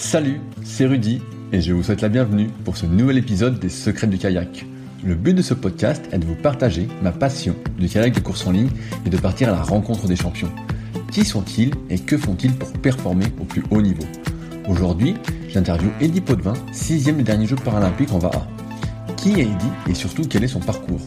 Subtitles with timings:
[0.00, 1.20] Salut, c'est Rudy
[1.52, 4.64] et je vous souhaite la bienvenue pour ce nouvel épisode des Secrets du kayak.
[5.04, 8.46] Le but de ce podcast est de vous partager ma passion du kayak de course
[8.46, 8.70] en ligne
[9.04, 10.50] et de partir à la rencontre des champions.
[11.12, 14.02] Qui sont-ils et que font-ils pour performer au plus haut niveau?
[14.68, 15.16] Aujourd'hui,
[15.50, 18.48] j'interviewe Eddie Potvin, sixième des derniers Jeux paralympiques en VAA.
[19.18, 19.52] Qui est Eddie
[19.86, 21.02] et surtout quel est son parcours?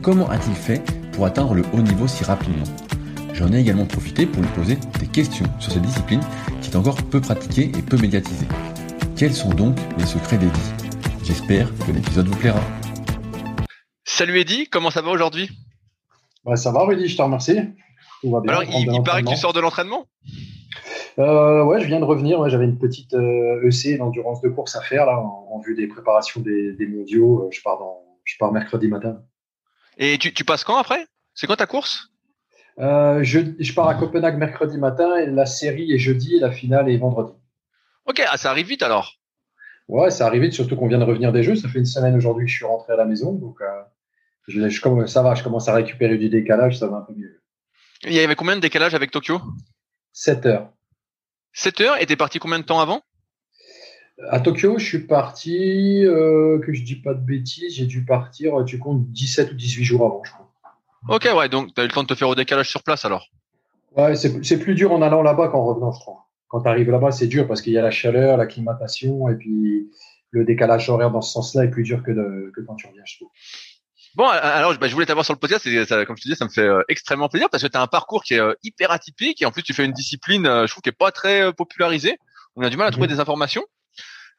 [0.00, 2.64] Comment a-t-il fait pour atteindre le haut niveau si rapidement?
[3.34, 6.22] J'en ai également profité pour lui poser des questions sur cette discipline
[6.68, 8.46] qui est encore peu pratiquée et peu médiatisée.
[9.16, 10.72] Quels sont donc les secrets d'Eddie?
[11.24, 12.60] J'espère que l'épisode vous plaira.
[14.04, 15.50] Salut Eddy, comment ça va aujourd'hui?
[16.44, 17.58] Bah, Ça va Rudy, je te remercie.
[18.20, 20.06] Tout va bien, Alors, il, paraît que tu sors de l'entraînement?
[21.18, 22.46] Euh, Ouais, je viens de revenir.
[22.48, 26.40] J'avais une petite EC, euh, d'endurance de course à faire là, en, vue des préparations
[26.40, 27.44] des, mondiaux.
[27.44, 29.20] Euh, je pars, dans, je pars mercredi matin.
[29.96, 31.06] Et tu, tu passes quand après?
[31.34, 32.07] C'est quoi ta course?
[32.80, 36.52] Euh, je, je, pars à Copenhague mercredi matin et la série est jeudi et la
[36.52, 37.32] finale est vendredi.
[38.06, 39.14] Ok, ah, ça arrive vite alors.
[39.88, 41.56] Ouais, ça arrive vite, surtout qu'on vient de revenir des Jeux.
[41.56, 43.66] Ça fait une semaine aujourd'hui que je suis rentré à la maison, donc euh,
[44.46, 47.40] je, je, ça va, je commence à récupérer du décalage, ça va un peu mieux.
[48.04, 49.40] Il y avait combien de décalage avec Tokyo?
[50.12, 50.72] 7 heures.
[51.52, 53.02] 7 heures Et t'es parti combien de temps avant?
[54.30, 58.64] À Tokyo, je suis parti, euh, que je dis pas de bêtises, j'ai dû partir,
[58.66, 60.47] tu comptes 17 ou 18 jours avant, je crois.
[61.08, 63.04] Ok, ouais, donc tu as eu le temps de te faire au décalage sur place
[63.04, 63.28] alors
[63.96, 66.26] Ouais, c'est plus dur en allant là-bas qu'en revenant, je crois.
[66.48, 69.34] Quand tu arrives là-bas, c'est dur parce qu'il y a la chaleur, la climatation, et
[69.34, 69.90] puis
[70.30, 73.02] le décalage horaire dans ce sens-là est plus dur que, de, que quand tu reviens,
[73.04, 73.28] je trouve.
[74.14, 76.38] Bon, alors bah, je voulais t'avoir sur le podcast, et ça, comme je te disais,
[76.38, 78.54] ça me fait euh, extrêmement plaisir parce que tu as un parcours qui est euh,
[78.62, 81.12] hyper atypique et en plus tu fais une discipline, euh, je trouve, qui est pas
[81.12, 82.18] très popularisée.
[82.56, 83.14] On a du mal à trouver mhm.
[83.14, 83.64] des informations.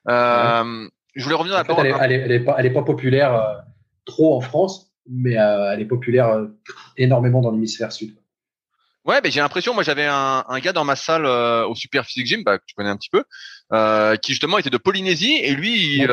[0.08, 3.64] Je voulais revenir à la elle, elle, est, elle, est pas, elle est pas populaire
[4.06, 6.48] trop en France mais euh, elle est populaire euh,
[6.98, 8.16] énormément dans l'hémisphère sud.
[9.06, 12.06] Ouais, ben j'ai l'impression, moi j'avais un, un, gars dans ma salle euh, au Super
[12.06, 13.24] Physique Gym, bah, que tu connais un petit peu,
[13.74, 16.12] euh, qui justement était de Polynésie et lui, il,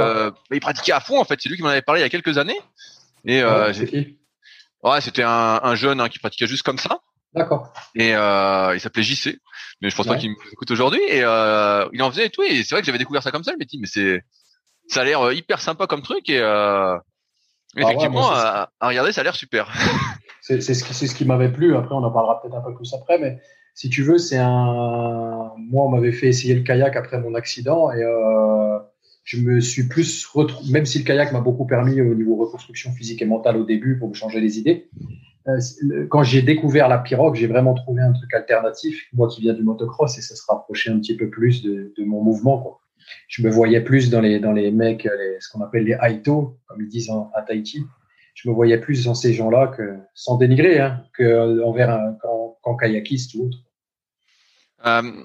[0.50, 1.38] il, pratiquait à fond en fait.
[1.40, 2.58] C'est lui qui m'en avait parlé il y a quelques années.
[3.24, 4.16] Et ouais,
[4.82, 7.00] ouais c'était un, un, jeune hein, qui pratiquait juste comme ça.
[7.34, 7.72] D'accord.
[7.96, 9.38] Et il s'appelait JC,
[9.82, 11.02] mais je pense pas qu'il m'écoute aujourd'hui.
[11.08, 12.44] Et il en faisait et tout.
[12.44, 13.52] Et c'est vrai que j'avais découvert ça comme ça.
[13.52, 14.22] Je me dis, mais c'est,
[14.88, 16.40] ça a l'air hyper sympa comme truc et
[17.76, 19.72] ah Effectivement, à, regarder, ça a l'air super.
[20.40, 21.76] c'est ce qui, ce qui m'avait plu.
[21.76, 23.38] Après, on en parlera peut-être un peu plus après, mais
[23.74, 25.52] si tu veux, c'est un.
[25.58, 28.78] Moi, on m'avait fait essayer le kayak après mon accident et euh,
[29.24, 30.72] je me suis plus retrouvé.
[30.72, 33.98] Même si le kayak m'a beaucoup permis au niveau reconstruction physique et mentale au début
[33.98, 34.88] pour me changer les idées.
[35.48, 39.06] Euh, quand j'ai découvert la pirogue, j'ai vraiment trouvé un truc alternatif.
[39.12, 42.04] Moi qui viens du motocross et ça se rapprochait un petit peu plus de, de
[42.04, 42.58] mon mouvement.
[42.58, 42.80] Quoi
[43.28, 46.58] je me voyais plus dans les, dans les mecs, les, ce qu'on appelle les Aito,
[46.66, 47.82] comme ils disent à Tahiti.
[48.34, 52.16] Je me voyais plus dans ces gens-là que, sans dénigrer, hein, que envers un,
[52.62, 53.58] qu'en, kayakiste ou autre.
[54.84, 55.24] Euh,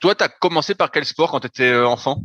[0.00, 2.22] toi, tu as commencé par quel sport quand tu étais euh, enfant?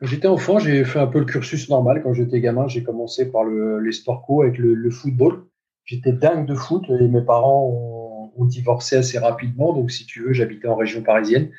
[0.00, 2.02] Quand j'étais enfant, j'ai fait un peu le cursus normal.
[2.02, 5.44] Quand j'étais gamin, j'ai commencé par le, les sports co avec le, le football.
[5.84, 9.72] J'étais dingue de foot et mes parents ont, ont divorcé assez rapidement.
[9.72, 11.52] Donc, si tu veux, j'habitais en région parisienne.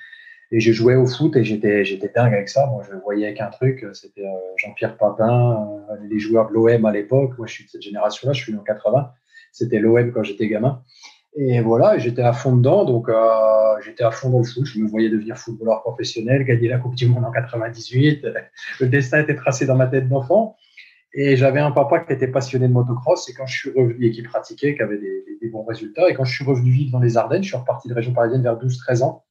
[0.54, 2.68] Et je jouais au foot et j'étais, j'étais dingue avec ça.
[2.68, 6.92] Moi, je voyais qu'un truc, c'était euh, Jean-Pierre Papin, euh, les joueurs de l'OM à
[6.92, 7.38] l'époque.
[7.38, 9.12] Moi, je suis de cette génération-là, je suis en 80.
[9.54, 10.84] C'était l'OM quand j'étais gamin.
[11.38, 13.16] Et voilà, j'étais à fond dedans, donc euh,
[13.86, 14.66] j'étais à fond dans le foot.
[14.66, 18.28] Je me voyais devenir footballeur professionnel, gagner la Coupe du Monde en 98.
[18.82, 20.58] Le destin était tracé dans ma tête d'enfant.
[21.14, 24.12] Et j'avais un papa qui était passionné de motocross et quand je suis revenu et
[24.12, 26.10] qui pratiquait, qui avait des, des, bons résultats.
[26.10, 28.42] Et quand je suis revenu vivre dans les Ardennes, je suis reparti de région parisienne
[28.42, 29.26] vers 12-13 ans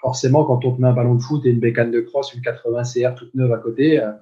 [0.00, 2.42] forcément, quand on te met un ballon de foot et une bécane de cross, une
[2.42, 4.12] 80 CR toute neuve à côté, euh,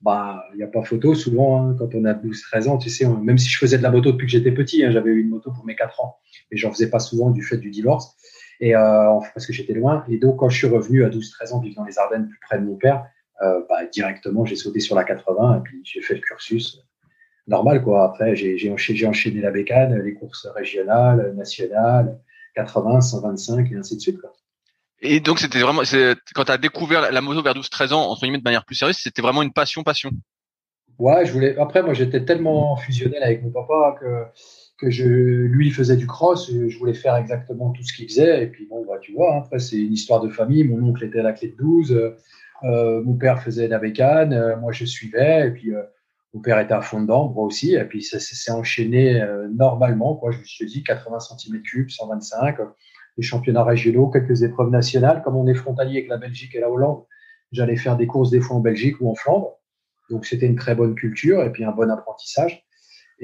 [0.00, 2.78] bah, il n'y a pas photo souvent hein, quand on a 12-13 ans.
[2.78, 5.10] Tu sais, même si je faisais de la moto depuis que j'étais petit, hein, j'avais
[5.10, 6.16] eu une moto pour mes 4 ans,
[6.50, 8.16] mais j'en faisais pas souvent du fait du divorce
[8.60, 10.04] et euh, parce que j'étais loin.
[10.08, 12.58] Et donc, quand je suis revenu à 12-13 ans, vivre dans les Ardennes, plus près
[12.58, 13.06] de mon père,
[13.42, 16.80] euh, bah, directement, j'ai sauté sur la 80 et puis j'ai fait le cursus
[17.48, 17.82] normal.
[17.82, 18.04] quoi.
[18.04, 22.20] Après, j'ai enchaîné, enchaîné la bécane, les courses régionales, nationales,
[22.54, 24.20] 80, 125 et ainsi de suite.
[25.02, 25.82] Et donc c'était vraiment,
[26.34, 28.96] quand tu as découvert la moto vers 12-13 ans, entre guillemets de manière plus sérieuse,
[28.96, 30.10] c'était vraiment une passion, passion.
[30.98, 31.58] Ouais, je voulais.
[31.58, 34.26] Après, moi, j'étais tellement fusionnel avec mon papa que
[34.82, 38.42] que je, lui, il faisait du cross, je voulais faire exactement tout ce qu'il faisait.
[38.42, 40.64] Et puis bon, bah, tu vois, après c'est une histoire de famille.
[40.64, 41.92] Mon oncle était à la clé de 12,
[42.64, 45.82] euh, mon père faisait la bécane, euh, moi je suivais, et puis euh,
[46.34, 47.74] mon père était à fond dedans, moi aussi.
[47.74, 50.16] Et puis ça s'est enchaîné euh, normalement.
[50.16, 50.32] Quoi.
[50.32, 52.56] Je me suis dit 80 cm3, 125
[53.16, 55.22] les championnats régionaux, quelques épreuves nationales.
[55.22, 57.04] Comme on est frontalier avec la Belgique et la Hollande,
[57.52, 59.58] j'allais faire des courses des fois en Belgique ou en Flandre.
[60.10, 62.64] Donc c'était une très bonne culture et puis un bon apprentissage.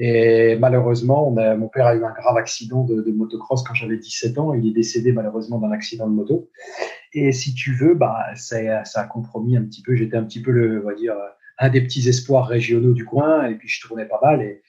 [0.01, 3.73] Et malheureusement, on a, mon père a eu un grave accident de, de motocross quand
[3.73, 4.53] j'avais 17 ans.
[4.53, 6.49] Il est décédé malheureusement d'un accident de moto.
[7.13, 9.95] Et si tu veux, bah, ça, ça a compromis un petit peu.
[9.95, 11.15] J'étais un petit peu le, on va dire,
[11.57, 14.61] un des petits espoirs régionaux du coin, et puis je tournais pas mal, et,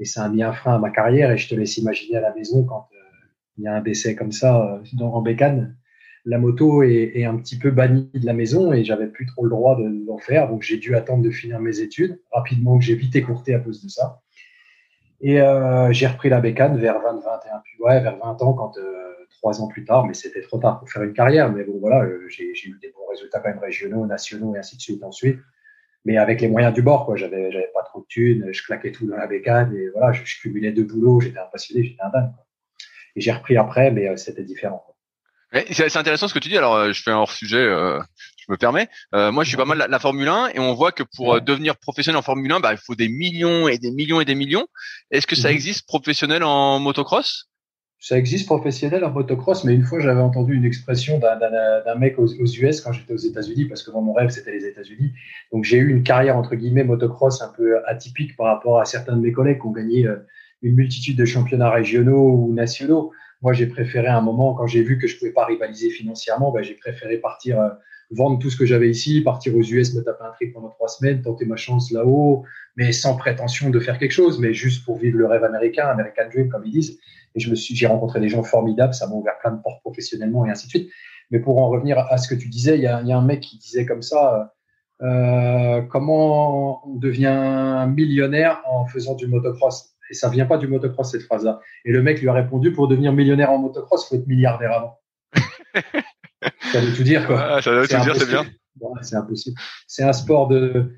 [0.00, 1.30] et ça a mis un frein à ma carrière.
[1.30, 2.91] Et je te laisse imaginer à la maison quand euh,
[3.62, 5.76] il y a un décès comme ça euh, en bécane,
[6.24, 9.50] la moto est, un petit peu bannie de la maison et j'avais plus trop le
[9.50, 10.48] droit d'en faire.
[10.48, 13.82] Donc j'ai dû attendre de finir mes études rapidement, que j'ai vite écourté à cause
[13.82, 14.20] de ça.
[15.20, 18.76] Et euh, j'ai repris la bécane vers 20, 21, puis ouais, vers 20 ans, quand
[18.78, 21.52] euh, trois ans plus tard, mais c'était trop tard pour faire une carrière.
[21.52, 24.82] Mais bon, voilà, j'ai eu des bons résultats quand même régionaux, nationaux et ainsi de
[24.82, 25.38] suite ensuite.
[26.04, 27.14] Mais avec les moyens du bord, quoi.
[27.14, 30.72] J'avais, pas trop de thunes, je claquais tout dans la bécane et voilà, je, cumulais
[30.72, 32.32] deux boulots, j'étais un j'étais un dingue.
[33.16, 34.84] Et j'ai repris après, mais euh, c'était différent.
[35.70, 36.56] C'est intéressant ce que tu dis.
[36.56, 38.00] Alors, euh, je fais un hors sujet, euh,
[38.38, 38.88] je me permets.
[39.14, 41.40] Euh, moi, je suis pas mal la, la, Formule 1 et on voit que pour
[41.42, 44.34] devenir professionnel en Formule 1, bah, il faut des millions et des millions et des
[44.34, 44.66] millions.
[45.10, 45.54] Est-ce que ça mhm.
[45.54, 47.50] existe professionnel en motocross?
[47.98, 52.26] Ça existe professionnel en motocross, mais une fois, j'avais entendu une expression d'un mec aux,
[52.26, 55.12] aux, US quand j'étais aux États-Unis, parce que dans mon rêve, c'était les États-Unis.
[55.52, 59.14] Donc, j'ai eu une carrière entre guillemets motocross un peu atypique par rapport à certains
[59.14, 60.08] de mes collègues qui ont gagné
[60.62, 63.12] une multitude de championnats régionaux ou nationaux.
[63.42, 66.62] Moi, j'ai préféré un moment, quand j'ai vu que je pouvais pas rivaliser financièrement, ben,
[66.62, 67.68] j'ai préféré partir euh,
[68.12, 70.88] vendre tout ce que j'avais ici, partir aux US, me taper un trip pendant trois
[70.88, 72.44] semaines, tenter ma chance là-haut,
[72.76, 76.28] mais sans prétention de faire quelque chose, mais juste pour vivre le rêve américain, American
[76.32, 76.98] Dream, comme ils disent.
[77.34, 79.80] Et je me suis, j'ai rencontré des gens formidables, ça m'a ouvert plein de portes
[79.80, 80.90] professionnellement et ainsi de suite.
[81.30, 83.40] Mais pour en revenir à ce que tu disais, il y y a un mec
[83.40, 84.52] qui disait comme ça,
[85.02, 89.91] euh, comment on devient millionnaire en faisant du motocross?
[90.12, 91.60] Et ça vient pas du motocross, cette phrase-là.
[91.86, 94.72] Et le mec lui a répondu, pour devenir millionnaire en motocross, il faut être milliardaire
[94.72, 94.98] avant.
[96.70, 97.62] ça veut tout dire, quoi.
[97.62, 98.44] ça veut tout dire, c'est bien.
[99.00, 99.58] c'est impossible.
[99.86, 100.92] C'est un sport de,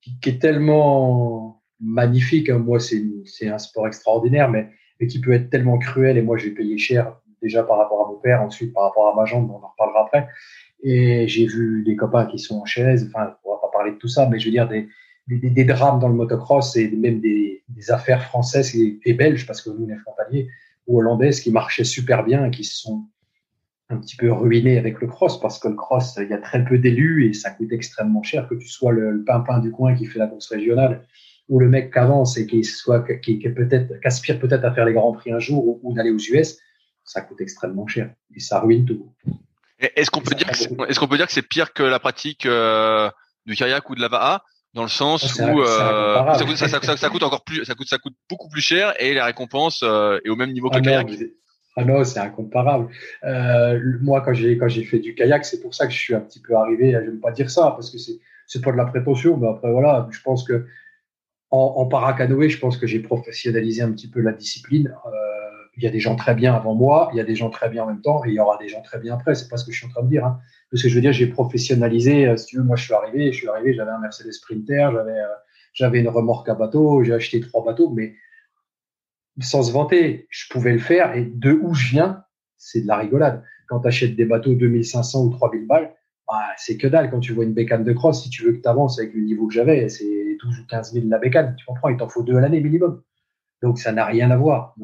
[0.00, 2.50] qui, est tellement magnifique.
[2.50, 2.58] Hein.
[2.58, 4.68] Moi, c'est un sport extraordinaire, mais,
[4.98, 6.18] mais qui peut être tellement cruel.
[6.18, 9.14] Et moi, j'ai payé cher, déjà par rapport à mon père, ensuite par rapport à
[9.14, 10.28] ma jambe, on en reparlera après.
[10.82, 13.08] Et j'ai vu des copains qui sont en chaise.
[13.14, 14.88] Enfin, on va pas parler de tout ça, mais je veux dire, des,
[15.26, 19.46] des, des, drames dans le motocross et même des, des affaires françaises et, et, belges,
[19.46, 20.48] parce que nous, on est frontaliers,
[20.86, 23.04] ou hollandaises qui marchaient super bien et qui se sont
[23.88, 26.64] un petit peu ruinés avec le cross, parce que le cross, il y a très
[26.64, 29.94] peu d'élus et ça coûte extrêmement cher que tu sois le, le pimpin du coin
[29.94, 31.06] qui fait la course régionale
[31.48, 34.84] ou le mec qui avance et qui soit qui, qui peut-être qu'aspire peut-être à faire
[34.84, 36.58] les grands prix un jour ou, ou d'aller aux US,
[37.04, 39.12] ça coûte extrêmement cher et ça ruine tout.
[39.78, 43.08] Est-ce qu'on peut dire est-ce qu'on peut dire que c'est pire que la pratique euh,
[43.44, 44.42] du kayak ou de la VAA
[44.76, 48.60] dans le sens où euh, ça, coûte, encore plus, ça coûte, ça coûte beaucoup plus
[48.60, 51.08] cher et la récompense euh, est au même niveau que ah le kayak.
[51.78, 52.88] Ah non, c'est incomparable.
[53.24, 56.14] Euh, moi, quand j'ai quand j'ai fait du kayak, c'est pour ça que je suis
[56.14, 56.92] un petit peu arrivé.
[56.92, 59.72] Je ne pas dire ça parce que c'est c'est pas de la prétention, mais après
[59.72, 60.66] voilà, je pense que
[61.50, 64.94] en, en paracanoë, je pense que j'ai professionnalisé un petit peu la discipline.
[65.06, 65.10] Euh,
[65.78, 67.70] il y a des gens très bien avant moi, il y a des gens très
[67.70, 69.34] bien en même temps, et il y aura des gens très bien après.
[69.34, 70.24] C'est pas ce que je suis en train de dire.
[70.24, 70.38] Hein.
[70.74, 72.26] Ce que je veux dire, j'ai professionnalisé.
[72.26, 74.90] Euh, si tu veux, moi, je suis arrivé, je suis arrivé, j'avais un Mercedes Sprinter,
[74.92, 75.34] j'avais, euh,
[75.72, 78.14] j'avais une remorque à bateau, j'ai acheté trois bateaux, mais
[79.40, 81.14] sans se vanter, je pouvais le faire.
[81.14, 82.24] Et de où je viens,
[82.56, 83.44] c'est de la rigolade.
[83.68, 85.94] Quand tu achètes des bateaux 2500 ou 3000 balles,
[86.28, 87.10] bah, c'est que dalle.
[87.10, 89.20] Quand tu vois une bécane de cross, si tu veux que tu avances avec le
[89.20, 91.54] niveau que j'avais, c'est 12 ou 15 000 la bécane.
[91.56, 91.88] Tu comprends?
[91.88, 93.02] Il t'en faut deux à l'année minimum.
[93.62, 94.74] Donc ça n'a rien à voir.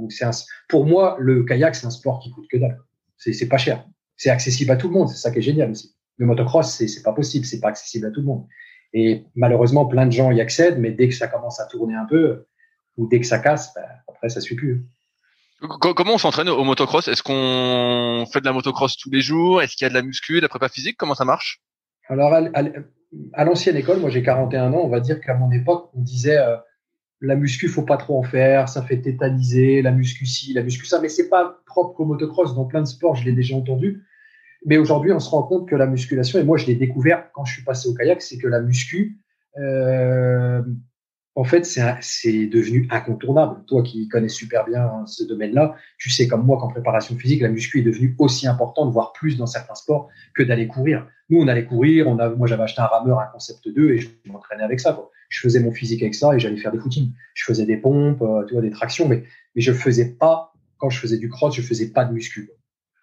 [0.69, 2.81] Pour moi le kayak c'est un sport qui coûte que dalle.
[3.17, 3.84] C'est c'est pas cher.
[4.16, 5.08] C'est accessible à tout le monde.
[5.08, 5.94] C'est ça qui est génial aussi.
[6.18, 7.44] Le motocross c'est c'est pas possible.
[7.44, 8.46] C'est pas accessible à tout le monde.
[8.94, 12.04] Et malheureusement plein de gens y accèdent, mais dès que ça commence à tourner un
[12.04, 12.46] peu
[12.96, 14.84] ou dès que ça casse, ben, après ça suit plus.
[15.81, 17.06] Comment on s'entraîne au motocross?
[17.06, 19.62] Est-ce qu'on fait de la motocross tous les jours?
[19.62, 20.96] Est-ce qu'il y a de la muscu, de la prépa physique?
[20.98, 21.62] Comment ça marche?
[22.08, 26.00] Alors à, l'ancienne école, moi j'ai 41 ans, on va dire qu'à mon époque on
[26.00, 26.56] disait euh,
[27.22, 30.86] la muscu, faut pas trop en faire, ça fait tétaniser, la muscu ci, la muscu
[30.86, 32.55] ça, mais c'est pas propre au motocross.
[32.55, 34.02] Dans plein de sports, je l'ai déjà entendu.
[34.67, 37.44] Mais aujourd'hui, on se rend compte que la musculation, et moi je l'ai découvert quand
[37.44, 39.19] je suis passé au kayak, c'est que la muscu,
[39.56, 40.62] euh,
[41.34, 43.65] en fait, c'est devenu incontournable.
[43.67, 47.48] Toi qui connais super bien ce domaine-là, tu sais comme moi qu'en préparation physique, la
[47.48, 51.06] muscu est devenue aussi importante, voire plus dans certains sports, que d'aller courir.
[51.31, 53.98] Nous, on allait courir, on a, moi j'avais acheté un rameur, un concept 2, et
[53.98, 54.93] je m'entraînais avec ça.
[54.93, 55.10] Quoi.
[55.31, 57.12] Je faisais mon physique avec ça et j'allais faire des footings.
[57.32, 59.24] Je faisais des pompes, euh, tu vois, des tractions, mais,
[59.55, 62.51] mais je faisais pas, quand je faisais du cross, je faisais pas de muscu.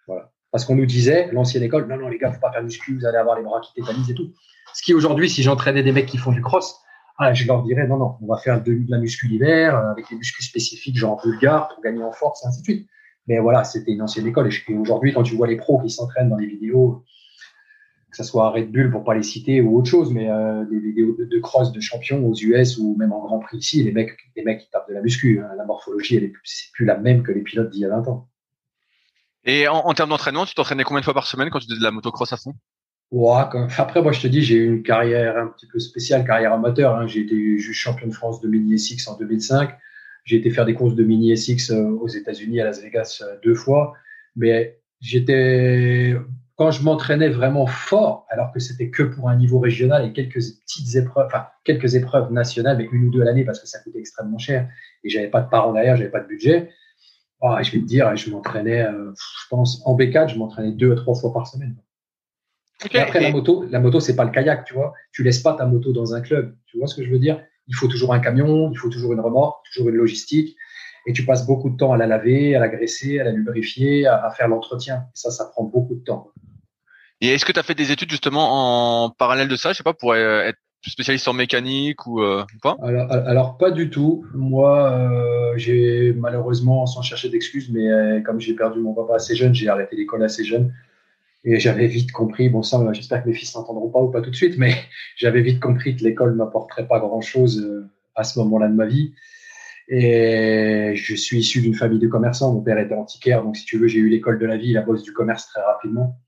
[0.06, 0.32] Voilà.
[0.52, 2.94] Parce qu'on nous disait, l'ancienne école, non, non, les gars, faut pas faire de muscu,
[2.94, 4.32] vous allez avoir les bras qui tétanisent et tout.
[4.76, 6.80] Ce qui aujourd'hui, si j'entraînais des mecs qui font du cross,
[7.22, 10.10] ah, je leur dirais non, non, on va faire de, la muscu l'hiver euh, avec
[10.10, 12.90] des muscles spécifiques genre bulgare pour gagner en force et ainsi de suite.
[13.28, 14.50] Mais voilà, c'était une ancienne école.
[14.68, 17.04] Et aujourd'hui, quand tu vois les pros qui s'entraînent dans les vidéos,
[18.10, 20.80] que ce soit Red Bull pour pas les citer ou autre chose, mais euh, des
[20.80, 24.18] vidéos de, cross de champions aux US ou même en Grand Prix ici, les mecs,
[24.38, 25.42] les mecs qui tapent de la muscu.
[25.42, 25.50] Hein.
[25.58, 28.30] La morphologie, c'est plus la même que les pilotes d'il y a 20 ans.
[29.44, 31.84] Et en, termes d'entraînement, tu t'entraînais combien de fois par semaine quand tu faisais de
[31.84, 32.54] la motocross à fond?
[33.12, 33.44] Ouais,
[33.78, 36.96] Après, moi, je te dis, j'ai eu une carrière un petit peu spéciale, carrière amateur.
[36.96, 37.08] Hein.
[37.08, 39.78] J'ai été champion de France de mini SX en 2005.
[40.26, 43.36] J'ai été faire des courses de mini SX euh, aux États-Unis, à Las Vegas, euh,
[43.44, 43.94] deux fois.
[44.36, 46.16] Mais j'étais
[46.60, 50.42] quand je m'entraînais vraiment fort, alors que c'était que pour un niveau régional et quelques
[50.42, 53.80] petites épreuves, enfin quelques épreuves nationales, mais une ou deux à l'année parce que ça
[53.80, 54.68] coûtait extrêmement cher
[55.06, 56.70] et j'avais pas de parents derrière, j'avais pas de budget.
[57.40, 60.92] Oh, je vais te dire, je m'entraînais, euh, je pense en B4, je m'entraînais deux
[60.92, 61.78] à trois fois par semaine.
[62.92, 64.94] Et après la moto, la moto c'est pas le kayak, tu vois.
[65.12, 67.42] Tu laisses pas ta moto dans un club, tu vois ce que je veux dire?
[67.68, 70.56] Il faut toujours un camion, il faut toujours une remorque, toujours une logistique
[71.06, 74.06] et tu passes beaucoup de temps à la laver, à la graisser, à la lubrifier,
[74.06, 75.06] à, à faire l'entretien.
[75.14, 76.32] Ça, ça prend beaucoup de temps.
[77.22, 79.84] Et est-ce que tu as fait des études justement en parallèle de ça, je sais
[79.84, 80.58] pas, pour euh, être
[80.88, 82.78] spécialiste en mécanique ou euh, pas?
[82.82, 84.26] Alors, pas du tout.
[84.34, 89.36] Moi, euh, j'ai malheureusement, sans chercher d'excuses, mais euh, comme j'ai perdu mon papa assez
[89.36, 90.74] jeune, j'ai arrêté l'école assez jeune.
[91.46, 94.30] Et j'avais vite compris, bon ça, j'espère que mes fils n'entendront pas ou pas tout
[94.30, 94.74] de suite, mais
[95.16, 99.14] j'avais vite compris que l'école m'apporterait pas grand-chose à ce moment-là de ma vie.
[99.88, 102.54] Et je suis issu d'une famille de commerçants.
[102.54, 104.84] Mon père était antiquaire, donc si tu veux, j'ai eu l'école de la vie, la
[104.84, 106.20] bosse du commerce très rapidement.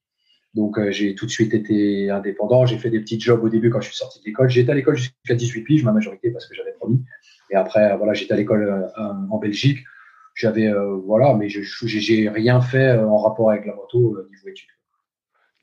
[0.56, 2.65] Donc euh, j'ai tout de suite été indépendant.
[2.65, 4.50] J'ai fait des petits jobs au début quand je suis sorti de l'école.
[4.50, 7.03] J'étais à l'école jusqu'à 18 piges, ma majorité parce que j'avais promis.
[7.51, 9.86] Et après, voilà, j'étais à l'école euh, en Belgique.
[10.34, 14.70] J'avais euh, voilà, mais je j'ai rien fait en rapport avec la moto niveau études.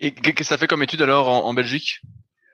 [0.00, 2.02] Et qu'est-ce que ça fait comme étude alors en, Belgique?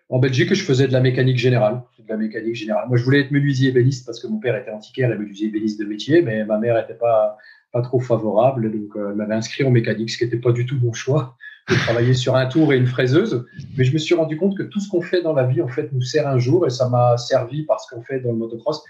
[0.09, 1.83] En Belgique, je faisais de la mécanique générale.
[1.99, 2.89] De la mécanique générale.
[2.89, 5.79] Moi, je voulais être menuisier ébéniste parce que mon père était antiquaire et menuisier ébéniste
[5.81, 7.37] de métier, mais ma mère n'était pas
[7.75, 10.79] pas trop favorable, donc elle m'avait inscrit en mécanique, ce qui n'était pas du tout
[10.81, 11.37] mon choix
[11.69, 13.47] de travailler sur un tour et une fraiseuse.
[13.77, 15.69] Mais je me suis rendu compte que tout ce qu'on fait dans la vie, en
[15.69, 18.85] fait, nous sert un jour et ça m'a servi parce qu'on fait dans le motocross.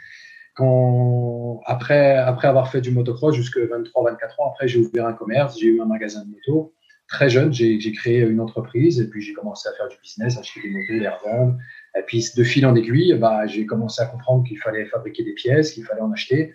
[0.54, 5.14] Quand, après, après avoir fait du motocross jusqu'à 23, 24 ans, après, j'ai ouvert un
[5.14, 6.74] commerce, j'ai eu un magasin de moto.
[7.08, 10.62] Très jeune, j'ai créé une entreprise et puis j'ai commencé à faire du business, acheter
[10.62, 11.58] des motos, les revendre.
[11.96, 15.34] Et puis, de fil en aiguille, bah, j'ai commencé à comprendre qu'il fallait fabriquer des
[15.34, 16.54] pièces, qu'il fallait en acheter.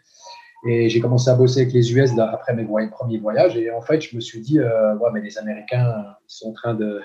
[0.67, 3.55] Et j'ai commencé à bosser avec les US après mes premiers voyages.
[3.55, 6.53] Et en fait, je me suis dit, euh, ouais, mais les Américains, ils sont en
[6.53, 7.01] train de.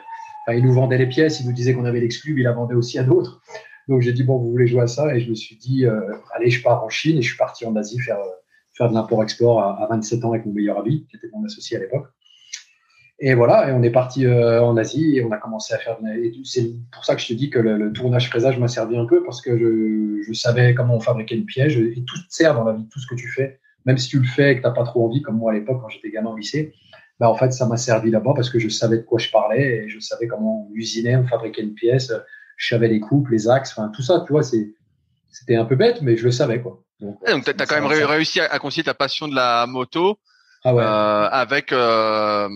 [0.49, 2.75] Ils nous vendaient les pièces, ils nous disaient qu'on avait l'exclu, mais ils la vendaient
[2.75, 3.41] aussi à d'autres.
[3.89, 5.15] Donc j'ai dit, bon, vous voulez jouer à ça?
[5.15, 6.01] Et je me suis dit, euh,
[6.35, 7.19] allez, je pars en Chine.
[7.19, 8.19] Et je suis parti en Asie faire,
[8.73, 11.77] faire de l'import-export à, à, 27 ans avec mon meilleur ami, qui était mon associé
[11.77, 12.09] à l'époque.
[13.27, 15.97] Et voilà, et on est parti euh, en Asie et on a commencé à faire.
[16.45, 19.25] C'est pour ça que je te dis que le, tournage fraisage m'a servi un peu
[19.25, 22.65] parce que je, je, savais comment on fabriquait une piège et tout te sert dans
[22.65, 24.73] la vie, tout ce que tu fais, même si tu le fais et que t'as
[24.73, 26.75] pas trop envie, comme moi à l'époque quand j'étais gamin au lycée.
[27.19, 29.85] Bah en fait, ça m'a servi là-bas parce que je savais de quoi je parlais
[29.85, 32.13] et je savais comment on usinait, on fabriquait une pièce,
[32.59, 36.03] je savais les coupes, les axes, enfin tout ça, tu vois, c'était un peu bête,
[36.03, 36.83] mais je le savais quoi.
[37.01, 40.19] Donc, tu as, quand même réussi à, concilier ta passion de la moto
[40.63, 40.83] ah ouais.
[40.83, 42.49] euh, avec euh,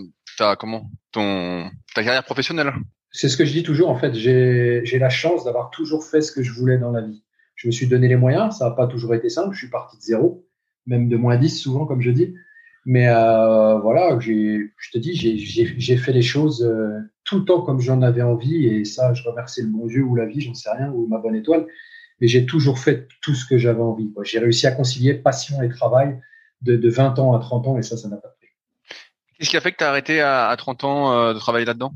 [0.59, 2.73] comment ton ta carrière professionnelle?
[3.11, 3.89] C'est ce que je dis toujours.
[3.89, 7.23] En fait, j'ai la chance d'avoir toujours fait ce que je voulais dans la vie.
[7.55, 8.57] Je me suis donné les moyens.
[8.57, 9.53] Ça n'a pas toujours été simple.
[9.53, 10.45] Je suis parti de zéro,
[10.85, 12.35] même de moins 10 souvent, comme je dis.
[12.85, 17.81] Mais euh, voilà, je te dis, j'ai fait les choses euh, tout le temps comme
[17.81, 18.65] j'en avais envie.
[18.67, 21.17] Et ça, je remercie le bon Dieu ou la vie, j'en sais rien, ou ma
[21.17, 21.65] bonne étoile.
[22.21, 24.11] Mais j'ai toujours fait tout ce que j'avais envie.
[24.23, 26.19] J'ai réussi à concilier passion et travail
[26.61, 27.77] de, de 20 ans à 30 ans.
[27.77, 28.35] Et ça, ça n'a pas
[29.39, 31.93] Qu'est-ce qui a fait que tu as arrêté à, 30 ans euh, de travailler là-dedans?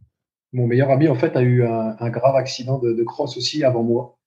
[0.54, 4.18] Mon meilleur ami, en fait, a eu un, grave accident de, cross aussi avant moi.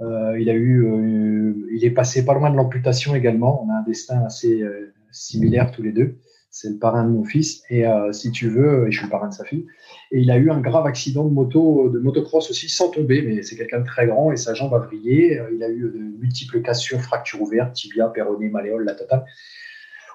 [0.00, 3.64] Euh, il a eu, euh, il est passé pas loin de l'amputation également.
[3.64, 4.62] On a un destin assez
[5.10, 6.18] similaire tous les deux.
[6.50, 9.28] C'est le parrain de mon fils et si tu veux, et je suis le parrain
[9.28, 9.66] de sa fille.
[10.10, 13.22] Et il a eu un grave accident de moto, de motocross aussi, sans tomber.
[13.22, 15.40] Mais c'est quelqu'un de très grand et sa jambe a vrillé.
[15.54, 19.24] Il a eu de multiples cassures, fractures ouvertes, tibia, péroné, malléole, la totale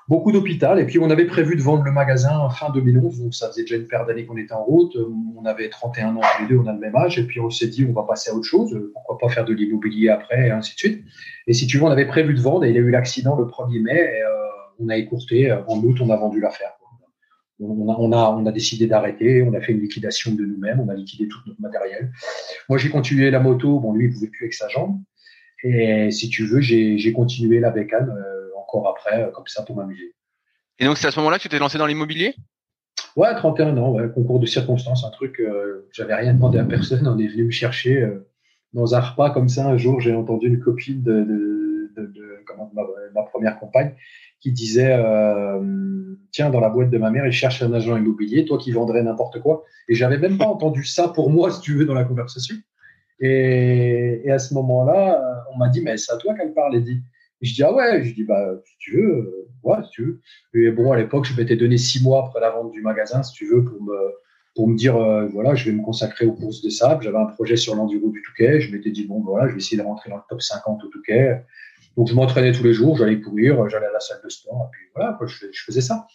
[0.08, 0.80] beaucoup d'hôpital.
[0.80, 3.22] Et puis, on avait prévu de vendre le magasin fin 2011.
[3.22, 4.96] Donc, ça faisait déjà une paire d'années qu'on était en route.
[5.36, 7.18] On avait 31 ans tous les deux, on a le même âge.
[7.20, 8.78] Et puis, on s'est dit, on va passer à autre chose.
[8.94, 11.06] Pourquoi pas faire de l'immobilier après, et ainsi de suite.
[11.48, 12.66] Et si tu veux, on avait prévu de vendre.
[12.66, 14.00] Et il y a eu l'accident le 1er mai.
[14.00, 14.30] Euh,
[14.80, 15.52] on a écourté.
[15.68, 16.72] En août, on a vendu l'affaire.
[17.58, 19.42] On a, on, a, décidé d'arrêter.
[19.42, 20.82] On a fait une liquidation de nous-mêmes.
[20.82, 22.12] On a liquidé tout notre matériel.
[22.68, 23.80] Moi, j'ai continué la moto.
[23.80, 25.00] Bon, lui, il pouvait plus avec sa jambe.
[25.64, 28.14] Et si tu veux, j'ai continué la bécane.
[28.76, 30.14] Encore après, euh, comme ça, pour m'amuser.
[30.80, 32.36] Et donc, c'est à ce moment-là que tu t'es lancé dans l'immobilier?
[33.16, 37.08] Ouais, 31 ans, ouais, concours de circonstances, un truc, euh, j'avais rien demandé à personne,
[37.08, 38.28] on est venu me chercher euh,
[38.74, 39.68] dans un repas comme ça.
[39.68, 43.96] Un jour, j'ai entendu une copine de, de, de, de comment, ma, ma, première compagne
[44.42, 48.44] qui disait euh, Tiens, dans la boîte de ma mère, il cherche un agent immobilier,
[48.44, 49.64] toi qui vendrais n'importe quoi.
[49.88, 52.56] Et j'avais même pas entendu ça pour moi, si tu veux, dans la conversation.
[53.22, 56.76] Et, et à ce moment-là, on m'a dit Mais c'est à toi qu'elle parle,
[57.42, 60.22] je dis, ah ouais, je dis, bah, si tu veux, euh, ouais, si tu veux.
[60.54, 63.34] Et bon, à l'époque, je m'étais donné six mois après la vente du magasin, si
[63.34, 63.98] tu veux, pour me,
[64.56, 67.04] pour me dire, euh, voilà, je vais me consacrer aux courses de sable.
[67.04, 68.62] J'avais un projet sur l'enduro du Touquet.
[68.62, 70.88] Je m'étais dit, bon, voilà, je vais essayer de rentrer dans le top 50 au
[70.88, 71.42] Touquet.
[71.98, 74.72] Donc, je m'entraînais tous les jours, j'allais courir, j'allais à la salle de sport, et
[74.72, 76.08] puis voilà, je faisais ça.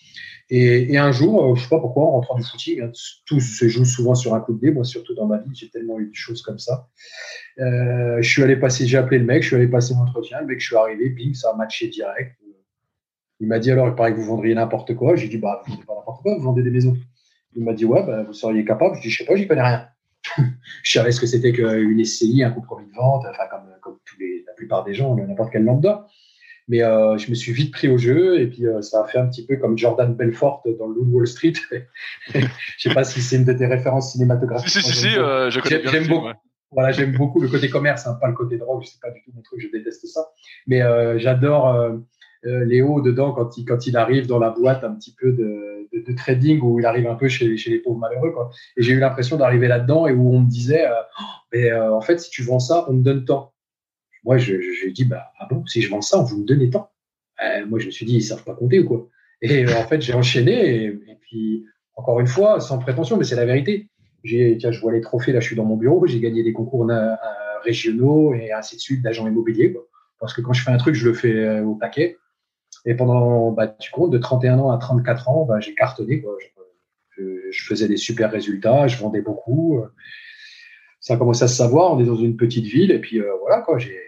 [0.53, 2.91] Et, un jour, euh, je sais pas pourquoi, en rentrant du footing, hein,
[3.25, 4.73] tout se joue souvent sur un coup de dé.
[4.73, 6.89] Moi, surtout dans ma vie, j'ai tellement eu de choses comme ça.
[7.61, 10.41] Euh, je suis allé passer, j'ai appelé le mec, je suis allé passer l'entretien.
[10.41, 12.37] Le mec, je suis arrivé, bing, ça a matché direct.
[13.39, 15.15] Il m'a dit alors, il paraît que vous vendriez n'importe quoi.
[15.15, 16.97] J'ai dit, bah, vous vendez pas n'importe quoi, vous vendez des maisons.
[17.55, 18.97] Il m'a dit, ouais, bah, vous seriez capable.
[18.97, 19.87] Je dis, je sais pas, j'y connais rien.
[20.83, 24.19] je savais ce que c'était qu'une SCI, un compromis de vente, enfin, comme, comme tous
[24.19, 26.09] les, la plupart des gens, n'importe quel lambda.
[26.71, 29.19] Mais euh, je me suis vite pris au jeu et puis euh, ça a fait
[29.19, 31.55] un petit peu comme Jordan Belfort dans le Wall Street.
[32.33, 32.41] je
[32.79, 34.71] sais pas si c'est une de tes références cinématographiques.
[34.71, 35.91] Si, si, si, euh, je connais bien.
[35.91, 36.27] J'aime beaucoup.
[36.27, 36.35] Ouais.
[36.71, 38.85] Voilà, j'aime beaucoup le côté commerce, hein, pas le côté drogue.
[38.85, 39.61] C'est pas du tout mon truc.
[39.61, 40.29] Je déteste ça.
[40.69, 41.99] Mais euh, j'adore euh,
[42.45, 46.05] Léo dedans quand il quand il arrive dans la boîte un petit peu de, de,
[46.09, 48.31] de trading où il arrive un peu chez, chez les pauvres malheureux.
[48.31, 48.51] Quoi.
[48.77, 50.87] Et j'ai eu l'impression d'arriver là-dedans et où on me disait,
[51.21, 53.53] oh, mais en fait, si tu vends ça, on me donne tant
[54.25, 56.71] moi, je, je, je dis, bah, ah bon, si je vends ça, vous me donnez
[56.71, 56.91] tant.
[57.43, 59.09] Euh, moi, je me suis dit, ils savent pas compter ou quoi.
[59.43, 60.85] Et euh, en fait, j'ai enchaîné.
[60.85, 61.65] Et, puis,
[61.97, 63.89] encore une fois, sans prétention, mais c'est la vérité.
[64.25, 66.91] Tiens, je vois les trophées, là, je suis dans mon bureau, j'ai gagné des concours
[66.91, 67.15] euh,
[67.63, 69.75] régionaux et ainsi de suite d'agents immobiliers.
[70.19, 72.19] Parce que quand je fais un truc, je le fais au paquet.
[72.85, 76.23] Et pendant, bah, tu comptes, de 31 ans à 34 ans, bah, j'ai cartonné.
[77.17, 79.83] Je, faisais des super résultats, je vendais beaucoup.
[81.01, 81.95] Ça a commencé à se savoir.
[81.95, 82.91] On est dans une petite ville.
[82.91, 83.79] Et puis, voilà, quoi.
[83.79, 83.99] J'ai,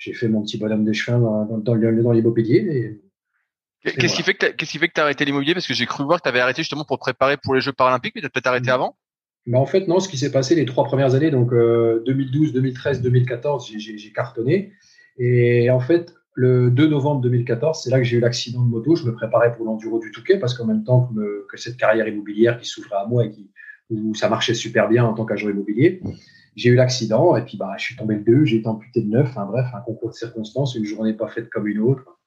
[0.00, 2.98] j'ai fait mon petit bonhomme de chemin dans, dans, dans, dans l'immobilier.
[3.82, 4.08] Qu'est-ce voilà.
[4.08, 5.52] qui fait que qu'est-ce qui fait que tu as arrêté l'immobilier?
[5.52, 7.72] Parce que j'ai cru voir que tu avais arrêté justement pour préparer pour les Jeux
[7.72, 8.74] paralympiques, mais tu as peut-être arrêté mmh.
[8.74, 8.96] avant?
[9.46, 10.00] Bah en fait, non.
[10.00, 14.72] Ce qui s'est passé les trois premières années, donc euh, 2012, 2013, 2014, j'ai cartonné.
[15.18, 18.96] Et en fait, le 2 novembre 2014, c'est là que j'ai eu l'accident de moto.
[18.96, 21.76] Je me préparais pour l'enduro du Touquet parce qu'en même temps que, me, que, cette
[21.76, 23.50] carrière immobilière qui s'ouvrait à moi et qui,
[23.90, 26.00] où ça marchait super bien en tant qu'agent immobilier,
[26.60, 29.08] j'ai eu l'accident et puis bah, je suis tombé le 2, j'ai été amputé de
[29.08, 29.28] 9.
[29.30, 32.18] Enfin bref, un concours de circonstances, une journée pas faite comme une autre.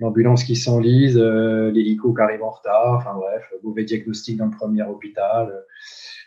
[0.00, 2.94] L'ambulance qui s'enlise, euh, l'hélico qui arrive en retard.
[2.96, 5.52] Enfin bref, mauvais diagnostic dans le premier hôpital.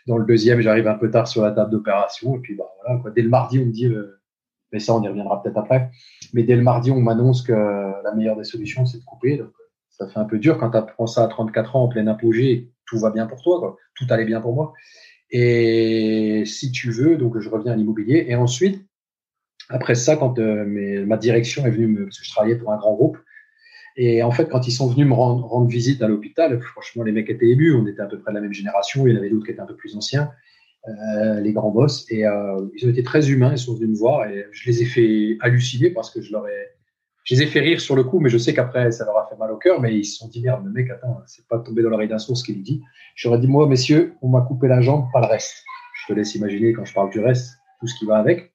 [0.06, 2.36] Dans le deuxième, j'arrive un peu tard sur la table d'opération.
[2.36, 4.20] Et puis bah, voilà, dès le mardi, on me dit, euh,
[4.72, 5.90] mais ça on y reviendra peut-être après,
[6.32, 9.38] mais dès le mardi, on m'annonce que la meilleure des solutions, c'est de couper.
[9.38, 9.50] Donc,
[9.90, 12.70] ça fait un peu dur quand tu apprends ça à 34 ans en plein apogée,
[12.86, 13.76] tout va bien pour toi, quoi.
[13.94, 14.74] tout allait bien pour moi.
[15.30, 18.26] Et si tu veux, donc je reviens à l'immobilier.
[18.28, 18.84] Et ensuite,
[19.68, 22.76] après ça, quand euh, ma direction est venue me, parce que je travaillais pour un
[22.76, 23.18] grand groupe,
[23.96, 27.12] et en fait, quand ils sont venus me rendre, rendre visite à l'hôpital, franchement, les
[27.12, 27.74] mecs étaient émus.
[27.74, 29.06] On était à peu près de la même génération.
[29.06, 30.30] Il y en avait d'autres qui étaient un peu plus anciens,
[30.86, 32.04] euh, les grands boss.
[32.10, 33.52] Et euh, ils ont été très humains.
[33.52, 36.46] Ils sont venus me voir et je les ai fait halluciner parce que je leur
[36.46, 36.75] ai,
[37.26, 39.26] je les ai fait rire sur le coup, mais je sais qu'après, ça leur a
[39.28, 39.80] fait mal au cœur.
[39.80, 42.20] Mais ils se sont dit, merde, le mec, attends, c'est pas tombé dans l'oreille d'un
[42.20, 42.80] sourd ce qu'il dit.
[43.16, 45.64] J'aurais dit, moi, messieurs, on m'a coupé la jambe, pas le reste.
[46.00, 48.52] Je te laisse imaginer quand je parle du reste, tout ce qui va avec.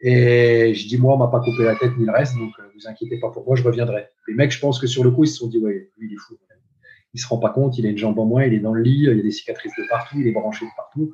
[0.00, 2.62] Et je dis, moi, on m'a pas coupé la tête ni le reste, donc euh,
[2.74, 4.06] vous inquiétez pas pour moi, je reviendrai.
[4.26, 6.14] Les mecs, je pense que sur le coup, ils se sont dit, ouais, lui, il
[6.14, 6.38] est fou.
[7.12, 8.82] Il se rend pas compte, il a une jambe en moins, il est dans le
[8.82, 11.12] lit, il y a des cicatrices de partout, il est branché de partout.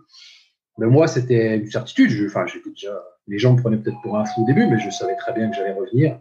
[0.79, 2.13] Mais moi, c'était une certitude.
[2.27, 4.91] Enfin, j'étais déjà, les gens me prenaient peut-être pour un fou au début, mais je
[4.91, 6.21] savais très bien que j'allais revenir.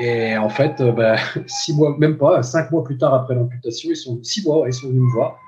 [0.00, 3.96] Et en fait, bah, six mois, même pas, cinq mois plus tard après l'amputation, ils
[3.96, 5.38] sont six mois, ils sont venus me voir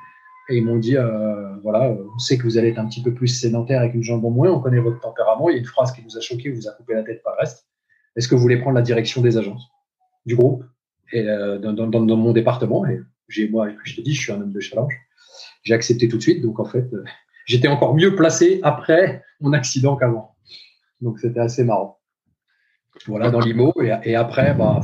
[0.49, 3.13] et ils m'ont dit euh, voilà, on sait que vous allez être un petit peu
[3.13, 5.49] plus sédentaire avec une jambe en moins, on connaît votre tempérament.
[5.49, 7.35] Il y a une phrase qui nous a choqué, vous a coupé la tête par
[7.35, 7.67] le reste.
[8.15, 9.69] Est-ce que vous voulez prendre la direction des agences,
[10.25, 10.65] du groupe
[11.13, 12.87] et euh, dans, dans, dans, mon département?
[12.87, 14.95] Et j'ai moi, je te dis, je suis un homme de challenge.
[15.65, 17.05] J'ai accepté tout de suite, donc en fait, euh,
[17.47, 20.37] j'étais encore mieux placé après mon accident qu'avant.
[21.01, 21.96] Donc c'était assez marrant.
[23.07, 23.73] Voilà, dans l'IMO.
[24.05, 24.81] Et, après, bah,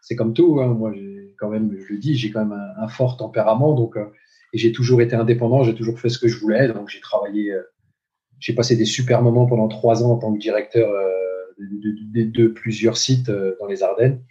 [0.00, 0.60] c'est comme tout.
[0.60, 0.68] Hein.
[0.68, 0.92] Moi,
[1.38, 3.74] quand même, je le dis, j'ai quand même un, fort tempérament.
[3.74, 4.06] Donc, euh,
[4.52, 5.62] et j'ai toujours été indépendant.
[5.62, 6.68] J'ai toujours fait ce que je voulais.
[6.68, 7.52] Donc, j'ai travaillé.
[7.52, 7.62] Euh,
[8.40, 11.04] j'ai passé des super moments pendant trois ans en tant que directeur euh,
[11.58, 14.22] de, plusieurs sites dans les Ardennes.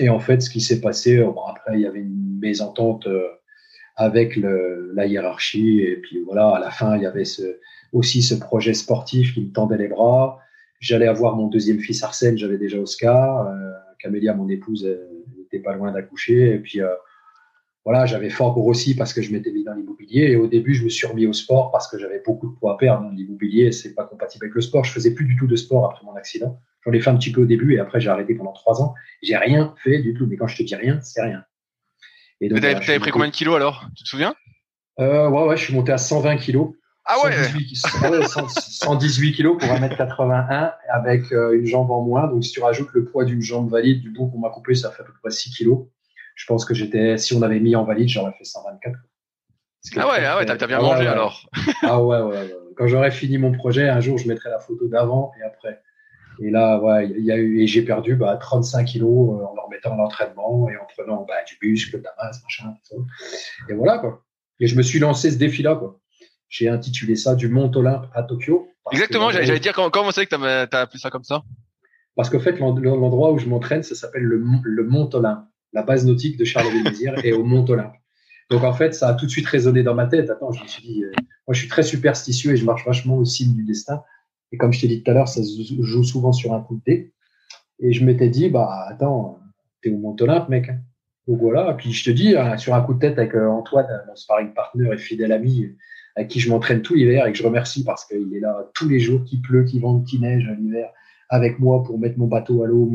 [0.00, 3.08] Et en fait, ce qui s'est passé, bon, après, il y avait une mésentente
[3.96, 5.80] avec la hiérarchie.
[5.80, 7.24] Et puis voilà, à la fin, il y avait
[7.92, 10.40] aussi ce projet sportif qui me tendait les bras.
[10.80, 13.48] J'allais avoir mon deuxième fils Arsène, j'avais déjà Oscar.
[13.48, 14.88] Euh, Camélia, mon épouse,
[15.36, 16.54] n'était pas loin d'accoucher.
[16.54, 16.94] Et puis euh,
[17.84, 20.30] voilà, j'avais fort grossi parce que je m'étais mis dans l'immobilier.
[20.30, 22.74] Et au début, je me suis remis au sport parce que j'avais beaucoup de poids
[22.74, 23.10] à perdre.
[23.12, 24.84] L'immobilier, c'est pas compatible avec le sport.
[24.84, 26.60] Je faisais plus du tout de sport après mon accident.
[26.84, 28.94] J'en ai fait un petit peu au début et après j'ai arrêté pendant trois ans.
[29.22, 30.26] J'ai rien fait du tout.
[30.26, 31.44] Mais quand je te dis rien, c'est rien.
[32.40, 33.86] Et donc, tu avais pris combien de kilos alors?
[33.96, 34.34] Tu te souviens?
[35.00, 36.72] Euh, Ouais, ouais, je suis monté à 120 kilos.
[37.10, 37.32] Ah ouais
[38.28, 42.28] 118, kilos pour 1m81 avec euh, une jambe en moins.
[42.28, 44.90] Donc, si tu rajoutes le poids d'une jambe valide, du bon qu'on m'a coupé, ça
[44.90, 45.86] fait à peu près 6 kilos.
[46.34, 48.94] Je pense que j'étais, si on avait mis en valide, j'aurais fait 124.
[49.96, 51.48] Ah ouais, ah ouais, t'as bien ah mangé alors.
[51.82, 55.32] ah ouais, ouais, Quand j'aurais fini mon projet, un jour, je mettrai la photo d'avant
[55.40, 55.80] et après.
[56.40, 59.54] Et là, ouais, il y a eu, et j'ai perdu bah, 35 kilos euh, en
[59.54, 63.72] leur mettant l'entraînement et en prenant bah, du muscle, de la masse, machin, tout ça.
[63.72, 64.22] Et voilà, quoi.
[64.60, 65.98] Et je me suis lancé ce défi-là, quoi.
[66.48, 68.68] J'ai intitulé ça du Mont Olympe à Tokyo.
[68.92, 71.42] Exactement, j'allais dire comment, comment c'est que tu as, appelé ça comme ça?
[72.16, 75.44] Parce qu'en fait, l'endroit où je m'entraîne, ça s'appelle le, le Mont Olympe.
[75.72, 77.92] La base nautique de Charleville-Mézières est au Mont Olympe.
[78.50, 80.30] Donc en fait, ça a tout de suite résonné dans ma tête.
[80.30, 81.12] Attends, je me suis dit, euh,
[81.46, 84.02] moi je suis très superstitieux et je marche vachement au signe du destin.
[84.52, 86.76] Et comme je t'ai dit tout à l'heure, ça se joue souvent sur un coup
[86.76, 87.12] de dé.
[87.80, 89.38] Et je m'étais dit, bah attends,
[89.82, 90.70] t'es au Mont Olympe, mec.
[91.26, 91.74] Donc voilà.
[91.74, 94.54] Puis je te dis, hein, sur un coup de tête avec euh, Antoine, mon sparring
[94.54, 95.76] partner et fidèle ami,
[96.18, 98.88] avec qui je m'entraîne tout l'hiver et que je remercie parce qu'il est là tous
[98.88, 100.90] les jours, qu'il pleut, qu'il vente, qu'il neige l'hiver
[101.28, 102.90] avec moi pour mettre mon bateau à l'eau,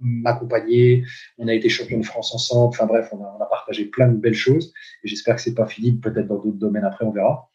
[0.00, 1.04] m'accompagner.
[1.38, 2.68] On a été champion de France ensemble.
[2.68, 4.72] Enfin bref, on a, on a partagé plein de belles choses.
[5.04, 5.92] Et j'espère que c'est pas fini.
[5.92, 7.48] Peut-être dans d'autres domaines après, on verra.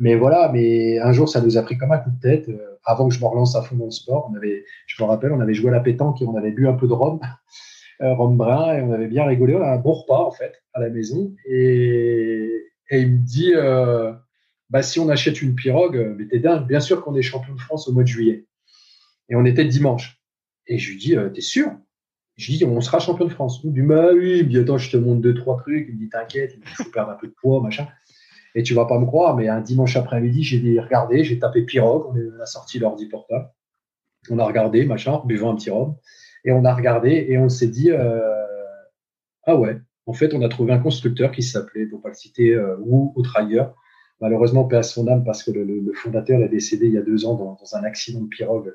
[0.00, 2.48] Mais voilà, mais un jour, ça nous a pris comme un coup de tête.
[2.48, 5.08] Euh, avant que je me relance à fond dans le sport, on avait, je me
[5.08, 7.20] rappelle, on avait joué à la pétanque et on avait bu un peu de rhum,
[8.02, 9.54] euh, rhum brun, et on avait bien rigolé.
[9.54, 11.34] On a un bon repas, en fait, à la maison.
[11.46, 12.48] Et,
[12.90, 14.12] et il me dit, euh,
[14.70, 17.88] bah, si on achète une pirogue, mais t'es bien sûr qu'on est champion de France
[17.88, 18.46] au mois de juillet.
[19.28, 20.20] Et on était dimanche.
[20.66, 21.72] Et je lui dis, euh, t'es sûr?
[22.36, 23.60] Je lui dis, on sera champion de France.
[23.64, 25.86] Il me dit, bah oui, il me dit, je te montre deux, trois trucs.
[25.88, 27.88] Il me dit, t'inquiète, il faut perdre un peu de poids, machin.
[28.54, 32.06] Et tu vas pas me croire, mais un dimanche après-midi, j'ai regardé, j'ai tapé pirogue,
[32.06, 33.50] on a sorti l'ordi portable.
[34.30, 35.96] On a regardé, machin, buvant un petit rhum.
[36.44, 38.46] Et on a regardé et on s'est dit, euh,
[39.44, 42.54] ah ouais, en fait, on a trouvé un constructeur qui s'appelait, pour pas le citer,
[42.54, 43.74] euh, Wu Outrailleur.
[44.20, 47.24] Malheureusement, paix à son âme, parce que le, fondateur est décédé il y a deux
[47.24, 48.72] ans dans, un accident de pirogue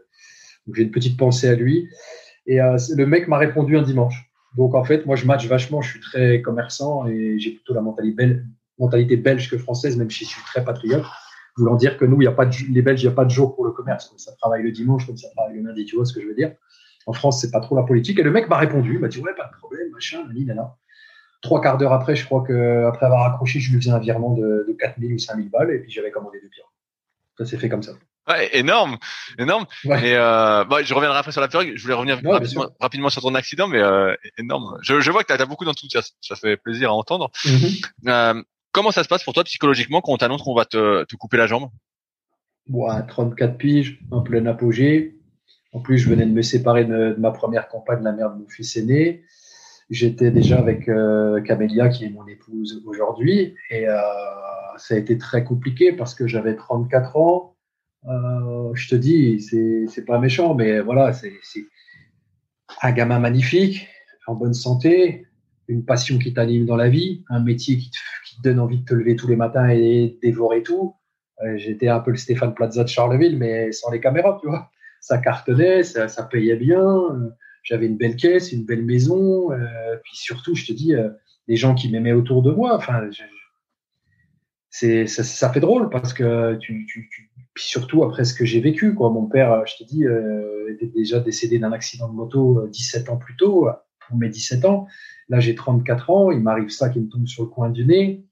[0.74, 1.90] j'ai une petite pensée à lui.
[2.46, 4.30] Et euh, le mec m'a répondu un dimanche.
[4.58, 7.82] Donc en fait, moi je match vachement, je suis très commerçant et j'ai plutôt la
[7.82, 11.06] mentalité, belge que française, même si je suis très patriote.
[11.58, 13.30] Voulant dire que nous, il y a pas les Belges, il n'y a pas de
[13.30, 14.12] jour pour le commerce.
[14.18, 16.34] ça travaille le dimanche, comme ça travaille le lundi, tu vois ce que je veux
[16.34, 16.52] dire.
[17.06, 18.18] En France, c'est pas trop la politique.
[18.18, 20.76] Et le mec m'a répondu, il m'a dit ouais, pas de problème, machin, là.
[21.44, 24.32] Trois quarts d'heure après, je crois que après avoir accroché, je lui faisais un virement
[24.32, 26.72] de, de 4000 ou 5000 balles et puis j'avais commandé deux pierres.
[27.38, 27.92] Ça s'est fait comme ça.
[28.30, 28.98] Ouais, énorme,
[29.38, 29.66] énorme.
[29.84, 31.74] Et euh, je reviendrai après sur la pirogue.
[31.76, 32.22] Je voulais revenir
[32.80, 34.78] rapidement, sur ton accident, mais euh, énorme.
[34.82, 36.16] Je, je vois que tu as, beaucoup d'enthousiasme.
[36.22, 37.30] Ça fait plaisir à entendre.
[37.44, 37.92] Mm-hmm.
[38.08, 41.16] euh, comment ça se passe pour toi psychologiquement quand on t'annonce qu'on va te, te,
[41.18, 41.70] couper la jambe?
[42.70, 45.18] Ouais, 34 piges, en plein apogée.
[45.74, 48.48] En plus, je venais de me séparer de, ma première compagne, la mère de mon
[48.48, 49.26] fils aîné.
[49.94, 54.00] J'étais déjà avec euh, Camélia, qui est mon épouse aujourd'hui, et euh,
[54.78, 57.56] ça a été très compliqué parce que j'avais 34 ans
[58.10, 61.32] euh, je te dis, c'est pas méchant, mais voilà, c'est
[62.82, 63.88] un gamin magnifique,
[64.26, 65.28] en bonne santé,
[65.68, 68.96] une passion qui t'anime dans la vie, un métier qui te, donne envie de te
[68.96, 70.96] lever tous les matins et dévorer tout.
[71.56, 74.72] J'étais un peu le Stéphane Plaza de Charleville, mais sans les caméras, tu vois.
[75.00, 76.82] Ça cartonnait, ça payait bien.
[77.64, 79.52] J'avais une belle caisse, une belle maison.
[79.52, 81.10] Euh, puis surtout, je te dis, euh,
[81.48, 82.76] des gens qui m'aimaient autour de moi.
[82.76, 83.10] Enfin,
[84.70, 86.58] c'est ça, fait drôle parce que
[87.54, 90.04] puis surtout après ce que j'ai vécu quoi mon père euh, je te dis
[90.68, 93.70] était déjà décédé d'un accident de moto 17 euh, ans plus tôt
[94.08, 94.88] pour mes 17 ans
[95.30, 98.26] là j'ai 34 ans il m'arrive ça qui me tombe sur le coin du nez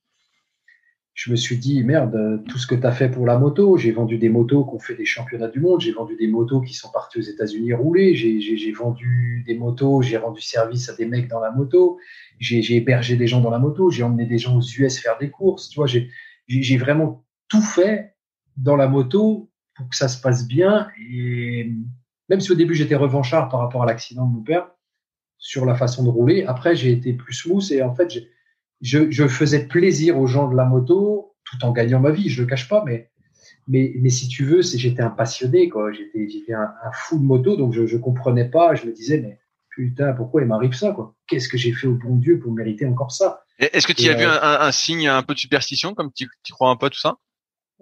[1.13, 3.91] je me suis dit merde tout ce que tu as fait pour la moto j'ai
[3.91, 6.73] vendu des motos qui ont fait des championnats du monde j'ai vendu des motos qui
[6.73, 11.27] sont parties aux États-Unis rouler j'ai vendu des motos j'ai rendu service à des mecs
[11.27, 11.99] dans la moto
[12.39, 15.29] j'ai hébergé des gens dans la moto j'ai emmené des gens aux US faire des
[15.29, 16.09] courses tu vois j'ai
[16.47, 18.15] j'ai vraiment tout fait
[18.57, 20.89] dans la moto pour que ça se passe bien.
[21.11, 21.71] Et
[22.29, 24.69] même si au début j'étais revanchard par rapport à l'accident de mon père
[25.37, 28.11] sur la façon de rouler, après j'ai été plus smooth et en fait
[28.81, 32.41] je, je, faisais plaisir aux gens de la moto tout en gagnant ma vie, je
[32.41, 33.09] le cache pas, mais
[33.67, 37.19] mais, mais si tu veux, c'est j'étais un passionné quoi, j'étais j'étais un, un, fou
[37.19, 39.39] de moto donc je je comprenais pas, je me disais mais
[39.69, 42.85] putain pourquoi il m'arrive ça quoi, qu'est-ce que j'ai fait au bon Dieu pour mériter
[42.85, 43.43] encore ça?
[43.61, 46.71] Est-ce que tu as vu euh, un, signe un peu de superstition, comme tu, crois
[46.71, 47.17] un peu tout ça?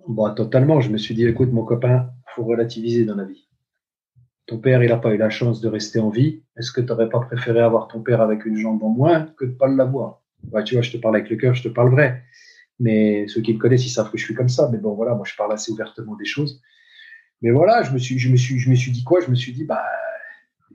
[0.08, 0.82] Bon, Totalement.
[0.82, 3.48] Je me suis dit, écoute, mon copain, faut relativiser dans la vie.
[4.46, 6.44] Ton père, il n'a pas eu la chance de rester en vie.
[6.58, 9.46] Est-ce que tu n'aurais pas préféré avoir ton père avec une jambe en moins que
[9.46, 10.19] de pas l'avoir?
[10.66, 12.24] Tu vois, je te parle avec le cœur, je te parle vrai.
[12.80, 14.70] Mais ceux qui me connaissent, ils savent que je suis comme ça.
[14.72, 16.62] Mais bon, voilà, moi, je parle assez ouvertement des choses.
[17.42, 19.20] Mais voilà, je me suis, je me suis, je me suis dit quoi?
[19.22, 19.84] Je me suis dit, bah,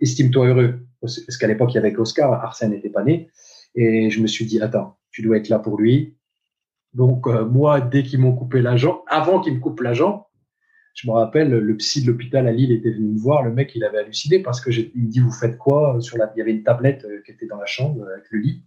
[0.00, 0.86] estime-toi heureux.
[1.00, 3.28] Parce qu'à l'époque, il y avait Oscar, Arsène n'était pas né.
[3.74, 6.16] Et je me suis dit, attends, tu dois être là pour lui.
[6.92, 10.22] Donc moi, dès qu'ils m'ont coupé la jambe, avant qu'ils me coupent la jambe,
[10.94, 13.42] je me rappelle, le psy de l'hôpital à Lille était venu me voir.
[13.42, 15.98] Le mec, il avait halluciné parce que il me dit, vous faites quoi?
[16.00, 18.62] Il y avait une tablette qui était dans la chambre avec le lit.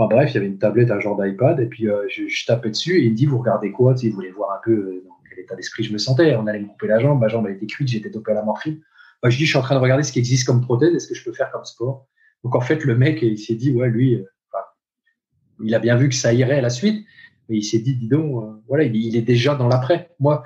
[0.00, 2.70] Enfin bref, il y avait une tablette, un genre d'iPad, et puis je, je, tapais
[2.70, 3.94] dessus et il me dit, vous regardez quoi?
[4.02, 6.34] Il voulait voir un peu dans quel état d'esprit je me sentais.
[6.36, 8.42] On allait me couper la jambe, ma jambe elle était cuite, j'étais dopé à la
[8.42, 8.80] morphine.
[9.22, 11.14] Je dis, je suis en train de regarder ce qui existe comme prothèse, est-ce que
[11.14, 12.06] je peux faire comme sport?
[12.44, 14.24] Donc en fait, le mec, il s'est dit, ouais, lui,
[15.62, 17.04] il a bien vu que ça irait à la suite,
[17.50, 20.10] mais il s'est dit, dis donc, euh, voilà, il, est déjà dans l'après.
[20.18, 20.42] Moi,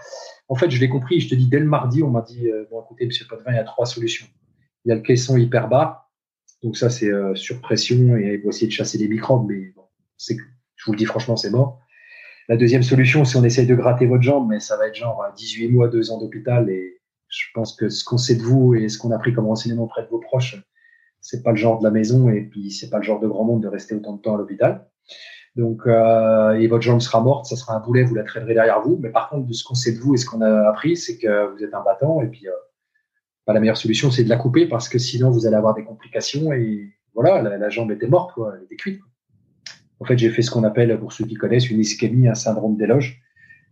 [0.49, 1.21] en fait, je l'ai compris.
[1.21, 3.57] Je te dis, dès le mardi, on m'a dit, euh, bon, écoutez, Monsieur Potvin, il
[3.57, 4.27] y a trois solutions.
[4.85, 6.04] Il y a le caisson hyper bas,
[6.65, 9.83] donc ça, c'est euh, sur pression et faut essayer de chasser les microbes, mais bon,
[10.17, 10.35] c'est,
[10.77, 11.79] je vous le dis franchement, c'est mort.
[12.49, 15.23] La deuxième solution, c'est on essaye de gratter votre jambe, mais ça va être genre
[15.37, 16.71] 18 mois, 2 ans d'hôpital.
[16.71, 19.47] Et je pense que ce qu'on sait de vous et ce qu'on a pris comme
[19.47, 20.57] renseignement auprès de vos proches,
[21.21, 23.45] c'est pas le genre de la maison et puis c'est pas le genre de grand
[23.45, 24.87] monde de rester autant de temps à l'hôpital.
[25.57, 28.81] Donc, euh, et votre jambe sera morte, ça sera un boulet, vous la traînerez derrière
[28.81, 28.99] vous.
[29.01, 31.19] Mais par contre, de ce qu'on sait de vous et ce qu'on a appris, c'est
[31.19, 32.23] que vous êtes un battant.
[32.23, 32.53] Et puis, euh,
[33.53, 36.53] la meilleure solution, c'est de la couper parce que sinon, vous allez avoir des complications.
[36.53, 39.01] Et voilà, la, jambe était morte, quoi, elle était cuite.
[40.01, 42.77] En fait, j'ai fait ce qu'on appelle, pour ceux qui connaissent, une ischémie, un syndrome
[42.77, 43.21] d'éloge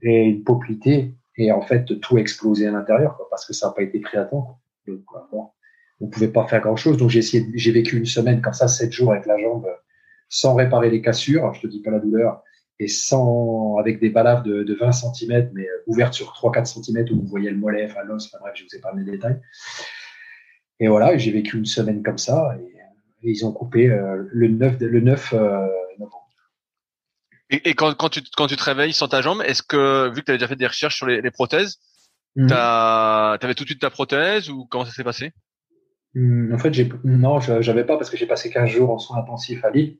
[0.02, 1.14] et une poplité.
[1.37, 4.18] Et en fait, tout a explosé à l'intérieur, parce que ça n'a pas été pris
[4.18, 4.58] à temps.
[4.87, 5.04] Donc,
[6.00, 6.96] on pouvait pas faire grand chose.
[6.96, 9.66] Donc, j'ai essayé, j'ai vécu une semaine comme ça, sept jours avec la jambe
[10.32, 12.42] sans réparer les cassures, je te dis pas la douleur,
[12.83, 17.07] et sans, avec des balaves de, de 20 cm, mais euh, ouvertes sur 3-4 cm
[17.12, 19.40] où vous voyez le mollet, enfin l'os, enfin bref, je vous ai parlé des détails.
[20.81, 22.73] Et voilà, j'ai vécu une semaine comme ça, et,
[23.25, 25.68] ils ont coupé euh, le 9, le 9 euh,
[26.01, 26.29] novembre.
[27.51, 30.23] Et, et quand, quand, tu, quand tu te réveilles sans ta jambe, est-ce que, vu
[30.23, 31.79] que tu avais déjà fait des recherches sur les, les prothèses,
[32.35, 32.49] mmh.
[32.49, 35.31] tu avais tout de suite ta prothèse ou comment ça s'est passé?
[36.14, 39.18] Mmh, En fait, j'ai, non, j'avais pas parce que j'ai passé 15 jours en soins
[39.18, 39.99] intensifs à Lille.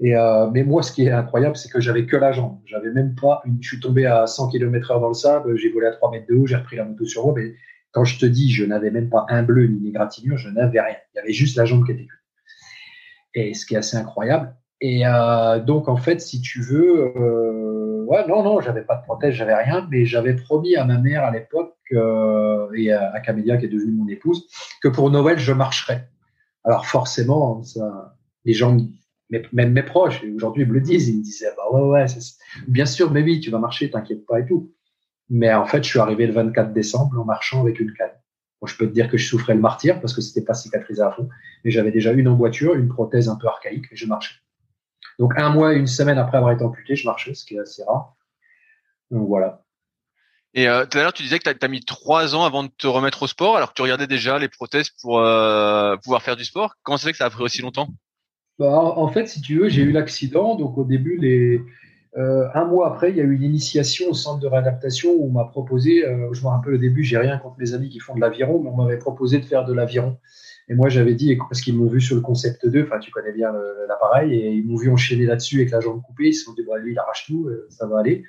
[0.00, 2.58] Et euh, mais moi, ce qui est incroyable, c'est que j'avais que la jambe.
[2.66, 3.40] J'avais même pas.
[3.46, 5.56] Une, je suis tombé à 100 km heure dans le sable.
[5.56, 6.46] J'ai volé à 3 mètres de haut.
[6.46, 7.34] J'ai repris la moto sur moi.
[7.36, 7.54] Mais
[7.92, 10.36] quand je te dis, je n'avais même pas un bleu ni une égratignure.
[10.36, 10.96] Je n'avais rien.
[11.14, 12.20] Il y avait juste la jambe qui était cuite.
[13.34, 14.54] Et ce qui est assez incroyable.
[14.80, 19.02] Et euh, donc, en fait, si tu veux, euh, ouais, non, non, j'avais pas de
[19.02, 23.20] prothèse, j'avais rien, mais j'avais promis à ma mère à l'époque euh, et à, à
[23.20, 24.46] Camélia, qui est devenue mon épouse,
[24.82, 26.08] que pour Noël, je marcherais.
[26.64, 28.76] Alors forcément, ça, les gens
[29.30, 32.06] même mes proches, aujourd'hui, ils me le disent, ils me disaient, bah ouais, ouais,
[32.68, 34.72] bien sûr, mais oui, tu vas marcher, t'inquiète pas et tout.
[35.28, 38.12] Mais en fait, je suis arrivé le 24 décembre en marchant avec une canne.
[38.66, 41.10] Je peux te dire que je souffrais le martyr parce que c'était pas cicatrisé à
[41.10, 41.28] fond,
[41.64, 44.34] mais j'avais déjà une emboîture, une prothèse un peu archaïque et je marchais.
[45.18, 47.82] Donc un mois, une semaine après avoir été amputé, je marchais, ce qui est assez
[47.84, 48.16] rare.
[49.10, 49.62] Donc voilà.
[50.54, 52.70] Et euh, tout à l'heure, tu disais que tu as, mis trois ans avant de
[52.76, 56.36] te remettre au sport, alors que tu regardais déjà les prothèses pour euh, pouvoir faire
[56.36, 56.74] du sport.
[56.82, 57.88] Comment ça que ça a pris aussi longtemps?
[58.58, 60.56] Bah, en fait, si tu veux, j'ai eu l'accident.
[60.56, 61.60] Donc, au début, les,
[62.16, 65.32] euh, un mois après, il y a eu l'initiation au centre de réadaptation où on
[65.32, 68.14] m'a proposé, euh, je me rappelle au début, j'ai rien contre mes amis qui font
[68.14, 70.16] de l'aviron, mais on m'avait proposé de faire de l'aviron.
[70.68, 73.32] Et moi, j'avais dit, parce qu'ils m'ont vu sur le concept 2, enfin, tu connais
[73.32, 73.52] bien
[73.88, 76.28] l'appareil, et ils m'ont vu enchaîner là-dessus avec la jambe coupée.
[76.28, 78.24] Ils se sont dit, bon, lui, il arrache tout, euh, ça va aller.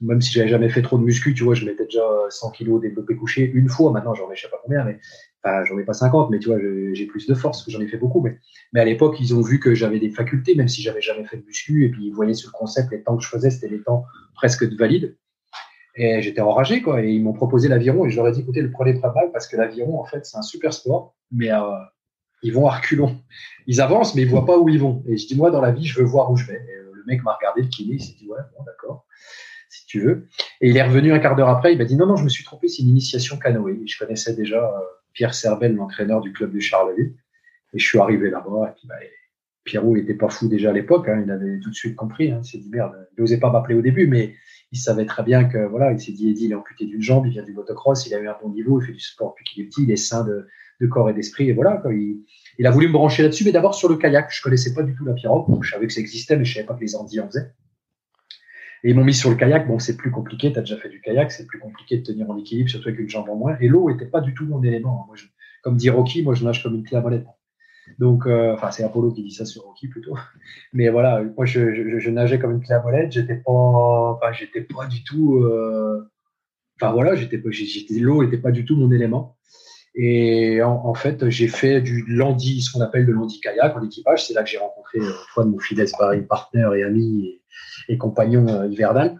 [0.00, 2.80] Même si j'avais jamais fait trop de muscu, tu vois, je mettais déjà 100 kilos
[2.80, 3.92] développé couché une fois.
[3.92, 4.98] Maintenant, j'en ai je sais pas combien, mais
[5.44, 6.58] J'en ai pas 50, mais tu vois,
[6.92, 8.20] j'ai plus de force, j'en ai fait beaucoup.
[8.20, 8.38] Mais,
[8.72, 11.36] mais à l'époque, ils ont vu que j'avais des facultés, même si j'avais jamais fait
[11.36, 11.84] de muscu.
[11.84, 14.04] Et puis, ils voyaient sur le concept, les temps que je faisais, c'était les temps
[14.34, 15.16] presque de valides.
[15.96, 17.02] Et j'étais enragé, quoi.
[17.02, 18.06] Et ils m'ont proposé l'aviron.
[18.06, 20.24] Et je leur ai dit, écoutez, le prenez pas mal, parce que l'aviron, en fait,
[20.24, 21.16] c'est un super sport.
[21.32, 21.60] Mais euh,
[22.42, 23.18] ils vont à reculons.
[23.66, 25.02] Ils avancent, mais ils voient pas où ils vont.
[25.08, 26.54] Et je dis, moi, dans la vie, je veux voir où je vais.
[26.54, 29.06] Et euh, le mec m'a regardé, le kiné, il s'est dit, ouais, bon, d'accord
[29.72, 30.28] si tu veux.
[30.60, 32.28] Et il est revenu un quart d'heure après, il m'a dit non, non, je me
[32.28, 33.80] suis trompé, c'est une initiation canoë.
[33.82, 34.80] Et je connaissais déjà euh,
[35.12, 37.14] Pierre Servel, l'entraîneur du club de Charleville.
[37.74, 38.70] Et je suis arrivé là-bas.
[38.70, 38.96] Et puis, bah,
[39.64, 41.08] Pierrot n'était pas fou déjà à l'époque.
[41.08, 42.30] Hein, il avait tout de suite compris.
[42.30, 42.92] Hein, il s'est dit merde.
[43.16, 44.34] Il n'osait pas m'appeler au début, mais
[44.72, 45.92] il savait très bien que voilà.
[45.92, 48.28] Il s'est dit il est amputé d'une jambe, il vient du motocross, il a eu
[48.28, 50.46] un bon niveau, il fait du sport depuis qu'il est petit, il est sain de,
[50.88, 51.48] corps et d'esprit.
[51.48, 51.80] Et voilà.
[51.90, 52.24] Il,
[52.58, 54.32] il, a voulu me brancher là-dessus, mais d'abord sur le kayak.
[54.32, 55.62] Je connaissais pas du tout la pirogue.
[55.62, 57.52] Je savais que ça existait, mais je savais pas que les Andis en faisaient.
[58.84, 59.66] Et ils m'ont mis sur le kayak.
[59.68, 60.52] Bon, c'est plus compliqué.
[60.52, 61.30] Tu as déjà fait du kayak.
[61.30, 63.56] C'est plus compliqué de tenir en équilibre, surtout avec une jambe en moins.
[63.60, 65.04] Et l'eau était pas du tout mon élément.
[65.06, 65.26] Moi, je,
[65.62, 67.26] comme dit Rocky, moi je nage comme une clé à molette.
[67.98, 70.16] Donc, euh, enfin, c'est Apollo qui dit ça sur Rocky plutôt.
[70.72, 73.12] Mais voilà, moi je, je, je nageais comme une clé à molette.
[73.12, 75.36] J'étais pas, j'étais pas du tout.
[75.36, 76.08] Euh,
[76.80, 79.36] enfin voilà, j'étais, j'étais, l'eau n'était pas du tout mon élément.
[79.94, 83.84] Et en, en fait, j'ai fait du landi, ce qu'on appelle de landi kayak en
[83.84, 84.26] équipage.
[84.26, 85.88] C'est là que j'ai rencontré euh, de mon fidèle
[86.28, 87.41] partner et ami
[87.88, 89.18] et, et compagnon euh, hivernal.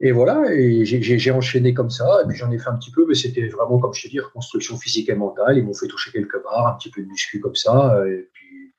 [0.00, 3.04] Et voilà, et j'ai enchaîné comme ça, et puis j'en ai fait un petit peu,
[3.08, 5.58] mais c'était vraiment, comme je te dis, reconstruction physique et mentale.
[5.58, 8.72] Ils m'ont fait toucher quelques barres, un petit peu de muscu comme ça, et puis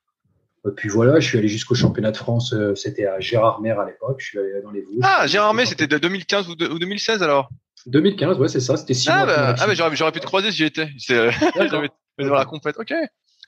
[0.65, 2.55] Et puis voilà, je suis allé jusqu'au championnat de France.
[2.75, 4.17] C'était à Gérardmer à l'époque.
[4.19, 4.99] Je suis allé dans les Vosges.
[5.01, 7.49] Ah, Gérardmer, c'était de 2015 ou, 2016 alors?
[7.85, 8.77] 2015, ouais, c'est ça.
[8.77, 9.25] C'était six ah, mois.
[9.25, 10.89] Bah, ah, mais j'aurais pu te croiser si j'y étais.
[10.97, 12.77] J'avais dans la compète.
[12.77, 12.93] Ok.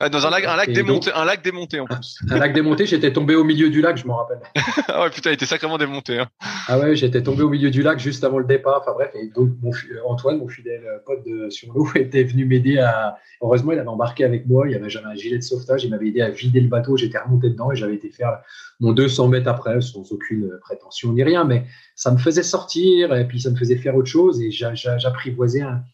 [0.04, 2.18] Ah, dans un lac, un lac démonté, un lac démonté en plus.
[2.28, 4.40] Un lac démonté, j'étais tombé au milieu du lac, je m'en rappelle.
[4.88, 6.18] ah ouais, putain, il était sacrément démonté.
[6.18, 6.26] Hein.
[6.66, 8.80] Ah ouais, j'étais tombé au milieu du lac juste avant le départ.
[8.82, 9.70] Enfin bref, et donc mon,
[10.04, 13.16] Antoine, mon fidèle pote de, sur l'eau, était venu m'aider à.
[13.42, 14.68] Heureusement, il avait embarqué avec moi.
[14.68, 15.84] Il avait jamais un gilet de sauvetage.
[15.84, 16.96] Il m'avait aidé à vider le bateau.
[16.96, 18.40] J'étais remonté dedans et j'avais été faire
[18.80, 21.44] mon 200 mètres après, sans aucune prétention ni rien.
[21.44, 25.60] Mais ça me faisait sortir et puis ça me faisait faire autre chose et j'apprivoisais
[25.60, 25.84] un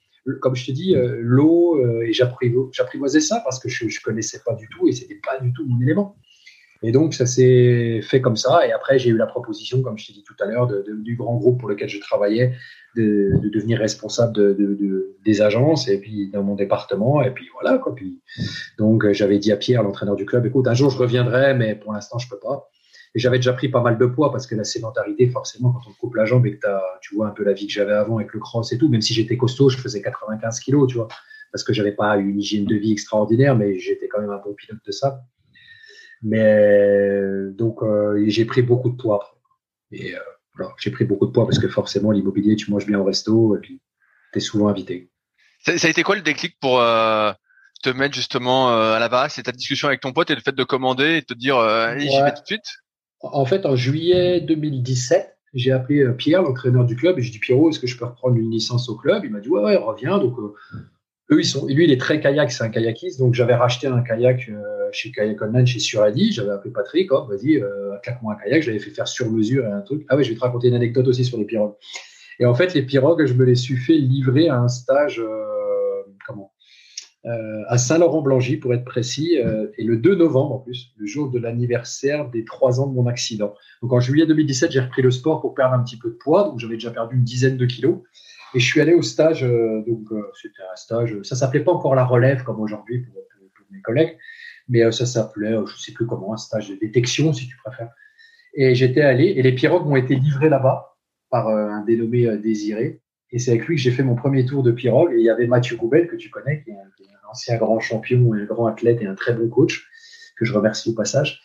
[0.40, 4.40] comme je te dis, euh, l'eau, euh, et j'apprivoisais ça parce que je ne connaissais
[4.44, 6.16] pas du tout et c'était pas du tout mon élément.
[6.82, 8.64] Et donc, ça s'est fait comme ça.
[8.66, 11.16] Et après, j'ai eu la proposition, comme je t'ai dit tout à l'heure, de, du
[11.16, 12.54] grand groupe pour lequel je travaillais,
[12.94, 17.20] de, devenir responsable de, des agences et puis dans mon département.
[17.22, 17.96] Et puis voilà, quoi.
[17.96, 18.20] Puis,
[18.78, 21.92] donc, j'avais dit à Pierre, l'entraîneur du club, écoute, un jour, je reviendrai, mais pour
[21.92, 22.70] l'instant, je peux pas.
[23.14, 25.92] Et j'avais déjà pris pas mal de poids parce que la sédentarité, forcément, quand on
[25.92, 26.66] te coupe la jambe et que
[27.00, 29.00] tu vois un peu la vie que j'avais avant avec le cross et tout, même
[29.00, 31.08] si j'étais costaud, je faisais 95 kilos, tu vois,
[31.52, 34.54] parce que j'avais pas une hygiène de vie extraordinaire, mais j'étais quand même un bon
[34.54, 35.22] pilote de ça.
[36.22, 37.20] Mais
[37.52, 39.40] donc, euh, j'ai pris beaucoup de poids.
[39.92, 40.20] Et euh,
[40.54, 43.56] voilà, j'ai pris beaucoup de poids parce que forcément, l'immobilier, tu manges bien au resto
[43.56, 43.80] et puis
[44.32, 45.10] tu es souvent invité.
[45.60, 47.32] Ça, a été quoi le déclic pour euh,
[47.82, 50.54] te mettre justement à la base C'est ta discussion avec ton pote et le fait
[50.54, 52.78] de commander et de te dire, allez, j'y vais tout de suite?
[53.20, 57.38] En fait, en juillet 2017, j'ai appelé euh, Pierre, l'entraîneur du club, et j'ai dit
[57.38, 59.24] Pierrot, est-ce que je peux reprendre une licence au club?
[59.24, 60.18] Il m'a dit ouais, ouais, reviens.
[60.18, 60.54] Donc euh,
[61.32, 64.02] eux, ils sont, lui, il est très kayak, c'est un kayakiste, donc j'avais racheté un
[64.02, 66.32] kayak euh, chez Kayak Online, chez Suradi.
[66.32, 67.62] J'avais appelé Patrick, oh, vas-y,
[68.02, 68.62] claque-moi un kayak.
[68.62, 70.04] Je l'avais fait faire sur mesure et un truc.
[70.08, 71.74] Ah ouais, je vais te raconter une anecdote aussi sur les pirogues.
[72.40, 75.20] Et en fait, les pirogues, je me les suis fait livrer à un stage,
[76.26, 76.52] comment?
[77.28, 81.30] Euh, à Saint-Laurent-Blangy, pour être précis, euh, et le 2 novembre en plus, le jour
[81.30, 83.54] de l'anniversaire des trois ans de mon accident.
[83.82, 86.44] Donc en juillet 2017, j'ai repris le sport pour perdre un petit peu de poids,
[86.44, 87.98] donc j'avais déjà perdu une dizaine de kilos.
[88.54, 90.06] Et je suis allé au stage, euh, donc
[90.40, 93.14] c'était un stage, ça s'appelait pas encore la relève comme aujourd'hui pour,
[93.70, 94.16] mes collègues,
[94.70, 97.90] mais ça s'appelait, je sais plus comment, un stage de détection si tu préfères.
[98.54, 100.96] Et j'étais allé, et les pirogues m'ont été livrées là-bas
[101.28, 103.02] par un dénommé Désiré.
[103.30, 105.12] Et c'est avec lui que j'ai fait mon premier tour de pirogue.
[105.12, 108.32] Et il y avait Mathieu Goubel, que tu connais, qui est, un, ancien grand champion,
[108.32, 109.86] un grand athlète et un très bon coach,
[110.38, 111.42] que je remercie au passage,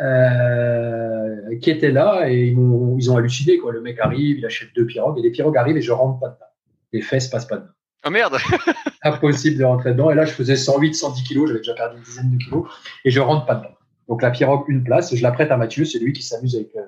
[0.00, 3.58] euh, qui était là et ils ont, ils ont halluciné.
[3.58, 3.72] Quoi.
[3.72, 6.28] Le mec arrive, il achète deux pirogues et les pirogues arrivent et je rentre pas
[6.28, 6.46] dedans.
[6.92, 7.72] Les fesses passent pas dedans.
[8.06, 8.36] Oh merde
[9.02, 10.10] Impossible de rentrer dedans.
[10.10, 12.66] Et là, je faisais 108, 110 kilos, j'avais déjà perdu une dizaine de kilos
[13.04, 13.74] et je rentre pas dedans.
[14.08, 16.76] Donc la pirogue, une place, je la prête à Mathieu, c'est lui qui s'amuse avec
[16.76, 16.82] euh,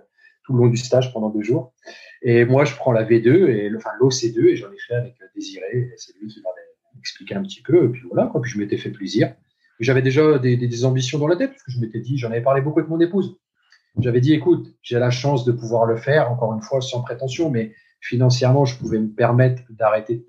[0.46, 1.74] tout le long du stage pendant deux jours.
[2.22, 5.90] Et moi, je prends la V2 et enfin l'OC2 et j'en ai fait avec Désiré.
[5.96, 7.86] C'est lui qui m'avait expliqué un petit peu.
[7.86, 8.40] Et puis voilà, quoi.
[8.40, 9.34] Puis je m'étais fait plaisir.
[9.80, 12.40] J'avais déjà des, des, ambitions dans la tête parce que je m'étais dit, j'en avais
[12.40, 13.38] parlé beaucoup avec mon épouse.
[13.98, 17.50] J'avais dit, écoute, j'ai la chance de pouvoir le faire, encore une fois, sans prétention,
[17.50, 17.72] mais
[18.06, 20.24] financièrement, je pouvais me permettre d'arrêter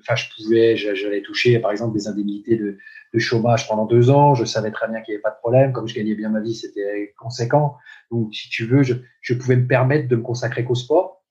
[0.00, 2.78] enfin, je pouvais, j'allais toucher, par exemple, des indemnités de,
[3.12, 4.34] de, chômage pendant deux ans.
[4.34, 5.72] Je savais très bien qu'il n'y avait pas de problème.
[5.72, 7.76] Comme je gagnais bien ma vie, c'était conséquent.
[8.10, 11.22] Donc, si tu veux, je, je pouvais me permettre de me consacrer qu'au sport.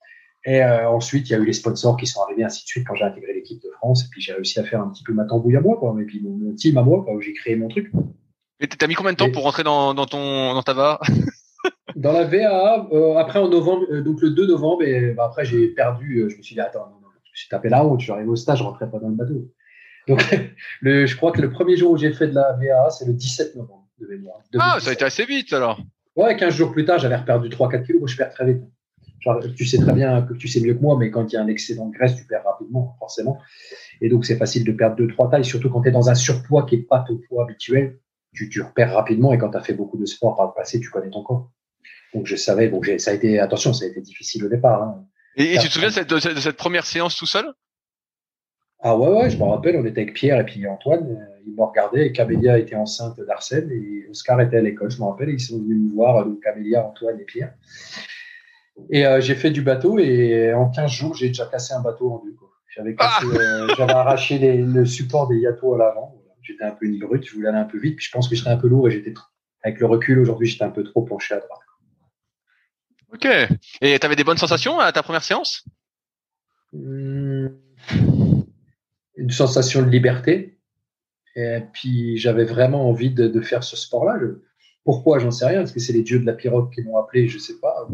[0.44, 2.86] Et euh, ensuite, il y a eu les sponsors qui sont arrivés, ainsi de suite,
[2.86, 4.04] quand j'ai intégré l'équipe de France.
[4.04, 5.94] Et puis, j'ai réussi à faire un petit peu ma tambouille à moi, quoi.
[6.00, 7.90] Et puis, mon, team à moi, quoi, où j'ai créé mon truc.
[8.60, 11.00] Et t'as mis combien de temps pour rentrer dans, dans, ton, dans ta VA
[11.98, 15.44] Dans la VA, euh, après, en novembre, euh, donc le 2 novembre, et bah, après,
[15.44, 16.26] j'ai perdu.
[16.28, 18.00] je me suis dit, attends, non, non, je me suis tapé la honte.
[18.00, 19.52] Je suis arrivé au stage, je rentrais pas dans le bateau.
[20.06, 20.22] Donc,
[20.80, 23.12] le, je crois que le premier jour où j'ai fait de la VA, c'est le
[23.12, 24.38] 17 novembre de mémoire.
[24.58, 25.80] Ah, ça a été assez vite alors.
[26.16, 28.00] Ouais, 15 jours plus tard, j'avais reperdu 3-4 kilos.
[28.00, 28.62] Moi, je perds très vite
[29.56, 31.42] tu sais très bien que tu sais mieux que moi, mais quand il y a
[31.42, 33.38] un excédent de graisse, tu perds rapidement, forcément.
[34.00, 36.64] Et donc, c'est facile de perdre 2-3 tailles, surtout quand tu es dans un surpoids
[36.66, 37.98] qui n'est pas ton poids habituel.
[38.32, 40.80] Tu, tu repères rapidement et quand tu as fait beaucoup de sport par le passé,
[40.80, 41.50] tu connais ton corps.
[42.14, 44.82] Donc, je savais, donc ça a été, attention, ça a été difficile au départ.
[44.82, 45.04] Hein.
[45.36, 47.52] Et, tu te souviens de cette, de cette, première séance tout seul?
[48.80, 51.54] Ah ouais, ouais, je me rappelle, on était avec Pierre et puis Antoine, euh, ils
[51.54, 55.30] m'ont regardé et Camélia était enceinte d'Arsène et Oscar était à l'école, je me rappelle,
[55.30, 57.54] ils sont venus me voir, donc Camélia, Antoine et Pierre.
[58.90, 62.12] Et euh, j'ai fait du bateau et en 15 jours, j'ai déjà cassé un bateau
[62.12, 62.36] en deux.
[62.76, 66.14] J'avais ah euh, j'avais arraché le support des yatos à l'avant.
[66.42, 67.96] J'étais un peu une brute, je voulais aller un peu vite.
[67.96, 69.14] Puis je pense que j'étais un peu lourd et j'étais
[69.64, 71.60] avec le recul aujourd'hui, j'étais un peu trop penché à droite.
[73.12, 73.26] Ok.
[73.80, 75.64] Et tu avais des bonnes sensations à ta première séance?
[76.72, 77.48] Mmh.
[79.16, 80.58] Une sensation de liberté.
[81.36, 84.18] Et puis j'avais vraiment envie de, faire ce sport-là.
[84.84, 85.18] Pourquoi?
[85.18, 85.62] J'en sais rien.
[85.62, 87.88] Est-ce que c'est les dieux de la pirogue qui m'ont appelé Je sais pas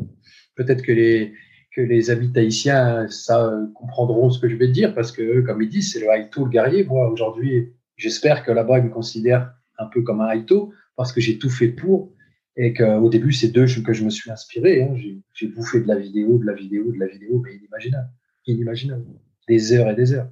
[0.54, 1.32] peut-être que les,
[1.74, 5.62] que les amis tahitiens ça, comprendront ce que je vais te dire parce que, comme
[5.62, 6.84] ils disent, c'est le Haïto, le guerrier.
[6.84, 11.20] Moi, aujourd'hui, j'espère que là-bas, ils me considèrent un peu comme un Haïto parce que
[11.20, 12.13] j'ai tout fait pour
[12.56, 14.82] Et qu'au début, c'est d'eux que je me suis inspiré.
[14.82, 14.96] Hein.
[15.32, 18.08] J'ai bouffé de la vidéo, de la vidéo, de la vidéo, mais inimaginable.
[18.46, 19.04] Inimaginable.
[19.48, 20.28] Des heures et des heures.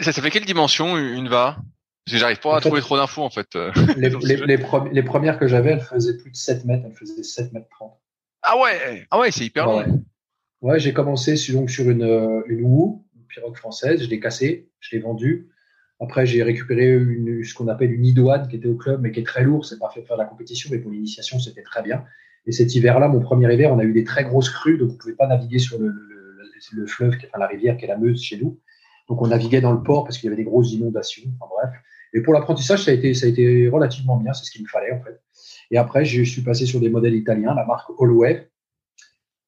[0.00, 1.56] Ça, ça fait quelle dimension une va
[2.04, 3.54] Parce que j'arrive pas à trouver trop d'infos en fait.
[3.54, 7.22] Euh, les, les, les, premières que j'avais, elles faisaient plus de 7 mètres, elles faisaient
[7.22, 7.92] 7 mètres 30.
[8.42, 9.78] Ah ouais, ah ouais, c'est hyper long.
[9.78, 9.86] Ouais,
[10.62, 14.18] ouais j'ai commencé sur, donc, sur une, euh, une Woo, une pirogue française, je l'ai
[14.18, 15.48] cassée, je l'ai vendue.
[16.02, 16.98] Après, j'ai récupéré
[17.44, 19.64] ce qu'on appelle une idoine qui était au club, mais qui est très lourd.
[19.64, 22.04] C'est pas fait pour faire la compétition, mais pour l'initiation, c'était très bien.
[22.44, 24.96] Et cet hiver-là, mon premier hiver, on a eu des très grosses crues, donc on
[24.96, 26.38] pouvait pas naviguer sur le, le,
[26.72, 28.58] le fleuve, enfin la rivière qui est la Meuse chez nous.
[29.08, 31.30] Donc on naviguait dans le port parce qu'il y avait des grosses inondations.
[31.38, 31.80] Enfin bref.
[32.14, 34.32] Et pour l'apprentissage, ça a été, ça a été relativement bien.
[34.32, 35.20] C'est ce qu'il me fallait en fait.
[35.70, 38.50] Et après, je suis passé sur des modèles italiens, la marque Allway.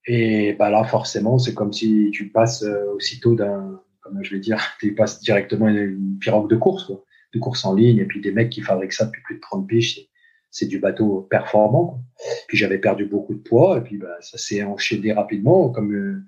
[0.07, 4.41] Et bah là, forcément, c'est comme si tu passes euh, aussitôt d'un comme je vais
[4.41, 6.93] dire, tu passes directement une pirogue de course,
[7.33, 9.67] de course en ligne, et puis des mecs qui fabriquent ça depuis plus de 30
[9.67, 10.09] piges,
[10.51, 12.05] c'est du bateau performant.
[12.47, 16.25] Puis j'avais perdu beaucoup de poids, et puis bah, ça s'est enchaîné rapidement, comme euh,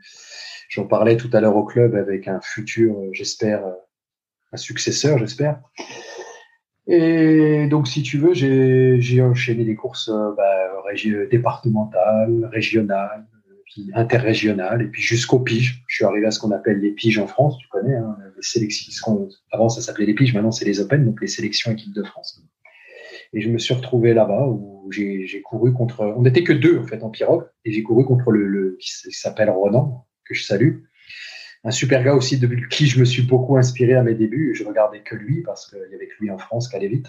[0.68, 3.72] j'en parlais tout à l'heure au club avec un futur, euh, j'espère, euh,
[4.52, 5.60] un successeur, j'espère.
[6.88, 10.92] Et donc, si tu veux, j'ai enchaîné des courses bah,
[11.30, 13.26] départementales, régionales,
[13.94, 15.84] interrégional et puis jusqu'aux piges.
[15.86, 18.42] Je suis arrivé à ce qu'on appelle les piges en France, tu connais, hein, les
[18.42, 19.28] sélections.
[19.52, 22.42] Avant, ça s'appelait les piges, maintenant c'est les Open, donc les sélections équipe de France.
[23.32, 26.14] Et je me suis retrouvé là-bas où j'ai couru contre.
[26.16, 28.90] On n'était que deux en fait en pirogue, et j'ai couru contre le, le qui
[29.10, 30.84] s'appelle Ronan, que je salue.
[31.64, 34.54] Un super gars aussi de qui je me suis beaucoup inspiré à mes débuts.
[34.54, 37.08] Je regardais que lui parce qu'il y avait que lui en France qui allait vite.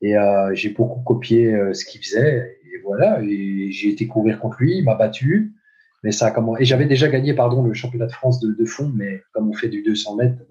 [0.00, 2.58] Et euh, j'ai beaucoup copié euh, ce qu'il faisait.
[2.64, 5.54] Et voilà, et j'ai été courir contre lui, il m'a battu.
[6.04, 9.22] Mais ça comment Et j'avais déjà gagné, pardon, le championnat de France de, fond, mais
[9.32, 10.42] comme on fait du 200 mètres,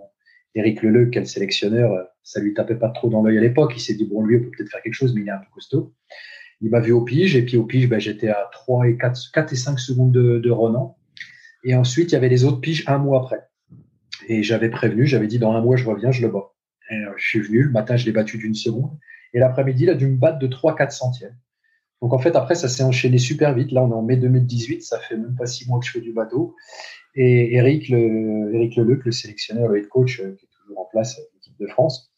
[0.56, 3.74] Eric Leleu, quel sélectionneur, euh, ça lui tapait pas trop dans l'œil à l'époque.
[3.76, 5.38] Il s'est dit, bon, lui, on peut peut-être faire quelque chose, mais il est un
[5.38, 5.94] peu costaud.
[6.62, 9.32] Il m'a vu au pige, et puis au pige, ben, j'étais à 3 et 4,
[9.34, 10.98] 4 et 5 secondes de, de Ronan.
[11.64, 13.48] Et ensuite, il y avait les autres piges un mois après.
[14.28, 16.54] Et j'avais prévenu, j'avais dit, dans un mois, je reviens, je le bats.
[16.92, 18.98] Euh, je suis venu, le matin, je l'ai battu d'une seconde.
[19.34, 21.38] Et l'après-midi, il a dû me battre de 3-4 centièmes.
[22.02, 23.72] Donc en fait, après, ça s'est enchaîné super vite.
[23.72, 26.02] Là, on est en mai 2018, ça fait même pas six mois que je fais
[26.02, 26.56] du bateau.
[27.16, 30.86] Et Eric, le, Eric Leleuc, le sélectionneur, le head coach, euh, qui est toujours en
[30.86, 32.12] place à l'équipe de France,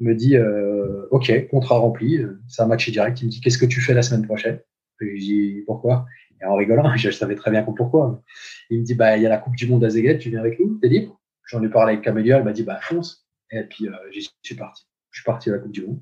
[0.00, 3.20] me dit euh, Ok, contrat rempli, ça a matché direct.
[3.20, 4.60] Il me dit Qu'est-ce que tu fais la semaine prochaine?
[5.02, 6.06] Et je dis Pourquoi?
[6.40, 8.22] Et en rigolant, je savais très bien pourquoi.
[8.70, 10.40] Il me dit Bah, il y a la Coupe du Monde à Zeget, tu viens
[10.40, 11.20] avec nous, t'es libre?
[11.44, 13.26] J'en ai parlé avec Camélia, elle m'a dit Bah, fonce.
[13.50, 14.86] Et puis, euh, j'y suis parti.
[15.10, 16.00] Je suis parti à la Coupe du Monde.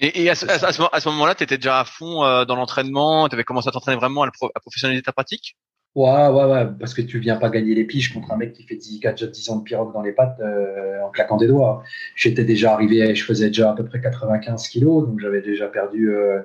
[0.00, 3.68] Et, à ce, moment-là, tu étais déjà à fond euh, dans l'entraînement, tu avais commencé
[3.68, 5.56] à t'entraîner vraiment à, professionnaliser ta pratique?
[5.94, 8.62] Ouais, ouais, ouais, parce que tu viens pas gagner les piges contre un mec qui
[8.62, 11.82] fait 10, 4, 10 ans de pirogue dans les pattes euh, en claquant des doigts.
[12.14, 16.10] J'étais déjà arrivé, je faisais déjà à peu près 95 kilos, donc j'avais déjà perdu
[16.10, 16.40] euh,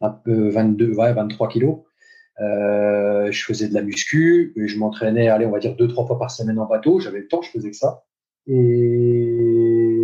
[0.00, 1.78] un peu 22, ouais, 23 kilos.
[2.38, 6.18] Je faisais de la muscu, et je m'entraînais, allez, on va dire deux, trois fois
[6.18, 6.98] par semaine en bateau.
[6.98, 8.04] J'avais le temps, je faisais que ça.
[8.46, 9.35] Et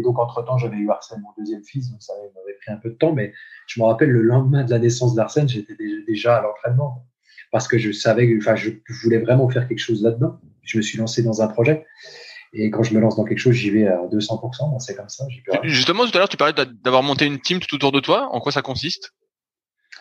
[0.02, 2.94] donc, entre-temps, j'avais eu Arsène, mon deuxième fils, donc ça m'avait pris un peu de
[2.94, 3.12] temps.
[3.12, 3.32] Mais
[3.66, 5.76] je me rappelle, le lendemain de la naissance d'Arsène, j'étais
[6.06, 7.06] déjà à l'entraînement
[7.50, 8.70] parce que je savais, enfin, je
[9.02, 10.38] voulais vraiment faire quelque chose là-dedans.
[10.62, 11.86] Je me suis lancé dans un projet.
[12.54, 14.78] Et quand je me lance dans quelque chose, j'y vais à 200%.
[14.78, 15.24] C'est comme ça.
[15.62, 18.28] Justement, tout à l'heure, tu parlais d'avoir monté une team tout autour de toi.
[18.32, 19.12] En quoi ça consiste?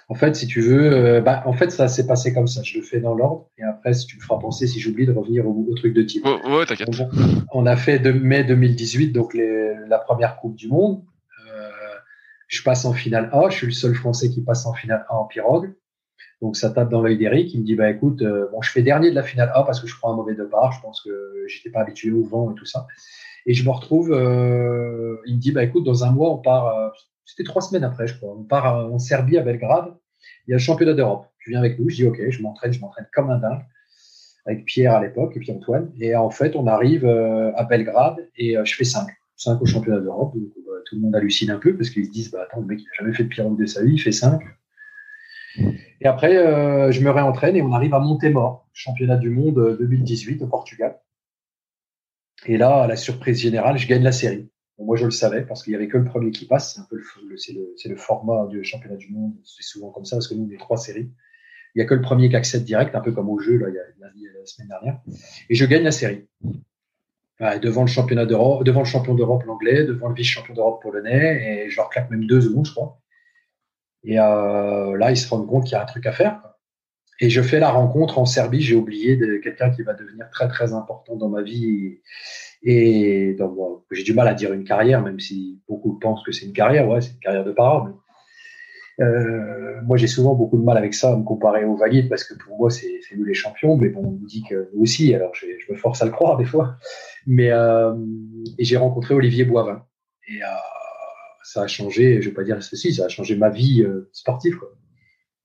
[0.10, 2.62] En fait, si tu veux, euh, bah, en fait, ça s'est passé comme ça.
[2.64, 3.50] Je le fais dans l'ordre.
[3.58, 6.26] Et après, si tu me feras penser, si j'oublie de revenir au, truc de type.
[6.26, 6.90] Ouais, t'inquiète.
[7.54, 11.04] On, a fait de mai 2018, donc la première Coupe du Monde.
[11.48, 11.70] Euh,
[12.48, 13.50] je passe en finale A.
[13.50, 15.74] Je suis le seul Français qui passe en finale A en pirogue.
[16.42, 17.54] Donc ça tape dans l'œil d'Eric.
[17.54, 19.80] Il me dit bah écoute, euh, bon, je fais dernier de la finale A parce
[19.80, 20.74] que je prends un mauvais départ.
[20.74, 22.86] Je pense que j'étais pas habitué au vent et tout ça.
[23.46, 24.10] Et je me retrouve.
[24.10, 26.92] il me dit bah écoute, dans un mois, on part.
[27.32, 28.36] C'était trois semaines après, je crois.
[28.38, 29.96] On part en Serbie à Belgrade
[30.48, 31.28] il y a le championnat d'Europe.
[31.40, 33.62] Tu viens avec nous, je dis ok, je m'entraîne, je m'entraîne comme un dingue
[34.46, 35.94] avec Pierre à l'époque et puis Antoine.
[36.00, 39.08] Et en fait, on arrive euh, à Belgrade et euh, je fais 5.
[39.38, 40.34] 5 au championnat d'Europe.
[40.36, 40.52] Donc,
[40.86, 42.84] tout le monde hallucine un peu parce qu'ils se disent, bah, attends, le mec, il
[42.84, 44.42] n'a jamais fait de pirogue de sa vie, il fait 5.
[46.02, 50.42] Et après, euh, je me réentraîne et on arrive à Montémort, championnat du monde 2018
[50.42, 51.00] au Portugal.
[52.46, 54.51] Et là, à la surprise générale, je gagne la série
[54.86, 56.74] moi, je le savais parce qu'il y avait que le premier qui passe.
[56.74, 59.34] C'est un peu le, le, le, format du championnat du monde.
[59.44, 61.12] C'est souvent comme ça parce que nous, on est trois séries.
[61.76, 63.70] Il y a que le premier qui accède direct, un peu comme au jeu là,
[63.70, 65.00] il y a, la, semaine dernière.
[65.50, 66.28] Et je gagne la série.
[67.62, 71.70] devant le championnat d'Europe, devant le champion d'Europe l'anglais, devant le vice-champion d'Europe polonais, et
[71.70, 73.00] je leur claque même deux secondes, je crois.
[74.04, 76.51] Et euh, là, ils se rendent compte qu'il y a un truc à faire.
[77.22, 78.62] Et je fais la rencontre en Serbie.
[78.62, 82.00] J'ai oublié de quelqu'un qui va devenir très très important dans ma vie
[82.64, 83.58] et donc,
[83.92, 86.88] j'ai du mal à dire une carrière, même si beaucoup pensent que c'est une carrière.
[86.88, 87.94] Ouais, c'est une carrière de parade.
[89.00, 92.24] Euh, moi, j'ai souvent beaucoup de mal avec ça, à me comparer aux valides, parce
[92.24, 93.78] que pour moi, c'est nous les champions.
[93.78, 96.38] Mais bon, on nous dit que nous aussi, alors je, me force à le croire
[96.38, 96.76] des fois.
[97.26, 97.96] Mais euh,
[98.60, 99.84] et j'ai rencontré Olivier Boivin.
[100.28, 100.48] Et euh,
[101.44, 104.60] ça a changé, je vais pas dire ceci, ça a changé ma vie sportive.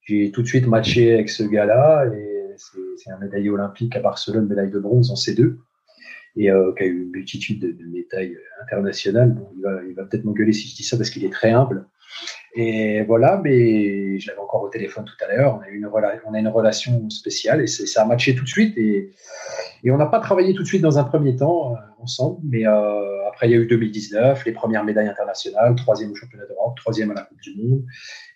[0.07, 2.07] J'ai tout de suite matché avec ce gars-là.
[2.07, 2.55] Et
[2.97, 5.57] c'est un médaillé olympique à Barcelone, médaille de bronze en C2
[6.37, 9.35] et euh, qui a eu une multitude de, médailles internationales.
[9.35, 9.49] Bon,
[9.89, 11.87] il va, peut-être m'engueuler si je dis ça parce qu'il est très humble.
[12.55, 15.59] Et voilà, mais je l'avais encore au téléphone tout à l'heure.
[15.59, 15.89] On a une,
[16.35, 18.77] une relation spéciale et ça a matché tout de suite.
[18.79, 19.13] Et,
[19.89, 23.06] on n'a pas travaillé tout de suite dans un premier temps euh, ensemble, mais euh,
[23.37, 27.11] après il y a eu 2019, les premières médailles internationales, troisième au championnat d'Europe, troisième
[27.11, 27.85] à la Coupe du Monde.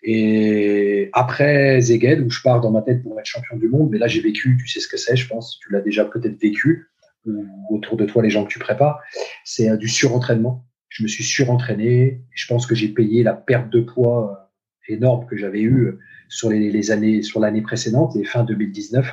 [0.03, 3.97] Et après Zeged, où je pars dans ma tête pour être champion du monde, mais
[3.97, 6.87] là j'ai vécu, tu sais ce que c'est, je pense, tu l'as déjà peut-être vécu,
[7.25, 8.99] ou autour de toi les gens que tu prépares,
[9.43, 12.21] c'est euh, du surentraînement je me suis surentraîné.
[12.31, 14.49] Je pense que j'ai payé la perte de poids
[14.89, 19.07] euh, énorme que j'avais eue euh, sur les, l'année précédente et fin 2019.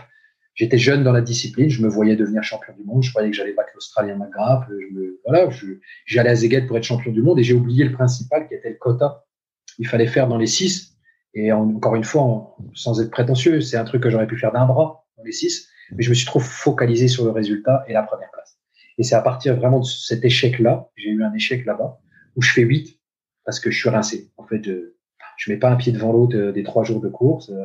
[0.59, 3.37] J'étais jeune dans la discipline, je me voyais devenir champion du monde, je croyais que
[3.37, 5.49] j'allais battre l'Australien me, voilà,
[6.05, 8.71] j'allais à Zeget pour être champion du monde et j'ai oublié le principal qui était
[8.71, 9.25] le quota.
[9.79, 10.97] Il fallait faire dans les six.
[11.35, 14.67] Et encore une fois, sans être prétentieux, c'est un truc que j'aurais pu faire d'un
[14.67, 18.03] bras dans les six, mais je me suis trop focalisé sur le résultat et la
[18.03, 18.59] première place.
[18.99, 22.01] Et c'est à partir vraiment de cet échec-là, j'ai eu un échec là-bas,
[22.35, 22.99] où je fais 8
[23.45, 24.33] parce que je suis rincé.
[24.37, 24.95] En fait, je,
[25.37, 27.51] je mets pas un pied devant l'autre euh, des trois jours de course.
[27.51, 27.63] Euh,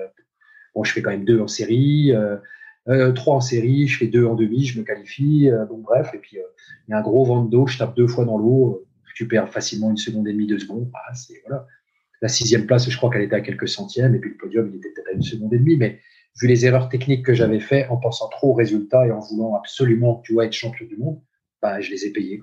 [0.76, 2.38] bon, je fais quand même deux en série, euh,
[3.16, 5.50] trois en série, je fais deux en demi, je me qualifie.
[5.50, 6.38] Euh, bon, bref, et puis
[6.88, 9.50] il y a un gros vent d'eau, je tape deux fois dans l'eau, tu perds
[9.50, 10.90] facilement une seconde et demie, deux secondes.
[10.94, 11.68] Ah, c'est voilà.
[12.22, 14.78] La sixième place, je crois qu'elle était à quelques centièmes, et puis le podium, il
[14.78, 16.00] était peut-être à une seconde et demie, mais
[16.42, 19.56] vu les erreurs techniques que j'avais fait en pensant trop aux résultats et en voulant
[19.56, 21.22] absolument, tu vois, être champion du monde,
[21.62, 22.42] bah, je les ai payés.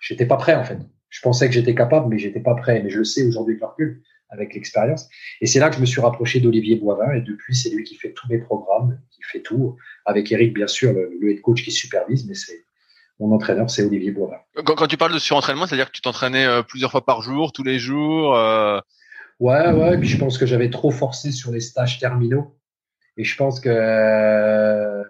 [0.00, 0.78] J'étais pas prêt en fait.
[1.08, 2.82] Je pensais que j'étais capable, mais j'étais pas prêt.
[2.82, 5.08] Mais je le sais aujourd'hui avec le recul, avec l'expérience.
[5.40, 7.12] Et c'est là que je me suis rapproché d'Olivier Boivin.
[7.12, 9.76] Et depuis, c'est lui qui fait tous mes programmes, qui fait tout.
[10.04, 12.64] Avec Eric, bien sûr, le, le head coach qui supervise, mais c'est
[13.20, 14.38] mon entraîneur, c'est Olivier Boivin.
[14.64, 17.52] Quand, quand, tu parles de surentraînement, c'est-à-dire que tu t'entraînais euh, plusieurs fois par jour,
[17.52, 18.36] tous les jours.
[18.36, 18.80] Euh...
[19.40, 19.94] Ouais, ouais.
[19.94, 22.56] Et puis je pense que j'avais trop forcé sur les stages terminaux.
[23.16, 25.02] Et je pense que euh,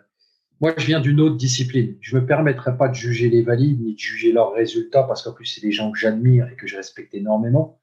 [0.60, 1.96] moi, je viens d'une autre discipline.
[2.00, 5.32] Je me permettrai pas de juger les valides ni de juger leurs résultats parce qu'en
[5.32, 7.78] plus, c'est des gens que j'admire et que je respecte énormément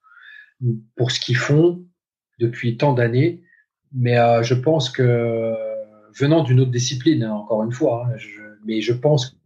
[0.96, 1.86] pour ce qu'ils font
[2.40, 3.44] depuis tant d'années.
[3.94, 5.54] Mais euh, je pense que
[6.14, 8.18] venant d'une autre discipline, hein, encore une fois, hein,
[8.66, 9.38] mais je pense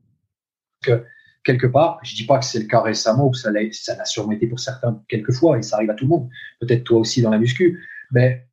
[0.82, 1.04] que
[1.44, 3.96] quelque part, je dis pas que c'est le cas récemment ou que ça l'a, ça
[3.96, 6.30] l'a sûrement été pour certains quelquefois et ça arrive à tout le monde.
[6.60, 7.80] Peut-être toi aussi dans la muscu,
[8.12, 8.48] mais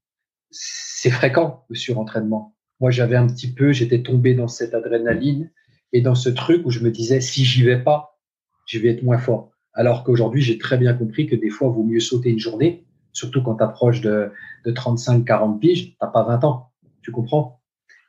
[0.50, 2.54] c'est fréquent le surentraînement.
[2.80, 5.50] Moi, j'avais un petit peu, j'étais tombé dans cette adrénaline
[5.92, 8.18] et dans ce truc où je me disais, si j'y vais pas,
[8.66, 9.50] je vais être moins fort.
[9.76, 12.84] Alors qu'aujourd'hui, j'ai très bien compris que des fois, il vaut mieux sauter une journée,
[13.12, 14.32] surtout quand tu approches de,
[14.64, 16.70] de 35-40 piges, t'as pas 20 ans.
[17.02, 17.60] Tu comprends?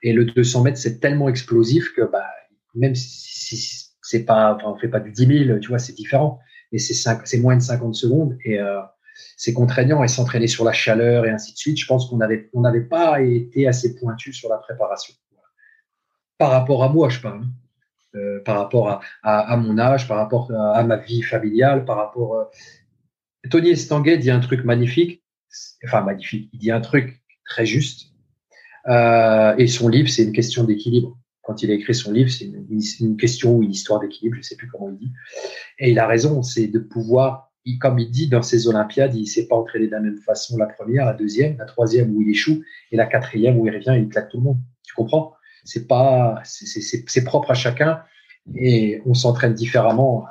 [0.01, 2.25] Et le 200 mètres, c'est tellement explosif que, bah,
[2.73, 6.39] même si c'est pas, enfin, on fait pas du 10 000, tu vois, c'est différent.
[6.71, 8.79] Mais c'est moins de 50 secondes et, euh,
[9.35, 11.79] c'est contraignant et s'entraîner sur la chaleur et ainsi de suite.
[11.79, 15.13] Je pense qu'on n'avait on n'avait pas été assez pointu sur la préparation.
[16.37, 17.45] Par rapport à moi, je parle.
[18.17, 22.35] Euh, par rapport à, mon âge, par rapport à, ma vie familiale, par rapport.
[22.35, 22.43] Euh...
[23.49, 25.23] Tony Estanguet dit un truc magnifique,
[25.85, 26.49] enfin magnifique.
[26.53, 28.07] Il dit un truc très juste.
[28.87, 31.17] Euh, et son livre, c'est une question d'équilibre.
[31.41, 32.65] Quand il a écrit son livre, c'est une,
[32.99, 35.11] une, question ou une histoire d'équilibre, je ne sais plus comment il dit.
[35.79, 39.25] Et il a raison, c'est de pouvoir comme il dit dans ses Olympiades, il ne
[39.25, 42.29] s'est pas entraîné de la même façon la première, la deuxième, la troisième où il
[42.29, 44.59] échoue et la quatrième où il revient et il claque tout le monde.
[44.83, 45.33] Tu comprends?
[45.67, 48.01] C'est pas, c'est propre à chacun
[48.55, 50.25] et on s'entraîne différemment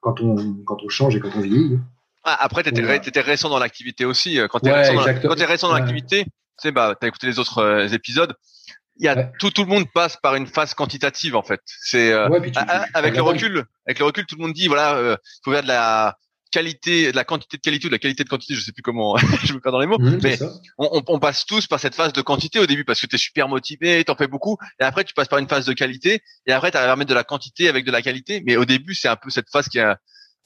[0.00, 1.78] quand on quand on change et quand on vieillit.
[2.24, 4.40] Ah, après, tu étais, récent dans l'activité aussi.
[4.50, 8.34] Quand tu es, récent dans l'activité, tu sais, bah, as écouté les autres euh, épisodes.
[8.98, 11.60] Il y a tout, tout le monde passe par une phase quantitative en fait.
[11.66, 12.30] C'est euh,
[12.94, 15.68] avec le recul, avec le recul, tout le monde dit voilà, euh, faut faire de
[15.68, 16.16] la
[16.56, 18.82] qualité, de la quantité de qualité ou de la qualité de quantité, je sais plus
[18.82, 20.38] comment je me perds dans les mots, mmh, mais
[20.78, 23.18] on, on, passe tous par cette phase de quantité au début parce que tu es
[23.18, 26.52] super motivé, t'en fais beaucoup, et après tu passes par une phase de qualité, et
[26.52, 28.94] après tu arrives à mettre de la quantité avec de la qualité, mais au début
[28.94, 29.84] c'est un peu cette phase qui est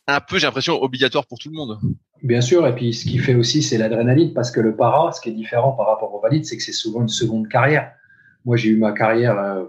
[0.08, 1.78] un peu, j'ai l'impression, obligatoire pour tout le monde.
[2.24, 5.20] Bien sûr, et puis ce qui fait aussi c'est l'adrénaline, parce que le para, ce
[5.20, 7.92] qui est différent par rapport au valide, c'est que c'est souvent une seconde carrière.
[8.44, 9.64] Moi j'ai eu ma carrière euh,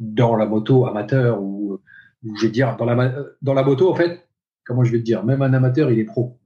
[0.00, 1.78] dans la moto amateur, ou,
[2.22, 4.27] je vais dire, dans la, dans la moto en fait,
[4.68, 6.38] comment je vais te dire, même un amateur, il est pro.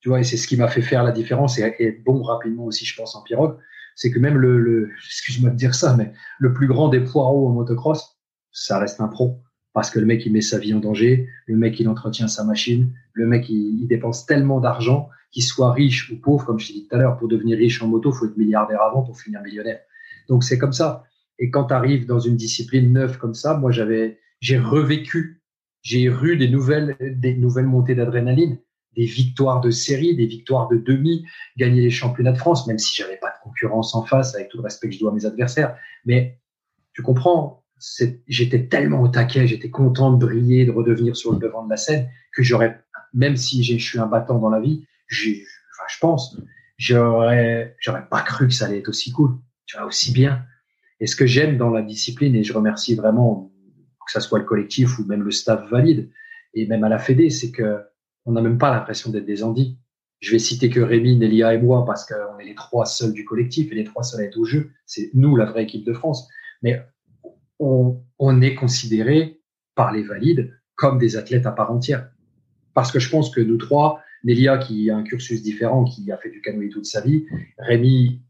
[0.00, 2.64] Tu vois, et c'est ce qui m'a fait faire la différence et, être bon rapidement
[2.64, 3.56] aussi, je pense, en pirogue.
[3.94, 7.52] C'est que même le, excuse-moi de dire ça, mais le plus grand des poireaux en
[7.52, 8.18] motocross,
[8.52, 9.40] ça reste un pro.
[9.72, 12.44] parce que le mec il met sa vie en danger, le mec il entretient sa
[12.44, 16.68] machine, le mec il, il dépense tellement d'argent qu'il soit riche ou pauvre, comme je
[16.68, 19.18] t'ai dit tout à l'heure, pour devenir riche en moto, faut être milliardaire avant pour
[19.20, 19.80] finir millionnaire.
[20.28, 21.04] Donc c'est comme ça.
[21.38, 25.42] Et quand tu arrives dans une discipline neuve comme ça, moi j'avais, j'ai revécu,
[25.86, 28.58] j'ai eu des nouvelles, des nouvelles montées d'adrénaline,
[28.96, 31.24] des victoires de série, des victoires de demi,
[31.56, 34.56] gagner les championnats de France, même si j'avais pas de concurrence en face, avec tout
[34.56, 35.76] le respect que je dois à mes adversaires.
[36.04, 36.40] Mais
[36.92, 37.62] tu comprends,
[38.26, 41.76] j'étais tellement au taquet, j'étais content de briller, de redevenir sur le devant de la
[41.76, 42.80] scène, que j'aurais,
[43.14, 46.36] même si je suis un battant dans la vie, enfin, je pense,
[46.78, 50.42] j'aurais, j'aurais pas cru que ça allait être aussi cool, tu vois, aussi bien.
[50.98, 53.52] Et ce que j'aime dans la discipline, et je remercie vraiment
[54.06, 56.10] que ça soit le collectif ou même le staff valide,
[56.54, 57.80] et même à la Fédé, c'est que
[58.24, 59.78] on n'a même pas l'impression d'être des andis.
[60.20, 63.24] Je vais citer que Rémi, Nelia et moi, parce qu'on est les trois seuls du
[63.24, 64.70] collectif et les trois seuls à être au jeu.
[64.86, 66.26] C'est nous, la vraie équipe de France.
[66.62, 66.82] Mais
[67.58, 68.02] on,
[68.40, 69.40] est considéré
[69.74, 72.10] par les valides comme des athlètes à part entière.
[72.74, 76.16] Parce que je pense que nous trois, Nelia qui a un cursus différent, qui a
[76.16, 77.26] fait du canoë toute sa vie,
[77.58, 78.22] Rémi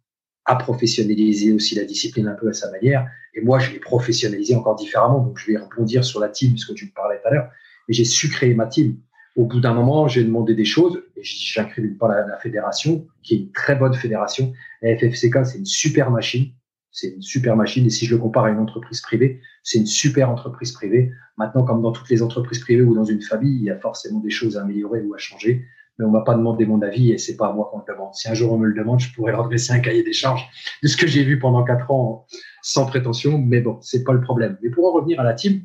[0.47, 4.55] a professionnalisé aussi la discipline un peu à sa manière, et moi je l'ai professionnalisé
[4.55, 7.31] encore différemment, donc je vais rebondir sur la team, puisque tu me parlais tout à
[7.33, 7.51] l'heure,
[7.89, 8.97] mais j'ai su créer ma team.
[9.35, 13.35] Au bout d'un moment, j'ai demandé des choses, et j'incrimine pas la, la fédération, qui
[13.35, 14.53] est une très bonne fédération.
[14.81, 16.53] La FFCK, c'est une super machine,
[16.97, 17.85] c'est une super machine.
[17.85, 21.13] Et si je le compare à une entreprise privée, c'est une super entreprise privée.
[21.37, 24.21] Maintenant, comme dans toutes les entreprises privées ou dans une famille, il y a forcément
[24.21, 25.67] des choses à améliorer ou à changer.
[25.99, 28.15] Mais on m'a pas demandé mon avis et c'est pas à moi qu'on le demande.
[28.15, 30.47] Si un jour on me le demande, je pourrais leur dresser un cahier des charges
[30.83, 32.27] de ce que j'ai vu pendant quatre ans
[32.63, 33.39] sans prétention.
[33.39, 34.59] Mais bon, c'est pas le problème.
[34.63, 35.63] Mais pour en revenir à la team,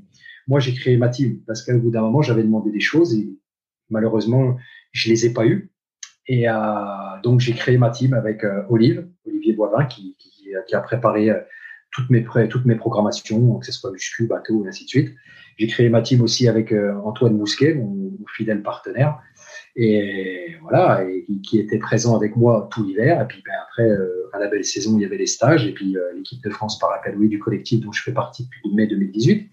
[0.47, 3.29] moi, j'ai créé ma team parce qu'au bout d'un moment, j'avais demandé des choses et
[3.89, 4.57] malheureusement,
[4.91, 5.71] je les ai pas eues.
[6.27, 6.53] Et euh,
[7.23, 10.15] donc, j'ai créé ma team avec euh, Olive, Olivier Boivin, qui,
[10.73, 11.39] a préparé euh,
[11.91, 15.15] toutes mes, toutes mes programmations, que ce soit muscu, bateau, et ainsi de suite.
[15.57, 16.73] J'ai créé ma team aussi avec
[17.03, 19.19] Antoine Mousquet, mon, fidèle partenaire,
[19.75, 23.21] et voilà, et qui était présent avec moi tout l'hiver.
[23.21, 25.73] Et puis ben, après, euh, à la belle saison, il y avait les stages, et
[25.73, 29.49] puis l'équipe de France Paracadouille du collectif dont je fais partie depuis mai 2018.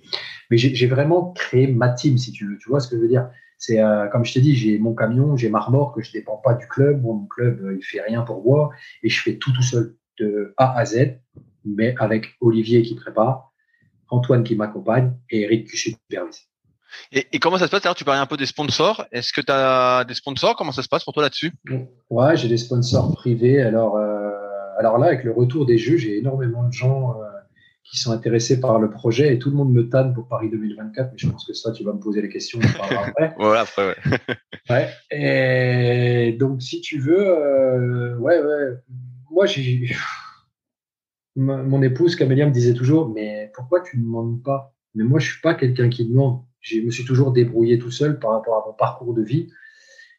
[0.50, 2.56] Mais j'ai vraiment créé ma team, si tu veux.
[2.58, 3.28] Tu vois ce que je veux dire?
[3.58, 3.80] C'est
[4.12, 7.02] comme je t'ai dit, j'ai mon camion, j'ai ma remorque, je dépends pas du club.
[7.02, 8.70] mon club, il fait rien pour moi,
[9.02, 11.18] et je fais tout tout seul de A à Z,
[11.64, 13.52] mais avec Olivier qui prépare,
[14.10, 16.48] Antoine qui m'accompagne et Eric qui supervise.
[17.12, 19.04] Et, et, comment ça se passe Alors, tu parlais un peu des sponsors.
[19.12, 20.56] Est-ce que tu as des sponsors?
[20.56, 21.52] Comment ça se passe pour toi là-dessus?
[22.10, 23.62] Ouais, j'ai des sponsors privés.
[23.62, 24.30] Alors, euh,
[24.78, 27.24] alors là, avec le retour des jeux, j'ai énormément de gens euh,
[27.84, 31.10] qui sont intéressés par le projet et tout le monde me tanne pour Paris 2024.
[31.12, 32.60] Mais je pense que ça, tu vas me poser les questions.
[32.62, 33.34] On après.
[33.38, 34.18] voilà, après, ouais.
[34.70, 34.88] ouais.
[35.10, 38.76] Et donc, si tu veux, euh, ouais, ouais
[39.30, 39.90] moi, j'ai
[41.36, 44.74] mon épouse Camélia me disait toujours, mais pourquoi tu ne demandes pas?
[44.94, 46.42] Mais moi, je suis pas quelqu'un qui demande.
[46.60, 49.48] Je me suis toujours débrouillé tout seul par rapport à mon parcours de vie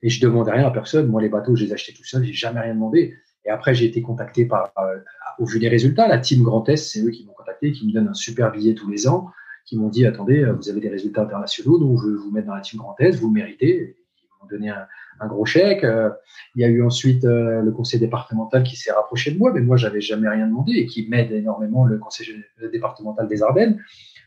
[0.01, 1.07] et je demandais rien à personne.
[1.07, 3.15] Moi, les bateaux, je les achetais tout seul, j'ai jamais rien demandé.
[3.45, 4.99] Et après, j'ai été contacté par, euh,
[5.39, 7.93] au vu des résultats, la team Grand Est, c'est eux qui m'ont contacté, qui me
[7.93, 9.31] donnent un super billet tous les ans,
[9.65, 12.55] qui m'ont dit, attendez, vous avez des résultats internationaux, donc je veux vous mettre dans
[12.55, 13.95] la team Grand Est, vous le méritez.
[14.17, 15.83] Ils m'ont donné un, gros chèque.
[15.83, 16.09] Euh,
[16.55, 19.61] il y a eu ensuite euh, le conseil départemental qui s'est rapproché de moi, mais
[19.61, 22.27] moi, j'avais jamais rien demandé et qui m'aide énormément, le conseil
[22.71, 23.81] départemental des Ardennes.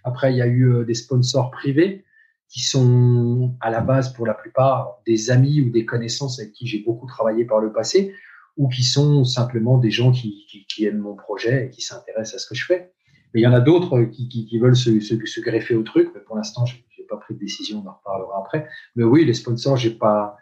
[0.04, 2.04] Après, il y a eu euh, des sponsors privés
[2.48, 6.66] qui sont à la base, pour la plupart, des amis ou des connaissances avec qui
[6.66, 8.14] j'ai beaucoup travaillé par le passé,
[8.58, 10.46] ou qui sont simplement des gens qui,
[10.80, 12.92] aiment mon projet et qui s'intéressent à ce que je fais.
[13.32, 16.36] Mais il y en a d'autres qui, veulent se, se, greffer au truc, mais pour
[16.36, 18.68] l'instant, j'ai pas pris de décision, on en reparlera après.
[18.96, 20.36] Mais oui, les sponsors, j'ai pas,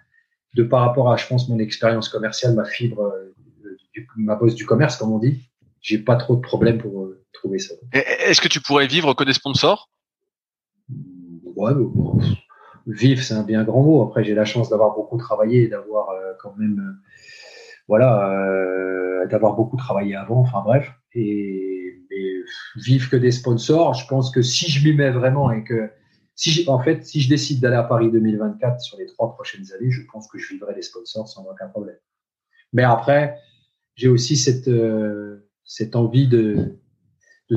[0.54, 3.34] de par rapport à, je pense, mon expérience commerciale, ma fibre, euh,
[4.16, 5.49] ma bosse du commerce, comme on dit,
[5.80, 7.74] j'ai pas trop de problèmes pour euh, trouver ça.
[7.92, 9.90] Est-ce que tu pourrais vivre que des sponsors?
[11.56, 12.18] Ouais, bon,
[12.86, 14.02] vivre, c'est un bien grand mot.
[14.02, 16.98] Après, j'ai la chance d'avoir beaucoup travaillé et d'avoir euh, quand même,
[17.88, 20.40] voilà, d'avoir beaucoup travaillé avant.
[20.40, 22.42] Enfin bref, et, et
[22.76, 25.90] vivre que des sponsors, je pense que si je m'y mets vraiment et que
[26.40, 29.90] si en fait, si je décide d'aller à Paris 2024 sur les trois prochaines années,
[29.90, 31.98] je pense que je vivrai des sponsors sans aucun problème.
[32.72, 33.36] Mais après,
[33.94, 35.39] j'ai aussi cette, euh,
[35.70, 36.80] cette envie de,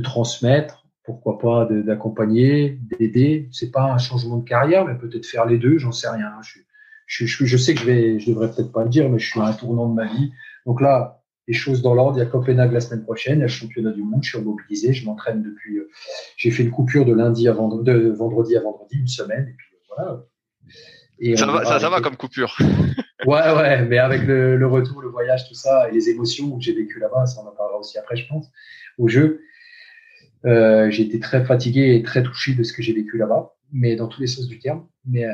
[0.03, 3.49] transmettre, pourquoi pas d'accompagner, d'aider.
[3.51, 6.29] C'est pas un changement de carrière, mais peut-être faire les deux, j'en sais rien.
[6.43, 9.31] Je, je, je, sais que je vais, je devrais peut-être pas le dire, mais je
[9.31, 10.31] suis à un tournant de ma vie.
[10.67, 12.17] Donc là, les choses dans l'ordre.
[12.17, 14.29] Il y a Copenhague la semaine prochaine, il y a le championnat du monde, je
[14.29, 15.79] suis mobilisé, je m'entraîne depuis.
[15.79, 15.89] Euh,
[16.37, 17.89] j'ai fait une coupure de lundi à vendredi
[18.55, 20.23] à vendredi, une semaine, et puis euh, voilà.
[21.19, 22.57] Et ça, va, ça, va comme coupure.
[23.25, 26.63] ouais, ouais, mais avec le, le, retour, le voyage, tout ça, et les émotions que
[26.63, 28.49] j'ai vécues là-bas, ça on en parlera aussi après, je pense,
[28.97, 29.41] au jeu.
[30.45, 33.53] Euh, j'ai été très fatigué et très touché de ce que j'ai vécu là-bas.
[33.71, 34.87] mais dans tous les sens du terme.
[35.05, 35.25] Mais,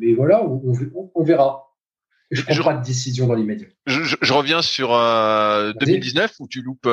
[0.00, 0.62] mais voilà, on,
[1.14, 1.72] on, verra.
[2.30, 3.68] Je prends pas de décision dans l'immédiat.
[3.86, 4.88] Je, je, reviens sur
[5.80, 6.88] 2019 où tu loupes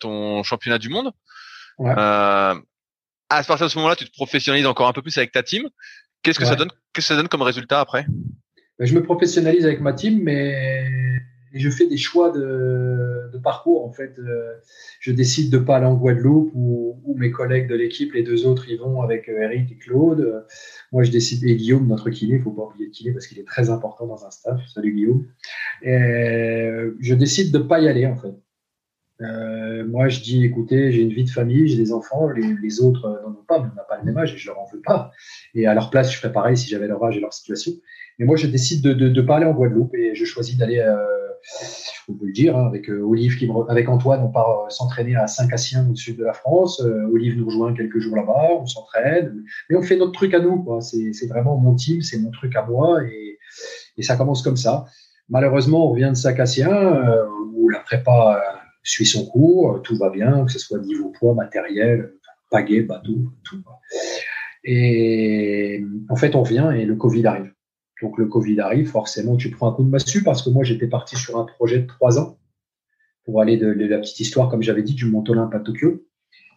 [0.00, 1.12] ton championnat du monde.
[1.78, 1.92] Ouais.
[1.92, 2.54] à
[3.28, 5.68] partir de ce moment-là, tu te professionnalises encore un peu plus avec ta team.
[6.22, 8.06] Qu'est-ce que ça donne que ça donne comme résultat après?
[8.78, 10.84] Ben, Je me professionnalise avec ma team, mais
[11.52, 13.84] je fais des choix de, parcours.
[13.84, 14.54] En fait, euh,
[15.00, 18.68] je décide de pas aller en Guadeloupe où, mes collègues de l'équipe, les deux autres,
[18.68, 20.44] y vont avec euh, Eric et Claude.
[20.92, 22.36] Moi, je décide et Guillaume, notre kiné.
[22.36, 24.60] Il faut pas oublier kiné parce qu'il est très important dans un staff.
[24.72, 25.26] Salut Guillaume.
[25.82, 26.70] Et
[27.00, 28.34] je décide de pas y aller en fait.
[29.20, 33.06] Euh, moi, je dis, écoutez, j'ai une vie de famille, j'ai des enfants, les, autres
[33.06, 34.66] euh, n'en ont pas, mais on n'a pas le même âge et je leur en
[34.72, 35.10] veux pas.
[35.54, 37.72] Et à leur place, je ferais pareil si j'avais leur âge et leur situation.
[38.18, 40.96] Mais moi, je décide de, de pas aller en Guadeloupe et je choisis d'aller, euh,
[42.08, 44.70] on peut le dire, hein, avec euh, Olive, qui me, avec Antoine, on part euh,
[44.70, 46.80] s'entraîner à Saint-Cassien, au sud de la France.
[46.80, 50.66] Olive nous rejoint quelques jours là-bas, on s'entraîne, mais on fait notre truc à nous.
[50.80, 53.38] C'est vraiment mon team, c'est mon truc à moi et,
[53.96, 54.86] et ça commence comme ça.
[55.28, 56.70] Malheureusement, on revient de Saint-Cassien
[57.54, 58.42] où la prépa
[58.82, 62.12] suit son cours, euh, tout va bien, que ce soit niveau poids, matériel,
[62.50, 63.62] pagaie, bateau, tout.
[64.64, 67.52] Et en fait, on vient et le Covid arrive.
[68.02, 70.86] Donc le Covid arrive, forcément, tu prends un coup de massue parce que moi, j'étais
[70.86, 72.38] parti sur un projet de trois ans
[73.24, 76.06] pour aller de, la petite histoire, comme j'avais dit, du Mont Olympe à Tokyo.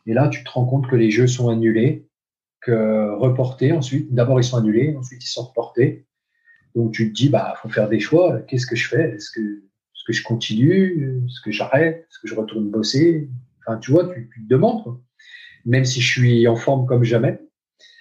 [0.06, 2.08] Et là, tu te rends compte que les jeux sont annulés,
[2.62, 4.14] que reportés ensuite.
[4.14, 6.06] D'abord, ils sont annulés, ensuite, ils sont reportés.
[6.76, 8.40] Donc tu te dis, bah, faut faire des choix.
[8.42, 9.18] Qu'est-ce que je fais?
[10.02, 13.30] Est-ce que je continue Est-ce que j'arrête Est-ce que je retourne bosser
[13.60, 15.00] Enfin, tu vois, tu, te demandes,
[15.66, 17.40] même si je suis en forme comme jamais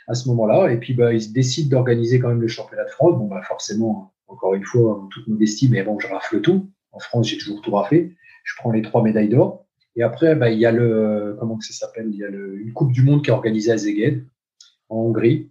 [0.08, 0.72] à ce moment-là.
[0.72, 3.18] Et puis, bah, ils décident d'organiser quand même le championnat de France.
[3.18, 6.70] Bon, bah, forcément, encore une fois, en toute modestie, mais bon, je rafle tout.
[6.92, 8.16] En France, j'ai toujours tout raflé.
[8.44, 9.66] Je prends les trois médailles d'or.
[9.94, 12.08] Et après, bah, il y a le, comment que ça s'appelle?
[12.10, 14.24] Il y a le, une Coupe du Monde qui est organisée à Szeged,
[14.88, 15.50] en Hongrie.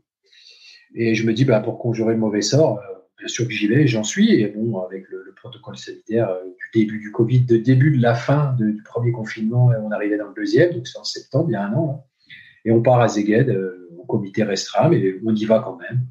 [0.95, 3.67] Et je me dis, bah, pour conjurer le mauvais sort, euh, bien sûr que j'y
[3.67, 4.33] vais, j'en suis.
[4.33, 8.13] Et bon, avec le, protocole sanitaire euh, du début du Covid, de début de la
[8.13, 11.55] fin du premier confinement, on arrivait dans le deuxième, donc c'est en septembre, il y
[11.55, 12.03] a un an.
[12.03, 12.31] Hein.
[12.65, 16.05] Et on part à Zeged, euh, au comité restreint, mais on y va quand même.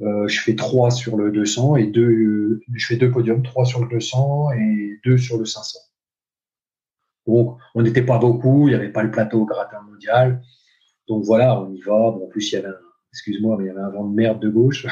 [0.00, 3.82] Euh, je fais trois sur le 200 et deux, je fais deux podiums, trois sur
[3.82, 5.78] le 200 et deux sur le 500.
[7.26, 10.40] Donc, on n'était pas beaucoup, il n'y avait pas le plateau gratin mondial.
[11.06, 11.92] Donc voilà, on y va.
[11.92, 12.74] Bon, en plus, il y avait
[13.12, 14.86] excuse-moi, mais il y avait un vent de merde de gauche.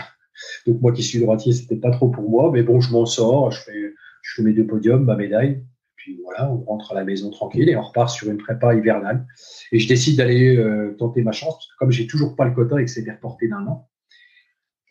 [0.67, 3.51] Donc moi qui suis droitier, c'était pas trop pour moi, mais bon, je m'en sors,
[3.51, 5.65] je fais, mes deux podiums, ma médaille,
[5.95, 9.27] puis voilà, on rentre à la maison tranquille et on repart sur une prépa hivernale.
[9.73, 12.53] Et je décide d'aller euh, tenter ma chance, parce que comme j'ai toujours pas le
[12.53, 13.89] quota et que c'est reporté d'un an,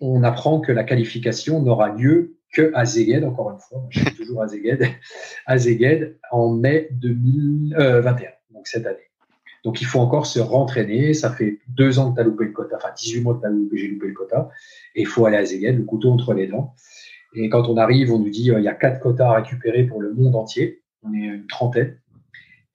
[0.02, 4.16] on apprend que la qualification n'aura lieu que à Zeged, encore une fois, je suis
[4.16, 4.82] toujours à Zeged,
[5.46, 8.02] à Zeged en mai 2021, euh,
[8.52, 9.05] donc cette année.
[9.66, 11.13] Donc il faut encore se rentraîner.
[11.16, 13.88] Ça fait deux ans que tu as loupé le quota, enfin 18 mois que j'ai
[13.88, 14.49] loupé le quota.
[14.93, 16.76] Et il faut aller à Zeged, le couteau entre les dents.
[17.34, 19.84] Et quand on arrive, on nous dit euh, il y a quatre quotas à récupérer
[19.84, 20.84] pour le monde entier.
[21.01, 21.99] On est une trentaine.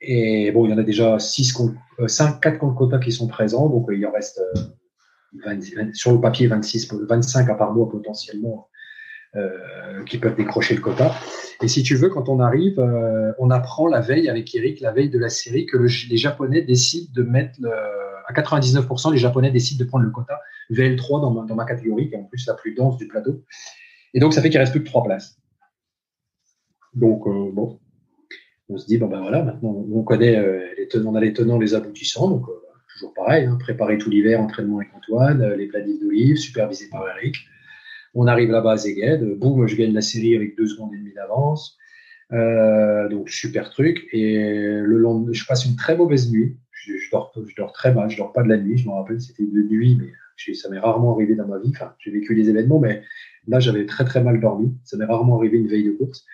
[0.01, 1.55] Et bon, il y en a déjà six,
[2.01, 3.69] euh, cinq, quatre quotas qui sont présents.
[3.69, 4.43] Donc il en reste
[5.47, 5.61] euh,
[5.93, 8.69] sur le papier 26, 25 à par mois potentiellement
[9.37, 11.15] euh, qui peuvent décrocher le quota.
[11.63, 14.91] Et si tu veux, quand on arrive, euh, on apprend la veille avec Eric, la
[14.91, 17.61] veille de la série, que les Japonais décident de mettre
[18.27, 20.41] à 99%, les Japonais décident de prendre le quota
[20.73, 23.45] VL3 dans ma, catégorie, qui est en plus la plus dense du plateau.
[24.15, 25.39] Et donc, ça fait qu'il reste plus que trois places.
[26.95, 27.79] Donc, euh, bon,
[28.69, 30.43] on se dit, ben voilà, maintenant on connaît
[30.77, 32.47] les tenants, on a les tenants, les aboutissants, donc
[32.95, 37.37] toujours pareil, hein, préparer tout l'hiver, entraînement avec Antoine, les planifs d'olive, supervisé par Eric.
[38.15, 41.15] On arrive là-bas à Zeged, boum, je gagne la série avec deux secondes et demie
[41.15, 41.77] d'avance.
[42.33, 44.09] Euh, donc super truc.
[44.13, 46.57] Et le lendemain, je passe une très mauvaise nuit.
[46.73, 48.79] Je, dors, très mal, je dors pas de la nuit.
[48.79, 51.71] Je me rappelle, c'était de nuit, mais ça m'est rarement arrivé dans ma vie.
[51.75, 53.03] Enfin, j'ai vécu les événements, mais
[53.47, 54.73] là, j'avais très très mal dormi.
[54.85, 56.25] Ça m'est rarement arrivé une veille de course.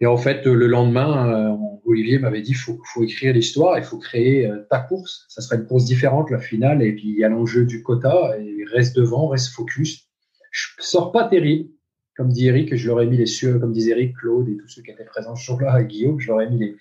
[0.00, 3.98] Et en fait, le lendemain, euh, Olivier m'avait dit faut, faut écrire l'histoire, il faut
[3.98, 5.24] créer euh, ta course.
[5.28, 8.36] Ça sera une course différente, la finale, et puis il y a l'enjeu du quota,
[8.38, 10.08] et reste devant, reste focus.
[10.54, 11.68] Je sors pas terrible.
[12.16, 14.68] Comme dit Eric, je leur ai mis les sueurs, comme disait Eric, Claude et tous
[14.68, 16.76] ceux qui étaient présents ce jour-là, Guillaume, je leur ai mis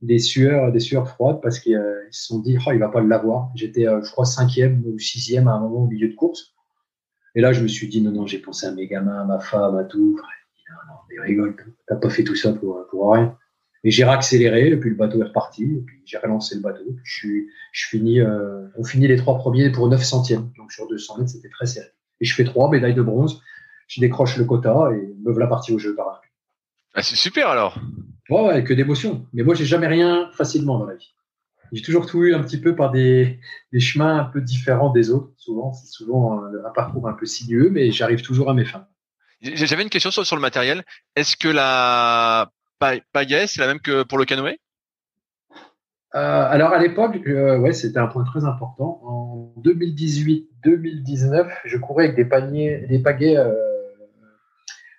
[0.00, 3.02] des sueurs, des sueurs froides parce qu'ils euh, se sont dit, oh, il va pas
[3.02, 3.50] l'avoir.
[3.54, 6.54] J'étais, euh, je crois, cinquième ou sixième à un moment au milieu de course.
[7.34, 9.40] Et là, je me suis dit, non, non, j'ai pensé à mes gamins, à ma
[9.40, 10.18] femme, à tout.
[10.70, 11.54] Non, non, mais rigole,
[11.86, 13.36] t'as pas fait tout ça pour, pour rien.
[13.84, 16.96] Et j'ai réaccéléré, et puis le bateau est reparti, et puis j'ai relancé le bateau.
[17.04, 20.50] je suis, je finis, euh, on finit les trois premiers pour 9 centièmes.
[20.56, 21.88] Donc sur 200 mètres, c'était très serré.
[22.20, 23.42] Et je fais trois médailles de bronze.
[23.86, 26.20] Je décroche le quota et me voilà partie au jeu par
[26.98, 27.78] ah, c'est super alors.
[28.28, 29.24] Ouais, ouais, que d'émotion.
[29.32, 31.14] Mais moi, j'ai jamais rien facilement dans la vie.
[31.70, 33.38] J'ai toujours tout eu un petit peu par des,
[33.72, 35.30] des, chemins un peu différents des autres.
[35.36, 38.88] Souvent, c'est souvent un, un, parcours un peu sinueux, mais j'arrive toujours à mes fins.
[39.42, 40.84] J'avais une question sur, sur le matériel.
[41.14, 42.50] Est-ce que la
[43.12, 44.58] pagaie, c'est la même que pour le canoë?
[46.12, 49.00] Alors à l'époque, euh, ouais, c'était un point très important.
[49.02, 53.52] En 2018-2019, je courais avec des paniers, des pagaies euh,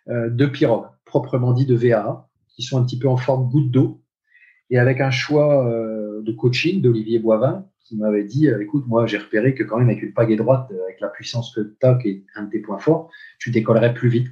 [0.09, 3.69] euh, de pirogue, proprement dit de VA, qui sont un petit peu en forme goutte
[3.69, 4.01] d'eau,
[4.71, 9.05] et avec un choix euh, de coaching d'Olivier Boivin, qui m'avait dit, euh, écoute, moi
[9.05, 11.95] j'ai repéré que quand même avec une pagaie droite, avec la puissance que tu as,
[11.95, 14.27] qui est un de tes points forts, tu décollerais plus vite.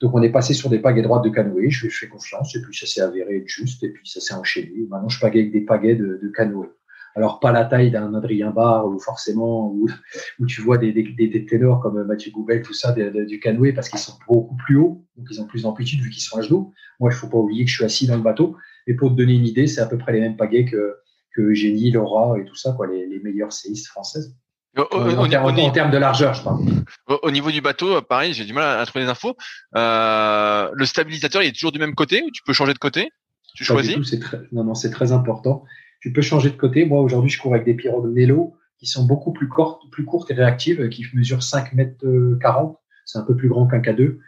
[0.00, 2.62] Donc on est passé sur des pagaies droites de canoë, je lui fais confiance, et
[2.62, 4.86] puis ça s'est avéré juste, et puis ça s'est enchaîné.
[4.88, 6.68] Maintenant je pagaie avec des pagaies de, de canoë.
[7.16, 9.88] Alors pas la taille d'un Adrien Barre ou forcément où,
[10.48, 14.00] tu vois des, des, des, ténors comme Mathieu Goubel, tout ça du canoë parce qu'ils
[14.00, 16.72] sont beaucoup plus hauts, donc ils ont plus d'amplitude vu qu'ils sont à genoux.
[16.98, 18.56] Moi il faut pas oublier que je suis assis dans le bateau.
[18.86, 20.96] Et pour te donner une idée, c'est à peu près les mêmes pagaies que,
[21.34, 24.36] que Eugénie, Laura et tout ça, quoi, les, les meilleures séistes françaises.
[24.76, 26.64] Au, en, au, termes, en, termes de largeur, je parle.
[27.06, 29.36] Au, niveau du bateau, pareil, j'ai du mal à, trouver des infos.
[29.76, 33.10] Euh, le stabilisateur, il est toujours du même côté ou tu peux changer de côté?
[33.54, 33.94] Tu choisis?
[33.94, 35.64] tout, très, Non, non, c'est très important.
[36.00, 36.86] Tu peux changer de côté.
[36.86, 40.30] Moi, aujourd'hui, je cours avec des pirogues Nelo qui sont beaucoup plus courtes, plus courtes
[40.32, 42.04] et réactives, qui mesurent 5 mètres
[42.40, 42.76] 40.
[43.04, 44.18] C'est un peu plus grand qu'un K2.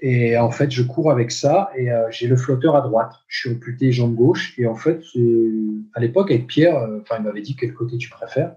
[0.00, 3.12] Et en fait, je cours avec ça et euh, j'ai le flotteur à droite.
[3.26, 4.54] Je suis reputé jambe gauche.
[4.58, 5.02] Et en fait,
[5.94, 8.54] à l'époque, avec Pierre, euh, enfin, il m'avait dit quel côté tu préfères.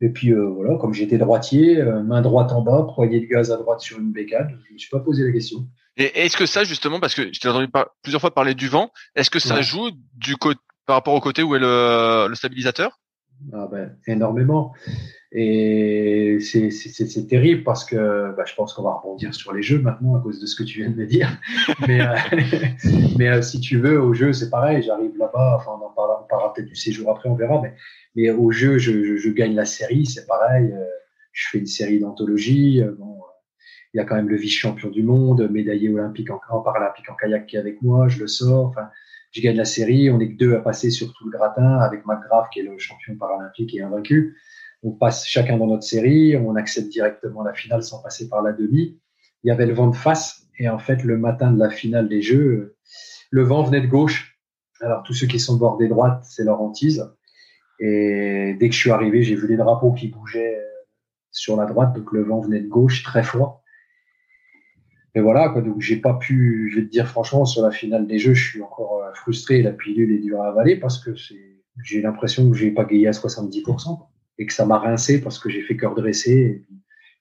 [0.00, 3.56] Et puis euh, voilà, comme j'étais droitier, main droite en bas, poignée de gaz à
[3.56, 5.66] droite sur une bécane, je ne me suis pas posé la question.
[5.96, 7.68] Et est-ce que ça, justement, parce que je t'ai entendu
[8.02, 10.34] plusieurs fois parler du vent, est-ce que ça joue du
[10.86, 13.00] par rapport au côté où est le, le stabilisateur?
[13.52, 14.72] Ah ben, Énormément.
[15.32, 20.14] Et c'est terrible parce que bah, je pense qu'on va rebondir sur les jeux maintenant
[20.16, 21.28] à cause de ce que tu viens de me dire.
[21.86, 22.14] mais euh,
[23.18, 24.82] mais euh, si tu veux, au jeu, c'est pareil.
[24.82, 27.60] J'arrive là-bas, enfin, on en parlera, parlera peut-être du séjour après, on verra.
[27.62, 27.74] Mais,
[28.16, 30.72] mais au jeu, je, gagne la série, c'est pareil.
[30.72, 30.84] Euh,
[31.32, 32.82] je fais une série d'anthologie.
[32.98, 33.20] Bon,
[33.94, 37.14] il y a quand même le vice-champion du monde, médaillé olympique en, en paralympique en
[37.14, 38.66] kayak qui est avec moi, je le sors.
[38.66, 38.88] Enfin,
[39.32, 40.10] je gagne la série.
[40.10, 42.78] On est que deux à passer sur tout le gratin avec McGrath qui est le
[42.78, 44.36] champion paralympique et invaincu
[44.82, 48.42] on passe chacun dans notre série, on accède directement à la finale sans passer par
[48.42, 49.00] la demi.
[49.42, 52.08] Il y avait le vent de face et en fait le matin de la finale
[52.08, 52.76] des Jeux,
[53.30, 54.38] le vent venait de gauche.
[54.80, 57.10] Alors tous ceux qui sont bordés droite, c'est leur hantise.
[57.78, 60.58] Et dès que je suis arrivé, j'ai vu les drapeaux qui bougeaient
[61.30, 63.62] sur la droite, donc le vent venait de gauche très fort.
[65.14, 65.62] Et voilà, quoi.
[65.62, 68.50] Donc j'ai pas pu, je vais te dire franchement, sur la finale des Jeux, je
[68.50, 69.62] suis encore euh, frustré.
[69.62, 71.12] La pilule est dure à avaler parce que
[71.82, 73.98] j'ai l'impression que j'ai pas gagné à 70%
[74.38, 76.66] et que ça m'a rincé parce que j'ai fait cœur dressé.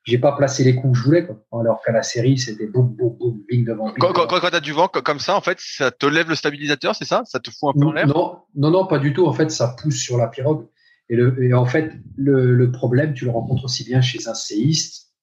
[0.05, 1.43] J'ai pas placé les coups que je voulais, quoi.
[1.59, 3.91] Alors qu'à la série, c'était boum, boum, boum, bing devant.
[3.99, 6.95] Quand, quand, quand t'as du vent comme ça, en fait, ça te lève le stabilisateur,
[6.95, 7.23] c'est ça?
[7.25, 8.07] Ça te fout un peu en l'air?
[8.07, 9.25] Non, non, non, pas du tout.
[9.25, 10.67] En fait, ça pousse sur la pirogue.
[11.09, 14.33] Et, le, et en fait, le, le, problème, tu le rencontres aussi bien chez un
[14.33, 15.13] séiste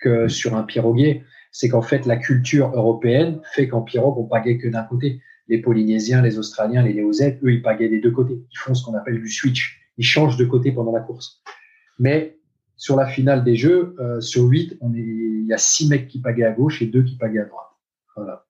[0.00, 1.24] que sur un piroguier.
[1.52, 5.20] C'est qu'en fait, la culture européenne fait qu'en pirogue, on pagaie que d'un côté.
[5.48, 8.40] Les Polynésiens, les Australiens, les Néo-Zètes, eux, ils pagaient des deux côtés.
[8.52, 11.42] Ils font ce qu'on appelle du switch il change de côté pendant la course.
[11.98, 12.38] Mais
[12.80, 16.08] sur la finale des Jeux, euh, sur 8, on est, il y a 6 mecs
[16.08, 17.68] qui pagaient à gauche et 2 qui pagaient à droite.
[18.16, 18.46] Voilà.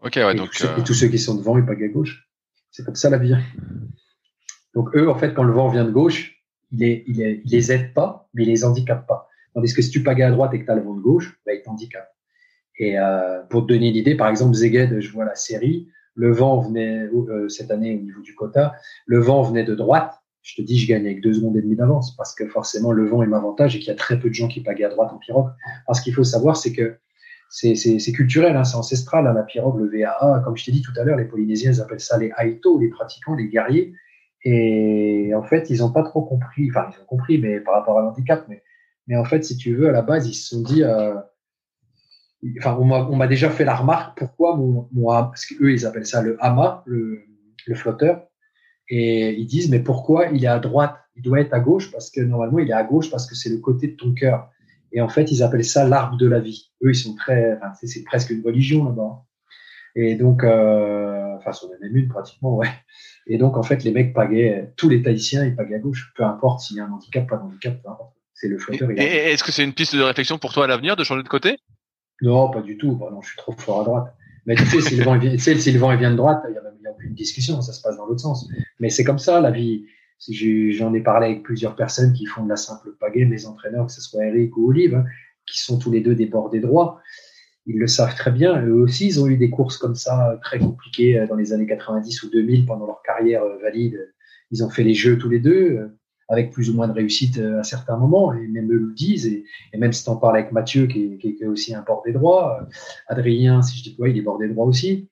[0.00, 0.52] Ok, ouais, et donc.
[0.52, 0.76] Tous, euh...
[0.78, 2.30] Et tous ceux qui sont devant, ils pagaient à gauche.
[2.70, 3.34] C'est comme ça la vie.
[4.74, 6.40] Donc eux, en fait, quand le vent vient de gauche,
[6.70, 9.28] il, est, il, est, il les aide pas, mais il les handicape pas.
[9.54, 11.40] Tandis que si tu pagais à droite et que tu as le vent de gauche,
[11.44, 12.14] bah, il t'handicape.
[12.78, 16.32] Et euh, pour te donner une idée, par exemple, Zeged, je vois la série, le
[16.32, 18.74] vent venait euh, cette année au niveau du quota,
[19.06, 20.14] le vent venait de droite.
[20.44, 23.06] Je te dis, je gagne avec deux secondes et demie d'avance parce que forcément le
[23.06, 25.10] vent est m'avantage et qu'il y a très peu de gens qui pagaient à droite
[25.10, 25.50] en pirogue.
[25.86, 26.98] Parce qu'il faut savoir, c'est que
[27.48, 30.42] c'est culturel, hein, c'est ancestral, hein, la pirogue, le VAA.
[30.44, 32.88] Comme je t'ai dit tout à l'heure, les Polynésiens, ils appellent ça les Aito, les
[32.88, 33.94] pratiquants, les guerriers.
[34.44, 37.98] Et en fait, ils n'ont pas trop compris, enfin, ils ont compris, mais par rapport
[37.98, 38.46] à l'handicap,
[39.08, 41.14] mais, en fait, si tu veux, à la base, ils se sont dit, euh,
[42.58, 46.22] enfin, on m'a déjà fait la remarque pourquoi mon, mon parce qu'eux ils appellent ça
[46.22, 47.24] le hama, le,
[47.74, 48.26] flotteur,
[48.88, 52.10] et ils disent mais pourquoi il est à droite, il doit être à gauche parce
[52.10, 54.50] que normalement il est à gauche parce que c'est le côté de ton cœur.
[54.92, 56.72] Et en fait ils appellent ça l'arbre de la vie.
[56.84, 59.24] Eux ils sont très, enfin, c'est presque une religion là-bas.
[59.96, 62.68] Et donc, euh, enfin, sur même une pratiquement, ouais.
[63.26, 66.24] Et donc en fait les mecs pagaient, tous les Tahitiens ils pagaient à gauche, peu
[66.24, 67.80] importe s'il y a un handicap, pas d'handicap,
[68.34, 68.90] C'est le flotteur.
[68.90, 71.22] Et, et est-ce que c'est une piste de réflexion pour toi à l'avenir de changer
[71.22, 71.58] de côté?
[72.22, 72.96] Non, pas du tout.
[72.96, 74.14] Bah non, je suis trop fort à droite.
[74.46, 76.58] Mais tu sais, si le vent, vient, si le vent vient de droite, il n'y
[76.58, 78.48] a, a aucune discussion, ça se passe dans l'autre sens.
[78.78, 79.86] Mais c'est comme ça, la vie.
[80.18, 83.92] J'en ai parlé avec plusieurs personnes qui font de la simple pagaie, mes entraîneurs, que
[83.92, 85.04] ce soit Eric ou Olive, hein,
[85.46, 87.00] qui sont tous les deux des bordés droits.
[87.66, 88.64] Ils le savent très bien.
[88.64, 91.66] Eux aussi, ils ont eu des courses comme ça, très compliquées euh, dans les années
[91.66, 93.98] 90 ou 2000 pendant leur carrière euh, valide.
[94.50, 95.90] ils ont fait les jeux tous les deux
[96.28, 99.44] avec plus ou moins de réussite à certains moments, et même eux le disent, et,
[99.76, 102.66] même si tu en parles avec Mathieu, qui est, aussi un bord des droits,
[103.08, 105.08] Adrien, si je dis quoi, il est bord des droits aussi,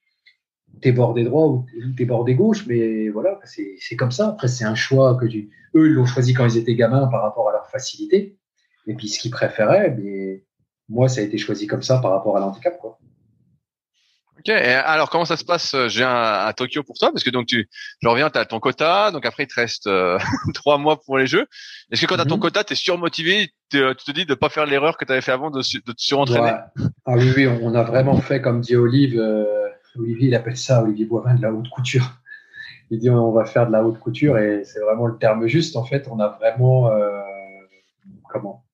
[0.81, 4.29] t'es bordé droit ou t'es bordé gauche, mais voilà, c'est comme ça.
[4.29, 5.51] Après, c'est un choix que tu...
[5.75, 8.37] eux l'ont choisi quand ils étaient gamins par rapport à leur facilité,
[8.87, 9.97] et puis ce qu'ils préféraient.
[9.99, 10.45] Mais
[10.89, 12.99] moi, ça a été choisi comme ça par rapport à l'handicap, quoi.
[14.45, 14.49] Ok.
[14.49, 17.69] alors, comment ça se passe euh, J'ai à Tokyo pour toi, parce que donc tu,
[18.01, 20.19] je reviens, tu as ton quota, donc après il te reste euh,
[20.55, 21.47] trois mois pour les Jeux.
[21.91, 22.43] Est-ce que quand tu as ton mhm.
[22.43, 25.33] quota, tu es surmotivé, tu te dis de pas faire l'erreur que tu avais fait
[25.33, 26.55] avant de, de te surentraîner?
[27.07, 29.19] Ah oui, oui, on a vraiment fait comme dit Olive.
[29.19, 29.69] Euh,
[29.99, 32.19] Olivier, il appelle ça, Olivier Boivin, de la haute couture.
[32.91, 35.77] Il dit on va faire de la haute couture et c'est vraiment le terme juste.
[35.77, 37.21] En fait, on a vraiment, euh,
[38.29, 38.65] comment?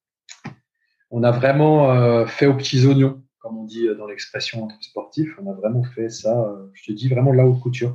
[1.10, 5.34] On a vraiment euh, fait aux petits oignons, comme on dit dans l'expression entre sportifs.
[5.42, 7.94] On a vraiment fait ça, euh, je te dis vraiment de la haute couture.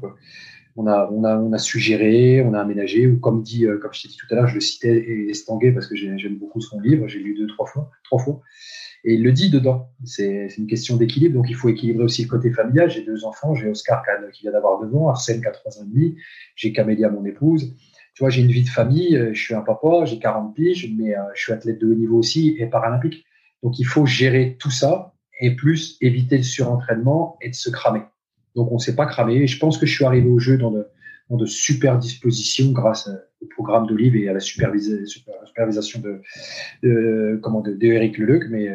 [0.75, 4.01] On a, on, a, on a suggéré, on a aménagé, ou comme dit, comme je
[4.01, 7.07] t'ai dit tout à l'heure, je le citais Estanguet parce que j'aime beaucoup son livre,
[7.07, 8.41] j'ai lu deux, trois fois, trois fois.
[9.05, 9.89] Et il le dit dedans.
[10.05, 11.35] C'est une question d'équilibre.
[11.35, 12.89] Donc, il faut équilibrer aussi le côté familial.
[12.89, 13.53] J'ai deux enfants.
[13.53, 16.15] J'ai Oscar qui vient d'avoir deux ans, Arsène qui a trois ans et demi.
[16.55, 17.75] J'ai Camélia, mon épouse.
[18.13, 19.17] Tu vois, j'ai une vie de famille.
[19.17, 20.05] Euh, je suis un papa.
[20.05, 23.25] J'ai 40 piges, mais euh, je suis athlète de haut niveau aussi et paralympique.
[23.61, 25.12] Donc, il faut gérer tout ça
[25.43, 28.01] et plus éviter le surentraînement et de se cramer.
[28.55, 29.45] Donc, on ne s'est pas cramé.
[29.47, 33.09] Je pense que je suis arrivé au jeu dans de, super dispositions grâce
[33.41, 36.01] au programme d'Olive et à la supervision
[36.81, 38.47] de, comment Leleuc.
[38.49, 38.69] Mais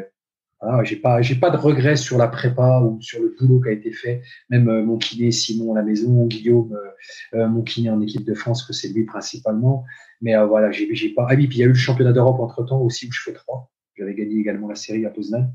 [0.61, 3.93] ah, j'ai pas, de regrets sur la prépa ou sur le boulot qui a été
[3.93, 4.23] fait.
[4.51, 8.25] Même euh, mon kiné Simon à la maison, Guillaume, euh, euh, mon kiné en équipe
[8.25, 9.85] de France, que c'est lui principalement.
[10.21, 11.27] Mais voilà, j'ai pas.
[11.31, 13.21] Ah oui, puis il y a eu le championnat d'Europe entre temps aussi où je
[13.23, 13.71] fais trois.
[13.97, 15.53] J'avais gagné également la série à Poznan.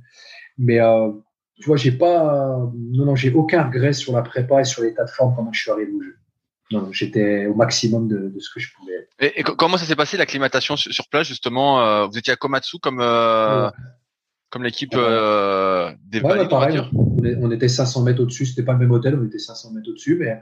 [0.57, 0.79] Mais
[1.55, 5.05] tu vois, j'ai pas, non, non, j'ai aucun regret sur la prépa et sur l'état
[5.05, 6.15] de forme quand je suis arrivé au jeu.
[6.71, 9.07] Non, j'étais au maximum de, de, ce que je pouvais.
[9.19, 12.79] Et, et comment ça s'est passé l'acclimatation sur, sur place justement Vous étiez à Komatsu
[12.79, 13.01] comme
[14.53, 18.91] comme l'équipe euh, des ouais, pareil, on, était 500 mètres au-dessus, c'était pas le même
[18.91, 20.39] hôtel, on était 500 mètres au-dessus, mais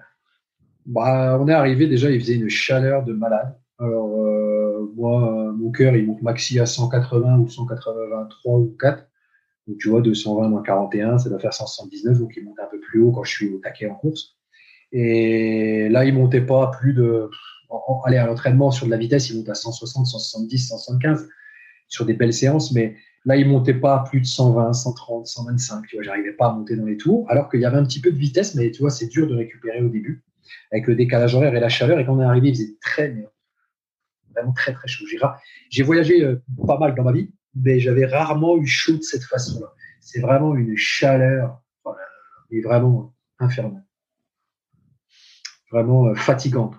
[0.86, 3.56] bah, on est arrivé déjà, il faisait une chaleur de malade.
[3.80, 9.02] Alors, euh, moi, mon cœur, il monte maxi à 180 ou 183 ou 4.
[9.68, 12.80] Donc, tu vois, 220 moins 41, ça doit faire 179, donc il monte un peu
[12.80, 14.38] plus haut quand je suis au taquet en course.
[14.92, 17.30] Et là, il montait pas plus de.
[18.06, 21.30] allez, à l'entraînement, sur de la vitesse, il monte à 160, 170, 175
[21.88, 22.96] sur des belles séances, mais
[23.26, 25.86] Là, il montait pas plus de 120, 130, 125.
[25.88, 28.02] Tu vois, j'arrivais pas à monter dans les tours, alors qu'il y avait un petit
[28.02, 30.24] peu de vitesse, mais tu vois, c'est dur de récupérer au début
[30.72, 32.00] avec le décalage horaire et la chaleur.
[32.00, 33.16] Et quand on est arrivé, il faisait très,
[34.34, 35.06] vraiment très très chaud.
[35.70, 39.24] J'ai voyagé euh, pas mal dans ma vie, mais j'avais rarement eu chaud de cette
[39.24, 39.74] façon-là.
[40.00, 41.62] C'est vraiment une chaleur,
[42.50, 43.86] et vraiment infernale,
[45.72, 46.76] vraiment euh, fatigante.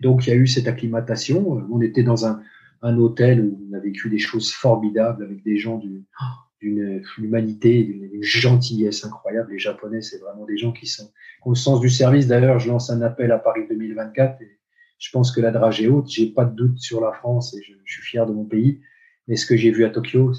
[0.00, 1.64] Donc il y a eu cette acclimatation.
[1.70, 2.42] On était dans un
[2.82, 8.22] un hôtel où on a vécu des choses formidables avec des gens d'une humanité, d'une
[8.22, 9.52] gentillesse incroyable.
[9.52, 12.26] Les Japonais, c'est vraiment des gens qui sont qui ont le sens du service.
[12.26, 14.58] D'ailleurs, je lance un appel à Paris 2024 et
[14.98, 16.10] je pense que la drage est haute.
[16.10, 18.80] J'ai pas de doute sur la France et je, suis fier de mon pays.
[19.28, 20.32] Mais ce que j'ai vu à Tokyo,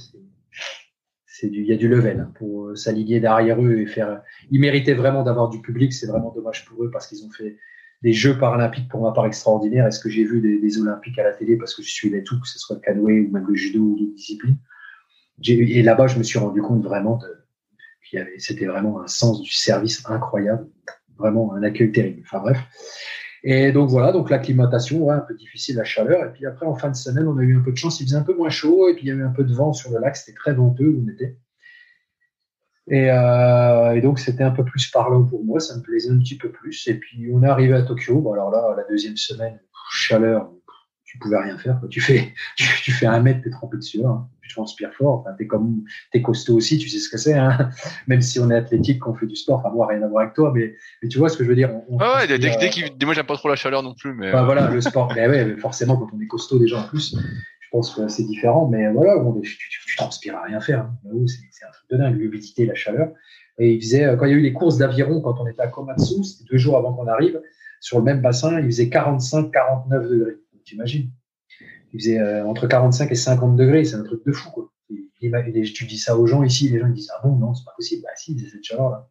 [1.26, 4.22] c'est du, il y a du level hein, pour euh, s'aligner derrière eux et faire.
[4.52, 5.94] Ils méritaient vraiment d'avoir du public.
[5.94, 7.58] C'est vraiment dommage pour eux parce qu'ils ont fait
[8.02, 9.88] des Jeux paralympiques pour ma part extraordinaires.
[9.88, 12.48] Est-ce que j'ai vu des, Olympiques à la télé parce que je suivais tout, que
[12.48, 14.58] ce soit le canoë ou même le judo ou d'autres disciplines?
[15.48, 17.20] Et là-bas, je me suis rendu compte vraiment
[18.18, 20.68] avait, c'était vraiment un sens du service incroyable,
[21.18, 22.22] vraiment un accueil terrible.
[22.24, 22.58] Enfin bref.
[23.44, 26.26] Et donc voilà, donc l'acclimatation, ouais, un peu difficile, la chaleur.
[26.26, 28.06] Et puis après, en fin de semaine, on a eu un peu de chance, il
[28.06, 29.74] faisait un peu moins chaud, et puis il y a eu un peu de vent
[29.74, 31.38] sur le lac, c'était très venteux où on était.
[32.92, 36.38] Euh, et, donc, c'était un peu plus parlant pour moi, ça me plaisait un petit
[36.38, 36.88] peu plus.
[36.88, 38.20] Et puis, on est arrivé à Tokyo.
[38.20, 40.50] Bon, alors là, la deuxième semaine, chaleur,
[41.14, 41.80] tu pouvais rien faire.
[41.92, 44.28] Tu fais, tu, fais un mètre, t'es trempé de sueur, hein.
[44.42, 45.20] tu transpires fort.
[45.20, 47.36] Enfin, t'es comme, t'es costaud aussi, tu sais ce que c'est.
[47.36, 47.70] Hein.
[48.08, 50.34] Même si on est athlétique, qu'on fait du sport, enfin moi rien à voir avec
[50.34, 51.70] toi, mais, mais tu vois ce que je veux dire.
[51.88, 54.32] ouais, dès, dès, moi j'aime pas trop la chaleur non plus, mais.
[54.32, 55.14] voilà, le sport.
[55.16, 58.68] mais ouais, forcément quand on est costaud déjà en plus, je pense que c'est différent,
[58.68, 60.80] mais voilà, tu, tu, transpires à rien faire.
[60.80, 61.26] Hein.
[61.28, 63.10] C'est un truc de dingue, l'humidité, la chaleur.
[63.60, 65.62] Et il faisait, euh, quand il y a eu les courses d'aviron, quand on était
[65.62, 67.40] à Komatsu, c'était deux jours avant qu'on arrive,
[67.84, 70.38] sur le même bassin, il faisait 45-49 degrés.
[70.66, 71.10] T'imagines
[71.94, 74.52] Il faisait euh, entre 45 et 50 degrés, c'est un truc de fou.
[74.52, 74.72] Quoi.
[75.20, 77.74] tu dis ça aux gens ici, les gens ils disent Ah bon, non, c'est pas
[77.76, 78.04] possible.
[78.04, 79.10] Bah si, c'est cette chaleur-là.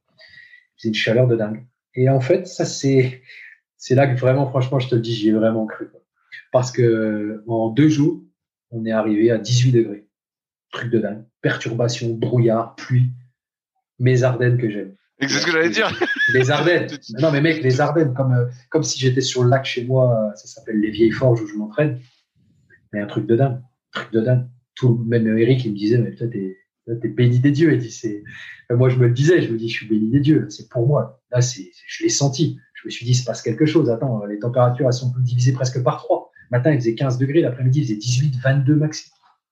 [0.77, 1.67] C'est une chaleur de dingue.
[1.95, 3.23] Et en fait, ça, c'est,
[3.77, 5.89] c'est là que vraiment, franchement, je te le dis, j'y ai vraiment cru.
[6.51, 8.23] Parce que en deux jours,
[8.71, 10.07] on est arrivé à 18 degrés.
[10.71, 11.25] Truc de dingue.
[11.43, 13.11] Perturbation, brouillard, pluie.
[13.99, 14.97] Mes Ardennes que j'aime.
[15.29, 15.91] C'est ce que j'allais dire.
[16.35, 16.89] Les Ardennes.
[17.21, 20.33] non, mais mec, les Ardennes, comme, euh, comme si j'étais sur le lac chez moi,
[20.35, 22.01] ça s'appelle les Vieilles Forges où je m'entraîne.
[22.93, 23.61] Mais un truc de dingue.
[23.95, 24.47] Un truc de dingue.
[24.75, 26.57] Tout, même Eric, il me disait, mais toi, t'es,
[27.01, 27.73] t'es béni des dieux.
[27.73, 28.23] Il dit, c'est,
[28.71, 30.47] moi, je me le disais, je me dis, je suis béni des dieux.
[30.51, 31.23] C'est pour moi.
[31.31, 32.59] Là, c'est, je l'ai senti.
[32.75, 33.91] Je me suis dit, il se passe quelque chose.
[33.91, 36.31] Attends, les températures, elles sont divisées presque par trois.
[36.51, 37.41] matin, il faisait 15 degrés.
[37.43, 39.11] L'après-midi, il faisait 18, 22 maxi.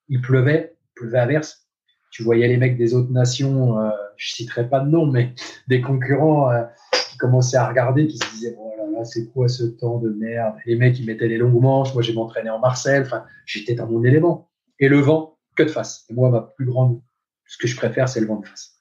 [0.08, 1.66] Il pleuvait, il pleuvait à verse
[2.10, 3.90] tu voyais les mecs des autres nations, euh,
[4.20, 5.34] je citerai pas de nom, mais
[5.66, 6.62] des concurrents euh,
[7.10, 10.10] qui commençaient à regarder, qui se disaient, voilà, oh là, c'est quoi ce temps de
[10.10, 10.54] merde?
[10.66, 13.86] Les mecs, ils mettaient les longues manches, moi j'ai m'entraîné en Marcel, enfin, j'étais dans
[13.86, 14.50] mon élément.
[14.78, 16.04] Et le vent, que de face.
[16.10, 17.00] Et moi, ma plus grande,
[17.46, 18.76] ce que je préfère, c'est le vent de face.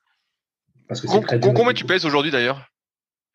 [0.90, 2.70] Parce que c'est très Combien tu pèses aujourd'hui d'ailleurs?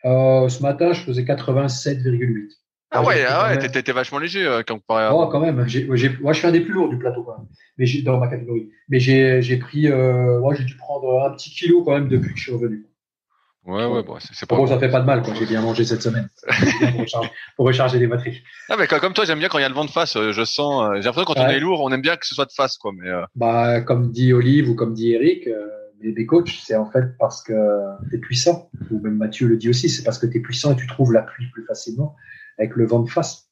[0.05, 2.51] Euh, Ce matin, je faisais 87,8.
[2.95, 5.15] Ah ouais, ah ouais, t'étais vachement léger euh, quand comparé à.
[5.15, 5.57] Oh, quand même.
[5.57, 7.49] Moi, je suis un des plus lourds du plateau quand même.
[7.77, 8.71] Mais j'ai, dans ma catégorie.
[8.89, 12.39] Mais j'ai, pris, euh, ouais, j'ai dû prendre un petit kilo quand même depuis que
[12.39, 12.87] je suis revenu.
[13.67, 14.57] Ouais, ouais, bon, c'est, pas.
[14.57, 15.35] Bon, ça fait pas de mal, quoi.
[15.35, 16.29] J'ai bien mangé cette semaine.
[16.93, 18.43] pour, recharger, pour recharger les batteries.
[18.69, 20.17] Ah, mais comme toi, j'aime bien quand il y a le vent de face.
[20.17, 22.27] Euh, je sens, euh, j'ai l'impression que quand on est lourd, on aime bien que
[22.27, 22.93] ce soit de face, quoi.
[22.97, 25.49] Mais, Bah, comme dit Olive ou comme dit Eric,
[26.01, 27.55] les, coachs, c'est en fait parce que
[28.11, 28.71] t'es puissant.
[28.91, 31.23] Ou même Mathieu le dit aussi, c'est parce que t'es puissant et tu trouves la
[31.23, 32.15] pluie plus facilement
[32.59, 33.45] avec le vent de face.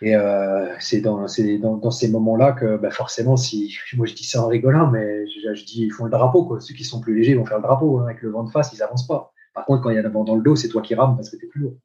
[0.00, 4.24] Et euh, c'est dans, dans, dans, ces moments-là que bah forcément, si moi je dis
[4.24, 6.44] ça en rigolant, mais je, je, dis ils font le drapeau.
[6.44, 6.60] Quoi.
[6.60, 7.98] Ceux qui sont plus légers vont faire le drapeau.
[7.98, 8.04] Hein.
[8.04, 9.32] Avec le vent de face, ils avancent pas.
[9.54, 11.16] Par contre, quand il y a le vent dans le dos, c'est toi qui rames
[11.16, 11.76] parce que tu es plus lourd.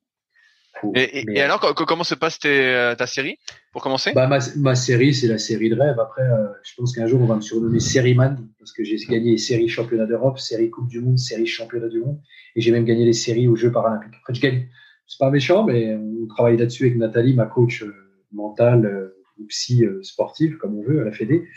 [0.94, 3.38] et, et, alors, comment se passe tes, ta série
[3.72, 4.12] pour commencer?
[4.14, 6.00] Bah, ma, ma, série, c'est la série de rêve.
[6.00, 7.80] Après, euh, je pense qu'un jour, on va me surnommer
[8.14, 11.88] Man parce que j'ai gagné les séries championnat d'Europe, série Coupe du Monde, série championnat
[11.88, 12.20] du monde,
[12.56, 14.14] et j'ai même gagné les séries aux Jeux paralympiques.
[14.28, 14.68] Fait, je gagne
[15.08, 17.94] c'est pas méchant, mais on travaille là-dessus avec Nathalie, ma coach euh,
[18.32, 21.48] mentale euh, ou psy euh, sportive, comme on veut, à la Fédé.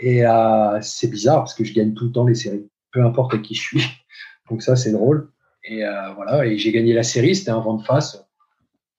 [0.00, 0.22] Et
[0.80, 3.60] c'est bizarre parce que je gagne tout le temps les séries, peu importe qui je
[3.60, 3.84] suis.
[4.50, 5.30] Donc ça, c'est drôle.
[5.64, 5.84] Et
[6.16, 8.26] voilà, et j'ai gagné la série, c'était un vent de face.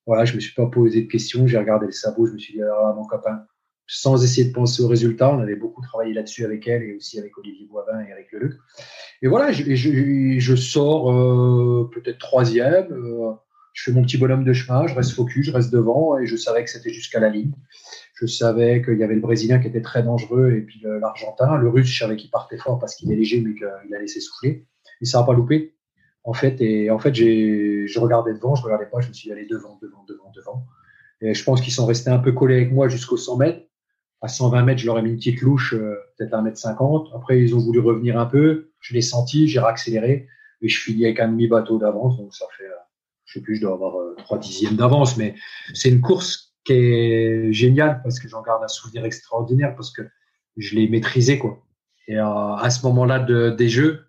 [0.06, 2.54] Voilà, je me suis pas posé de questions, j'ai regardé le sabot, je me suis
[2.54, 3.44] dit, là, mon copain,
[3.86, 7.18] sans essayer de penser aux résultats, on avait beaucoup travaillé là-dessus avec elle et aussi
[7.18, 8.54] avec Olivier Boivin et Eric Leluc.
[9.20, 13.36] Et voilà, je, je, je sors peut-être troisième
[13.74, 16.36] je fais mon petit bonhomme de chemin, je reste focus, je reste devant et je
[16.36, 17.52] savais que c'était jusqu'à la ligne.
[18.14, 21.58] Je savais qu'il y avait le Brésilien qui était très dangereux et puis l'Argentin.
[21.58, 24.20] Le Russe, je savais qu'il partait fort parce qu'il est léger mais qu'il a laissé
[24.20, 24.64] souffler.
[25.00, 25.74] Et ça n'a pas loupé.
[26.22, 29.44] En fait, et en fait, je regardais devant, je regardais pas, je me suis allé
[29.44, 30.66] devant, devant, devant, devant.
[31.20, 33.66] Et je pense qu'ils sont restés un peu collés avec moi jusqu'aux 100 mètres.
[34.20, 37.08] À 120 mètres, je leur ai mis une petite louche, euh, peut-être 1 mètre 50.
[37.14, 38.70] Après, ils ont voulu revenir un peu.
[38.80, 40.28] Je l'ai senti, j'ai réaccéléré
[40.62, 42.16] et je finis avec un demi-bateau d'avance.
[42.16, 42.83] Donc, ça fait, euh,
[43.24, 45.34] je sais plus, je dois avoir euh, trois dixièmes d'avance, mais
[45.72, 50.02] c'est une course qui est géniale parce que j'en garde un souvenir extraordinaire parce que
[50.56, 51.62] je l'ai maîtrisé quoi.
[52.06, 54.04] Et euh, à ce moment-là de, des jeux,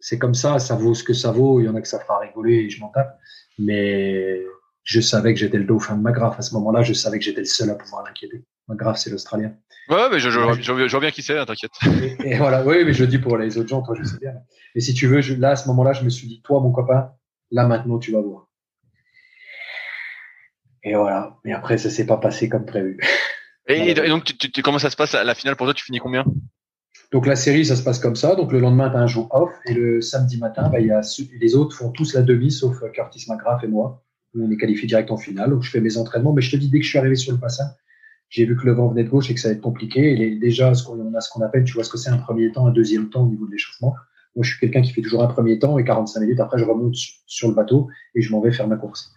[0.00, 1.60] c'est comme ça, ça vaut ce que ça vaut.
[1.60, 3.18] Il y en a que ça fera rigoler et je m'en tape,
[3.58, 4.42] mais
[4.84, 6.38] je savais que j'étais le dauphin de McGrath.
[6.38, 8.44] À ce moment-là, je savais que j'étais le seul à pouvoir l'inquiéter.
[8.68, 9.54] McGrath, c'est l'Australien.
[9.88, 11.72] Ouais, mais je, je, je, vois bien qui c'est, hein, t'inquiète.
[12.24, 14.34] Et, voilà, oui, mais je dis pour les autres gens, toi, je sais bien.
[14.74, 17.12] Mais si tu veux, là, à ce moment-là, je me suis dit, toi, mon copain,
[17.52, 18.48] Là, maintenant, tu vas voir.
[20.82, 21.36] Et voilà.
[21.44, 22.98] Mais après, ça s'est pas passé comme prévu.
[23.68, 26.24] Et, donc, tu, comment ça se passe la finale pour toi Tu finis combien?
[27.12, 28.34] Donc, la série, ça se passe comme ça.
[28.34, 29.52] Donc, le lendemain, tu as un jour off.
[29.66, 31.00] Et le samedi matin, bah, y a,
[31.40, 34.02] les autres font tous la demi, sauf euh, Curtis McGrath et moi.
[34.34, 35.50] On est qualifié direct en finale.
[35.50, 36.32] Donc, je fais mes entraînements.
[36.32, 37.70] Mais je te dis, dès que je suis arrivé sur le bassin,
[38.28, 40.20] j'ai vu que le vent venait de gauche et que ça allait être compliqué.
[40.20, 42.50] Et déjà, ce qu'on a ce qu'on appelle, tu vois ce que c'est un premier
[42.50, 43.94] temps, un deuxième temps au niveau de l'échauffement.
[44.34, 46.64] Moi, je suis quelqu'un qui fait toujours un premier temps et 45 minutes après, je
[46.64, 46.94] remonte
[47.26, 49.12] sur le bateau et je m'en vais faire ma course.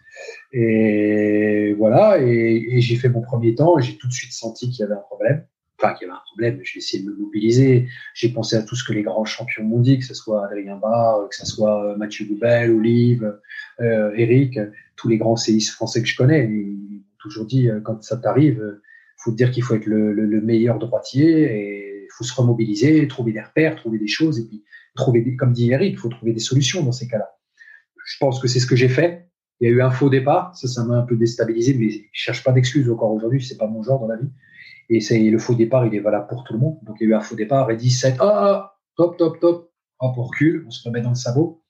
[0.52, 4.82] Et voilà, et, j'ai fait mon premier temps et j'ai tout de suite senti qu'il
[4.82, 5.46] y avait un problème.
[5.78, 7.88] Enfin, qu'il y avait un problème, j'ai essayé de me mobiliser.
[8.14, 10.78] J'ai pensé à tout ce que les grands champions m'ont dit, que ce soit Adrien
[10.78, 13.40] Barr, que ce soit euh, Mathieu Goubel, Olive,
[13.82, 14.58] euh, Eric,
[14.96, 16.46] tous les grands séistes français que je connais.
[16.46, 18.80] Ils m'ont toujours dit, euh, quand ça t'arrive,
[19.18, 23.34] faut te dire qu'il faut être le meilleur droitier et il faut se remobiliser, trouver
[23.34, 24.64] des repères, trouver des choses et puis
[24.96, 27.30] trouver des, comme dit Eric, il faut trouver des solutions dans ces cas-là.
[28.06, 29.28] Je pense que c'est ce que j'ai fait.
[29.60, 32.02] Il y a eu un faux départ, ça, ça m'a un peu déstabilisé, mais je
[32.12, 34.30] cherche pas d'excuses encore aujourd'hui, c'est pas mon genre dans la vie.
[34.90, 36.78] Et c'est le faux départ, il est valable pour tout le monde.
[36.84, 40.18] Donc il y a eu un faux départ et 17, ah, top, top, top, hop,
[40.18, 41.64] on recule, on se remet dans le sabot.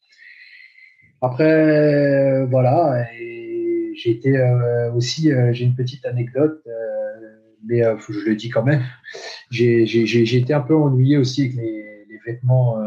[1.22, 3.06] Après, voilà,
[3.96, 6.72] j'ai été euh, aussi, euh, j'ai une petite anecdote, euh,
[7.66, 8.84] mais je le dis quand même.
[9.50, 12.78] J'ai été un peu ennuyé aussi avec les vêtements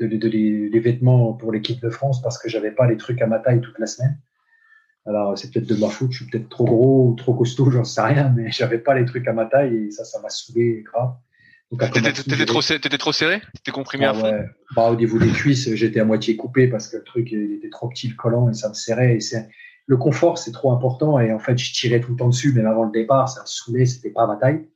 [0.00, 3.38] de, les vêtements pour l'équipe de France parce que j'avais pas les trucs à ma
[3.38, 4.18] taille toute la semaine.
[5.06, 7.84] Alors c'est peut-être de ma faute, je suis peut-être trop gros ou trop costaud, j'en
[7.84, 10.82] sais rien, mais j'avais pas les trucs à ma taille et ça, ça m'a saoulé
[10.82, 11.14] grave.
[11.70, 13.40] T'étais trop, trop serré?
[13.54, 14.32] T'étais comprimé à fond?
[14.76, 17.70] bah, Au niveau des cuisses, j'étais à moitié coupé parce que le truc il était
[17.70, 19.16] trop petit, le collant, et ça me serrait.
[19.16, 19.36] Et
[19.86, 21.18] le confort, c'est trop important.
[21.18, 23.46] Et en fait, je tirais tout le temps dessus, même avant le départ, ça me
[23.46, 24.68] saoulait, c'était pas ma taille.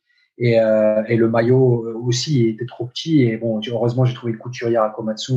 [0.42, 3.22] Et, euh, et, le maillot aussi était trop petit.
[3.22, 5.34] Et bon, heureusement, j'ai trouvé le couturière à Komatsu,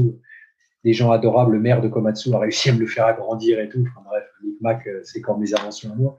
[0.85, 1.51] des gens adorables.
[1.51, 3.85] Le maire de Komatsu a réussi à me le faire agrandir et tout.
[3.85, 4.23] Enfin bref,
[4.61, 6.17] Mac, euh, c'est comme mes inventions à moi.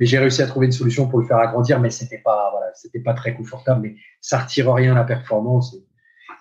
[0.00, 2.72] Mais j'ai réussi à trouver une solution pour le faire agrandir, mais c'était pas, voilà,
[2.74, 3.82] c'était pas très confortable.
[3.82, 5.76] Mais ça retire rien à la performance.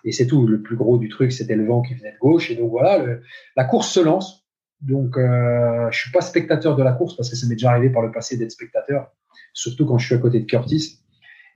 [0.04, 0.48] Et, c'est tout.
[0.48, 2.50] Le plus gros du truc, c'était le vent qui venait de gauche.
[2.50, 3.22] Et donc voilà, le,
[3.56, 4.44] la course se lance.
[4.82, 7.90] Donc, euh, je suis pas spectateur de la course parce que ça m'est déjà arrivé
[7.90, 9.12] par le passé d'être spectateur,
[9.54, 11.05] surtout quand je suis à côté de Curtis.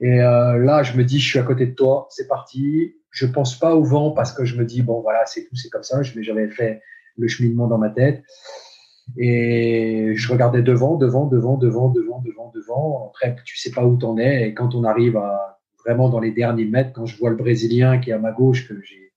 [0.00, 2.96] Et euh, là, je me dis, je suis à côté de toi, c'est parti.
[3.10, 5.68] Je pense pas au vent parce que je me dis, bon, voilà, c'est tout, c'est
[5.68, 6.02] comme ça.
[6.02, 6.80] J'avais fait
[7.16, 8.22] le cheminement dans ma tête.
[9.18, 13.08] Et je regardais devant, devant, devant, devant, devant, devant, devant.
[13.08, 14.48] Après, tu sais pas où t'en es.
[14.48, 17.98] Et quand on arrive à, vraiment dans les derniers mètres, quand je vois le Brésilien
[17.98, 19.12] qui est à ma gauche, que j'ai,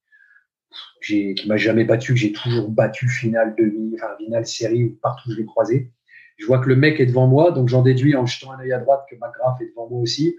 [1.02, 5.30] j'ai, qui m'a jamais battu, que j'ai toujours battu finale demi, enfin finale série, partout
[5.30, 5.92] où je l'ai croisé.
[6.38, 8.74] Je vois que le mec est devant moi, donc j'en déduis en jetant un œil
[8.74, 10.36] à droite que McGrath est devant moi aussi.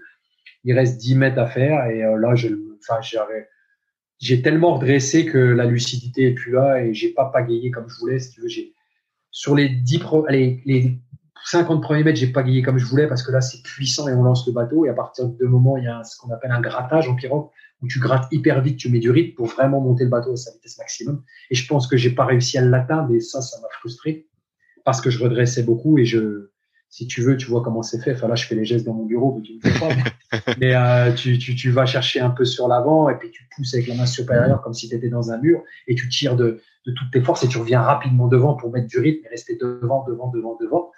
[0.65, 2.99] Il reste 10 mètres à faire et euh, là, enfin,
[4.19, 7.97] j'ai tellement redressé que la lucidité est plus là et j'ai pas pagayé comme je
[7.97, 8.19] voulais.
[8.19, 8.49] Si tu veux,
[9.31, 10.99] sur les 10 allez, les
[11.45, 14.23] 50 premiers mètres, j'ai pagayé comme je voulais parce que là, c'est puissant et on
[14.23, 14.85] lance le bateau.
[14.85, 17.49] Et à partir de moment, il y a ce qu'on appelle un grattage en pirogue
[17.81, 20.35] où tu grattes hyper vite, tu mets du rythme pour vraiment monter le bateau à
[20.37, 21.23] sa vitesse maximum.
[21.51, 24.27] Et je pense que j'ai pas réussi à l'atteindre et ça, ça m'a frustré
[24.83, 26.49] parce que je redressais beaucoup et je,
[26.89, 28.13] si tu veux, tu vois comment c'est fait.
[28.13, 29.89] Enfin là, je fais les gestes dans mon bureau, mais tu ne fais pas.
[30.59, 33.73] mais euh, tu, tu, tu, vas chercher un peu sur l'avant et puis tu pousses
[33.73, 36.61] avec la main supérieure comme si tu étais dans un mur et tu tires de,
[36.85, 39.55] de toutes tes forces et tu reviens rapidement devant pour mettre du rythme et rester
[39.55, 40.91] devant, devant, devant, devant.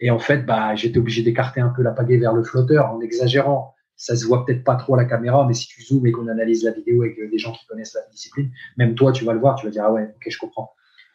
[0.00, 3.00] Et en fait, bah, j'étais obligé d'écarter un peu la pagaie vers le flotteur en
[3.00, 3.74] exagérant.
[3.96, 6.26] Ça se voit peut-être pas trop à la caméra, mais si tu zoomes et qu'on
[6.26, 9.38] analyse la vidéo avec des gens qui connaissent la discipline, même toi, tu vas le
[9.38, 10.72] voir, tu vas dire, ah ouais, ok, je comprends.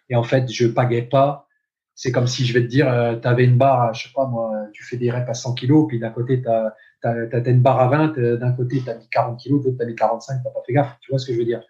[0.10, 1.48] Et en fait, je pagais pas
[1.98, 4.28] c'est comme si je vais te dire, euh, tu avais une barre, je sais pas
[4.28, 7.62] moi, tu fais des reps à 100 kilos, puis d'un côté, tu as, as, une
[7.62, 9.88] barre à 20, euh, d'un côté, tu as mis 40 kilos, de l'autre, tu as
[9.88, 10.98] mis 45, tu pas fait gaffe.
[11.02, 11.62] Tu vois ce que je veux dire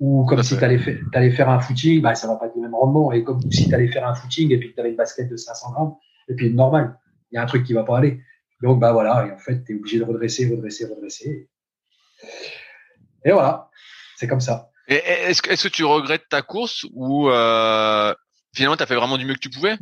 [0.00, 0.80] Ou comme si tu allais,
[1.12, 3.12] allais, faire un footing, bah, ça va pas être le même rendement.
[3.12, 5.28] Et comme si tu allais faire un footing et puis que tu avais une basket
[5.28, 5.94] de 500 grammes,
[6.28, 6.98] et puis normal,
[7.30, 8.20] il y a un truc qui va pas aller.
[8.62, 11.48] Donc, bah voilà, et en fait, tu es obligé de redresser, redresser, redresser.
[13.24, 13.68] Et voilà,
[14.16, 14.70] c'est comme ça.
[14.86, 18.14] Est-ce que, est que tu regrettes ta course ou euh,
[18.54, 19.76] finalement, tu as fait vraiment du mieux que tu pouvais?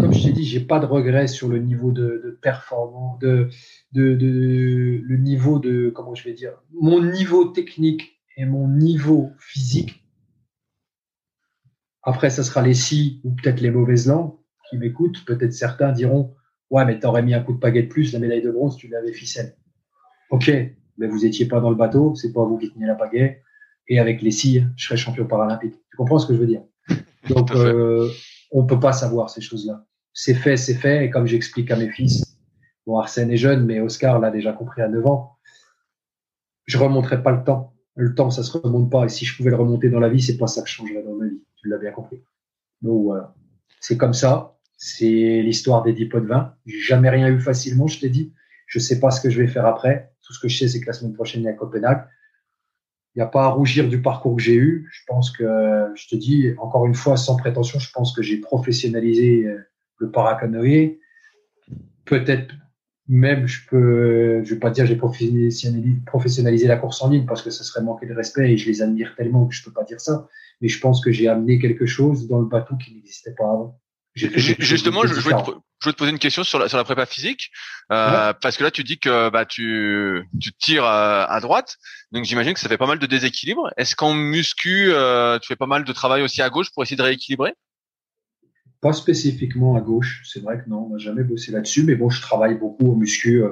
[0.00, 3.48] Comme je t'ai dit, j'ai pas de regrets sur le niveau de, performance, de,
[3.92, 10.04] de, le niveau de, comment je vais dire, mon niveau technique et mon niveau physique.
[12.02, 14.32] Après, ça sera les si ou peut-être les mauvaises langues
[14.68, 15.24] qui m'écoutent.
[15.24, 16.34] Peut-être certains diront,
[16.70, 18.88] ouais, mais t'aurais mis un coup de pagaie de plus, la médaille de bronze, tu
[18.88, 19.56] l'avais ficelle.
[20.30, 20.50] Ok,
[20.98, 23.42] mais vous étiez pas dans le bateau, c'est pas vous qui tenez la pagaie
[23.88, 25.74] et avec les scies, je serai champion paralympique.
[25.90, 26.62] Tu comprends ce que je veux dire?
[27.28, 28.08] Donc, euh,
[28.50, 29.84] on peut pas savoir ces choses-là.
[30.12, 31.04] C'est fait, c'est fait.
[31.04, 32.38] Et comme j'explique à mes fils,
[32.86, 35.36] bon, Arsène est jeune, mais Oscar l'a déjà compris à 9 ans.
[36.66, 37.74] Je remonterai pas le temps.
[37.94, 39.04] Le temps, ça se remonte pas.
[39.04, 41.02] Et si je pouvais le remonter dans la vie, c'est pas ça que je changerais
[41.02, 41.42] dans ma vie.
[41.56, 42.22] Tu l'as bien compris.
[42.82, 43.34] Donc voilà.
[43.80, 44.56] C'est comme ça.
[44.76, 46.54] C'est l'histoire des 10 pots de vin.
[46.66, 48.32] J'ai jamais rien eu facilement, je t'ai dit.
[48.66, 50.12] Je sais pas ce que je vais faire après.
[50.22, 52.06] Tout ce que je sais, c'est que la semaine prochaine, il y a Copenhague
[53.18, 54.88] n'y a pas à rougir du parcours que j'ai eu.
[54.92, 55.44] Je pense que,
[55.94, 59.58] je te dis, encore une fois, sans prétention, je pense que j'ai professionnalisé euh,
[59.98, 61.00] le paracanoë.
[62.04, 62.54] Peut-être
[63.08, 67.50] même, je peux, je vais pas dire j'ai professionnalisé, la course en ligne parce que
[67.50, 70.00] ce serait manquer de respect et je les admire tellement que je peux pas dire
[70.00, 70.28] ça.
[70.60, 73.80] Mais je pense que j'ai amené quelque chose dans le bateau qui n'existait pas avant.
[74.14, 77.50] Justement, je, voulais te, te, poser une question sur la, sur la prépa physique,
[77.92, 81.76] euh, parce que là tu dis que bah tu tu tires euh, à, droite,
[82.12, 83.70] donc j'imagine que ça fait pas mal de déséquilibre.
[83.76, 86.96] Est-ce qu'en muscu euh, tu fais pas mal de travail aussi à gauche pour essayer
[86.96, 87.54] de rééquilibrer?
[88.80, 92.10] Pas spécifiquement à gauche, c'est vrai que non, on n'a jamais bossé là-dessus, mais bon,
[92.10, 93.42] je travaille beaucoup au muscu.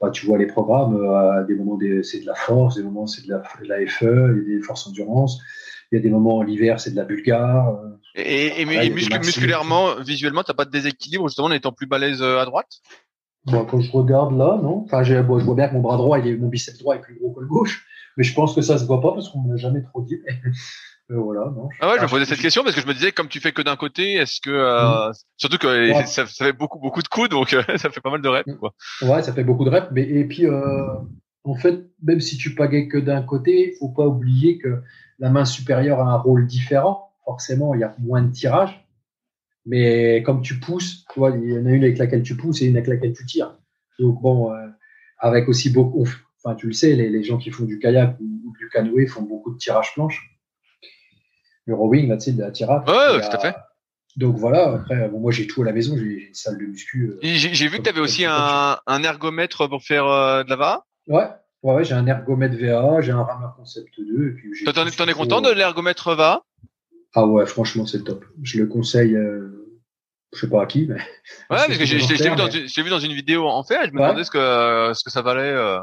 [0.00, 3.24] Bah, tu vois les programmes, à des moments c'est de la force, des moments c'est
[3.26, 5.40] de la, de la FE, des forces endurance.
[5.92, 7.68] Il y a des moments l'hiver, c'est de la bulgare.
[7.68, 12.38] Euh, et, et, musculairement, visuellement, t'as pas de déséquilibre justement en étant plus balèze euh,
[12.38, 12.80] à droite?
[13.44, 14.84] Bon, Quand je regarde là, non.
[14.84, 17.18] Enfin, je vois bien que mon bras droit, il est, mon biceps droit est plus
[17.18, 17.84] gros que le gauche,
[18.16, 20.18] mais je pense que ça se voit pas parce qu'on me l'a jamais trop dit.
[21.10, 21.68] Euh, voilà, non.
[21.80, 23.50] Ah ouais, je me posais cette question parce que je me disais, comme tu fais
[23.50, 25.12] que d'un côté, est-ce que mm.
[25.36, 28.46] surtout que ça, fait beaucoup beaucoup de coups, donc ça fait pas mal de reps,
[28.46, 28.56] mm.
[28.56, 28.72] quoi.
[29.02, 30.46] Ouais, ça fait beaucoup de reps, mais et puis
[31.44, 34.82] en fait, même si tu pagais que d'un côté, il faut pas oublier que
[35.22, 37.14] la main supérieure a un rôle différent.
[37.24, 38.84] Forcément, il y a moins de tirage.
[39.64, 42.60] Mais comme tu pousses, tu vois, il y en a une avec laquelle tu pousses
[42.60, 43.56] et une avec laquelle tu tires.
[44.00, 44.66] Donc bon, euh,
[45.18, 46.08] avec aussi beaucoup,
[46.44, 49.52] enfin, tu le sais, les, gens qui font du kayak ou, du canoë font beaucoup
[49.52, 50.28] de tirage planche.
[51.66, 52.82] Le rowing, là, tu sais, de la tirade.
[52.88, 53.54] Ouais, tout à fait.
[54.16, 57.12] Donc voilà, après, bon, moi j'ai tout à la maison, j'ai une salle de muscu.
[57.22, 61.28] j'ai vu que tu avais aussi un, un, ergomètre pour faire de la VA Ouais,
[61.62, 64.36] Ouais, j'ai un ergomètre VA, j'ai un rameur Concept 2.
[64.74, 66.42] T'en es content de l'ergomètre VA
[67.14, 68.24] Ah ouais, franchement, c'est top.
[68.42, 69.78] Je le conseille, euh,
[70.32, 70.94] je sais pas à qui, mais.
[70.96, 71.00] Ouais,
[71.48, 75.04] parce que j'ai vu, dans une vidéo en fait, je me demandais ce que, ce
[75.04, 75.52] que ça valait.
[75.52, 75.78] Euh...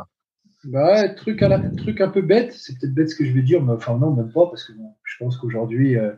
[0.65, 3.41] Bah, truc, à la, truc un peu bête, c'est peut-être bête ce que je vais
[3.41, 6.11] dire, mais enfin, non, même pas, parce que bon, je pense qu'aujourd'hui, euh,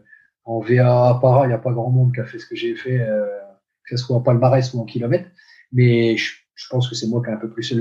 [0.44, 2.76] en VA apparat, il n'y a pas grand monde qui a fait ce que j'ai
[2.76, 3.08] fait,
[3.86, 5.30] que ce soit en palmarès ou en kilomètres.
[5.72, 7.74] Mais je je pense que c'est moi qui ai un peu plus,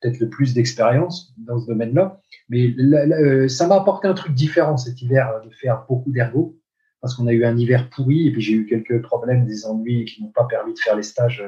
[0.00, 2.20] peut-être le plus d'expérience dans ce domaine-là.
[2.48, 6.58] Mais euh, ça m'a apporté un truc différent cet hiver euh, de faire beaucoup d'ergo
[7.00, 10.04] parce qu'on a eu un hiver pourri et puis j'ai eu quelques problèmes, des ennuis
[10.04, 11.42] qui n'ont pas permis de faire les stages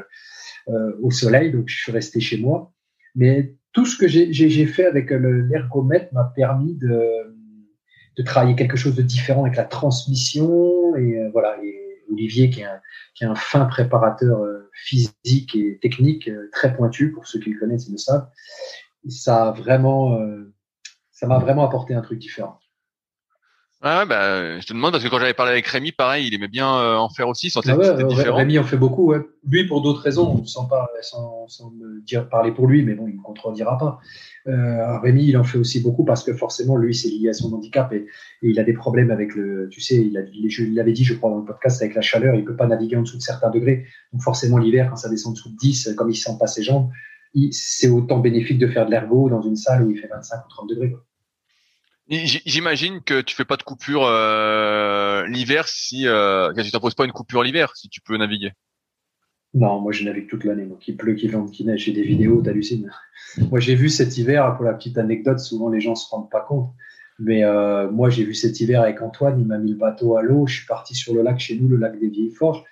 [0.68, 2.72] euh, au soleil, donc je suis resté chez moi.
[3.14, 7.00] Mais tout ce que j'ai fait avec l'ergomètre m'a permis de,
[8.24, 11.56] travailler quelque chose de différent avec la transmission et voilà.
[12.14, 17.40] Olivier qui est un, fin préparateur euh, physique et technique euh, très pointu pour ceux
[17.40, 18.28] qui le connaissent ils le savent.
[19.08, 20.52] ça a vraiment, euh,
[21.12, 22.58] ça m'a vraiment apporté un truc différent.
[23.84, 26.48] Ouais, bah, je te demande parce que quand j'avais parlé avec Rémi, pareil, il aimait
[26.48, 28.38] bien en faire aussi, sans ah ouais, différent.
[28.38, 29.20] Rémi en fait beaucoup, ouais.
[29.46, 33.06] Lui pour d'autres raisons, sans, pas, sans, sans me dire parler pour lui, mais bon,
[33.08, 34.00] il me contredira pas.
[34.46, 37.52] Euh, Rémi, il en fait aussi beaucoup parce que forcément, lui, c'est lié à son
[37.52, 38.06] handicap et,
[38.40, 39.68] il a des problèmes avec le.
[39.70, 42.34] Tu sais, il, a, il l'avait dit, je crois, dans le podcast, avec la chaleur,
[42.34, 43.84] il peut pas naviguer en dessous de certains degrés.
[44.12, 46.62] Donc, forcément, l'hiver, quand ça descend en dessous de 10, comme il sent pas ses
[46.62, 46.90] jambes,
[47.50, 50.48] c'est autant bénéfique de faire de l'ergo dans une salle où il fait 25 ou
[50.48, 50.94] 30 degrés.
[52.08, 57.12] J'imagine que tu fais pas de coupure euh, l'hiver si euh, tu t'imposes pas une
[57.12, 58.52] coupure l'hiver si tu peux naviguer.
[59.54, 60.66] Non, moi je navigue toute l'année.
[60.66, 61.84] Donc il pleut, qu'il vente, qu'il neige.
[61.84, 62.90] J'ai des vidéos, t'hallucines.
[63.50, 66.42] moi j'ai vu cet hiver, pour la petite anecdote, souvent les gens se rendent pas
[66.42, 66.70] compte.
[67.18, 70.22] Mais euh, moi j'ai vu cet hiver avec Antoine, il m'a mis le bateau à
[70.22, 70.46] l'eau.
[70.46, 72.64] Je suis parti sur le lac chez nous, le lac des Vieilles Forges.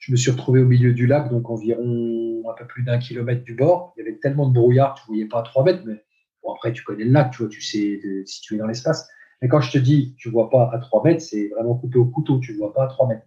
[0.00, 3.44] Je me suis retrouvé au milieu du lac, donc environ un peu plus d'un kilomètre
[3.44, 3.94] du bord.
[3.96, 6.02] Il y avait tellement de brouillard, tu voyais pas à trois mètres, mais
[6.42, 9.08] bon, après tu connais le lac, tu vois, tu sais si tu es dans l'espace.
[9.40, 12.04] Mais quand je te dis, tu vois pas à trois mètres, c'est vraiment coupé au
[12.04, 13.26] couteau, tu vois pas à trois mètres.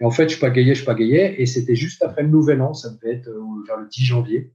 [0.00, 2.90] Et en fait, je pagayais, je pagayais, et c'était juste après le Nouvel An, ça
[2.90, 4.52] devait être euh, vers le 10 janvier,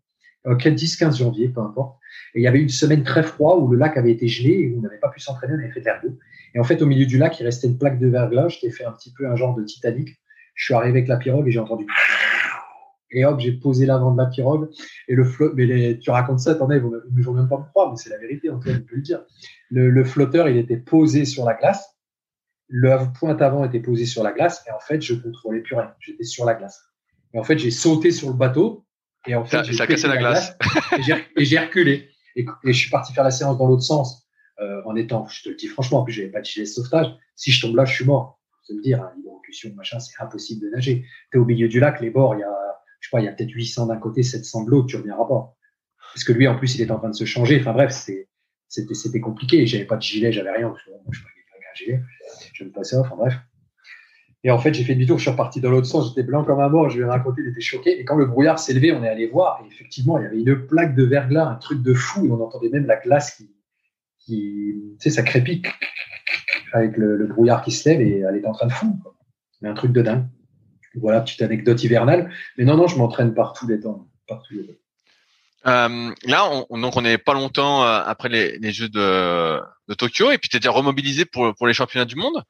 [0.48, 1.98] euh, 10-15 janvier, peu importe.
[2.34, 4.70] Et il y avait une semaine très froide où le lac avait été gelé et
[4.70, 6.18] où on n'avait pas pu s'entraîner, on avait fait de l'ergo.
[6.54, 8.70] Et en fait, au milieu du lac, il restait une plaque de verglas, je t'ai
[8.70, 10.10] fait un petit peu un genre de Titanic.
[10.54, 11.86] Je suis arrivé avec la pirogue et j'ai entendu
[13.12, 14.70] et hop, j'ai posé l'avant de la pirogue
[15.08, 17.66] et le flot, mais les, tu racontes ça, attendez, ils ne vont même pas me
[17.66, 19.24] croire, mais c'est la vérité, en fait, je peux le dire.
[19.70, 21.92] Le, le, flotteur, il était posé sur la glace
[22.72, 25.94] le pointe avant était posé sur la glace et en fait, je contrôlais plus rien.
[26.00, 26.82] J'étais sur la glace.
[27.34, 28.86] Et en fait, j'ai sauté sur le bateau
[29.28, 30.58] et en fait, j'ai cassé la, glace,
[31.38, 32.10] et j'ai reculé.
[32.36, 34.26] Et, je suis parti faire la séance dans l'autre sens
[34.60, 36.70] euh, en étant, je te le dis franchement, en plus, j'avais pas de gilet de
[36.70, 37.08] sauvetage.
[37.36, 38.40] Si je tombe là, je suis mort.
[38.68, 39.14] Faut me dire, hein,
[39.76, 41.06] machin, c'est impossible de nager.
[41.32, 42.61] Tu es au milieu du lac, les bords, il y a,
[43.02, 45.28] je sais pas, il y a peut-être 800 d'un côté, 700 de l'autre, tu reviendras
[45.28, 45.58] pas.
[46.14, 47.60] Parce que lui, en plus, il est en train de se changer.
[47.60, 49.66] Enfin bref, c'était, compliqué.
[49.66, 50.74] J'avais pas de gilet, j'avais rien.
[50.86, 52.02] je, moi, je pas un gilet
[52.54, 53.34] je me passais enfin bref.
[54.44, 56.60] Et en fait, j'ai fait demi-tour, je suis reparti dans l'autre sens, j'étais blanc comme
[56.60, 58.00] un mort, je lui ai raconté, il était choqué.
[58.00, 60.40] Et quand le brouillard s'est levé, on est allé voir, et effectivement, il y avait
[60.40, 63.54] une plaque de verglas, un truc de fou, on entendait même la glace qui,
[64.26, 65.68] tu sais, ça crépite
[66.74, 69.16] avec le, brouillard qui se lève, et elle est en train de fondre.
[69.62, 70.26] Mais un truc de dingue.
[70.96, 72.32] Voilà, petite anecdote hivernale.
[72.58, 74.08] Mais non, non, je m'entraîne partout les temps.
[74.28, 74.74] Partout les temps.
[75.68, 79.94] Euh, là, on, donc on n'est pas longtemps euh, après les, les Jeux de, de,
[79.94, 82.44] Tokyo, et puis tu es déjà remobilisé pour, pour les championnats du monde.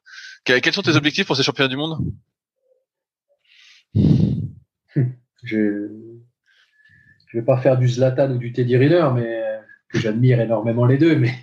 [0.46, 2.00] Quels sont tes objectifs pour ces championnats du monde?
[5.44, 5.90] Je
[7.28, 9.42] je vais pas faire du Zlatan ou du Teddy Riner, mais
[9.90, 11.16] que j'admire énormément les deux.
[11.16, 11.34] Mais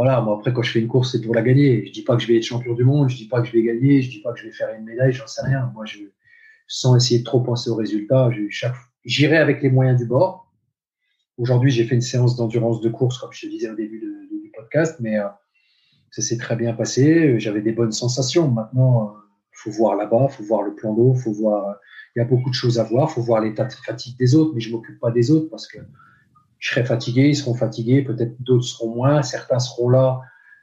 [0.00, 1.84] voilà, moi après quand je fais une course, c'est pour la gagner.
[1.84, 3.52] Je dis pas que je vais être champion du monde, je dis pas que je
[3.52, 5.70] vais gagner, je dis pas que je vais faire une médaille, j'en sais rien.
[5.74, 5.98] Moi, je
[6.66, 8.30] sans essayer de trop penser aux résultats,
[9.04, 10.50] J'irai avec les moyens du bord.
[11.36, 14.50] Aujourd'hui, j'ai fait une séance d'endurance de course, comme je te disais au début du
[14.56, 15.28] podcast, mais euh,
[16.10, 17.38] ça s'est très bien passé.
[17.38, 18.50] J'avais des bonnes sensations.
[18.50, 19.20] Maintenant, il euh,
[19.52, 21.76] faut voir là-bas, il faut voir le plan d'eau, faut voir.
[22.16, 23.10] Il y a beaucoup de choses à voir.
[23.10, 25.66] Il faut voir l'état de fatigue des autres, mais je m'occupe pas des autres parce
[25.66, 25.78] que
[26.60, 30.20] je serai fatigué, ils seront fatigués, peut-être d'autres seront moins, certains seront là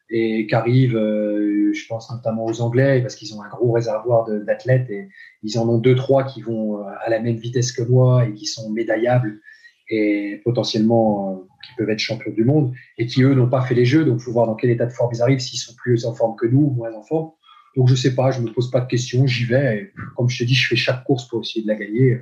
[0.10, 4.90] et qu'arrivent, euh, je pense notamment aux Anglais, parce qu'ils ont un gros réservoir d'athlètes
[4.90, 5.10] et
[5.44, 8.34] ils en ont deux, trois qui vont euh, à la même vitesse que moi et
[8.34, 9.41] qui sont médaillables
[9.90, 13.76] et potentiellement euh, qui peuvent être champions du monde et qui eux n'ont pas fait
[13.76, 15.76] les jeux, donc il faut voir dans quel état de forme ils arrivent, s'ils sont
[15.76, 17.32] plus en forme que nous ou moins en forme.
[17.76, 19.78] Donc je sais pas, je me pose pas de questions, j'y vais.
[19.78, 22.22] Et, comme je te dis, je fais chaque course pour essayer de la gagner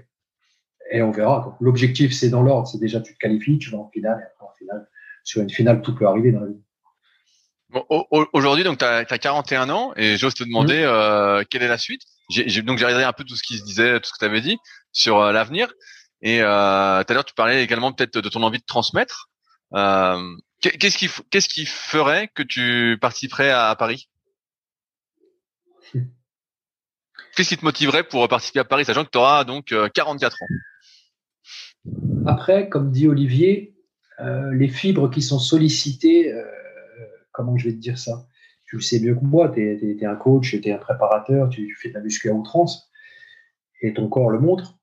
[0.91, 1.57] et on verra.
[1.59, 4.45] L'objectif c'est dans l'ordre, c'est déjà tu te qualifies, tu vas en finale et après
[4.57, 4.87] finale,
[5.23, 6.61] sur une finale, tout peut arriver dans la vie.
[8.31, 10.87] Aujourd'hui, donc, tu as, 41 ans et j'ose te demander mmh.
[10.87, 12.03] euh, quelle est la suite?
[12.29, 14.25] J'ai, donc, j'ai regardé un peu tout ce qui se disait, tout ce que tu
[14.25, 14.57] avais dit
[14.91, 15.73] sur euh, l'avenir.
[16.21, 19.29] Et euh, tout à l'heure, tu parlais également peut-être de ton envie de transmettre.
[19.71, 24.09] Qu'est-ce qui, qu'est-ce qui ferait que tu participerais à, Paris?
[27.35, 30.47] Qu'est-ce qui te motiverait pour participer à Paris, sachant que tu auras donc 44 ans?
[32.25, 33.75] Après, comme dit Olivier,
[34.53, 36.33] les fibres qui sont sollicitées
[37.35, 38.25] comment je vais te dire ça?
[38.65, 41.75] Tu le sais mieux que moi, tu es, un coach, tu es un préparateur, tu,
[41.79, 42.89] fais de la muscu à outrance,
[43.81, 44.79] et ton corps le montre.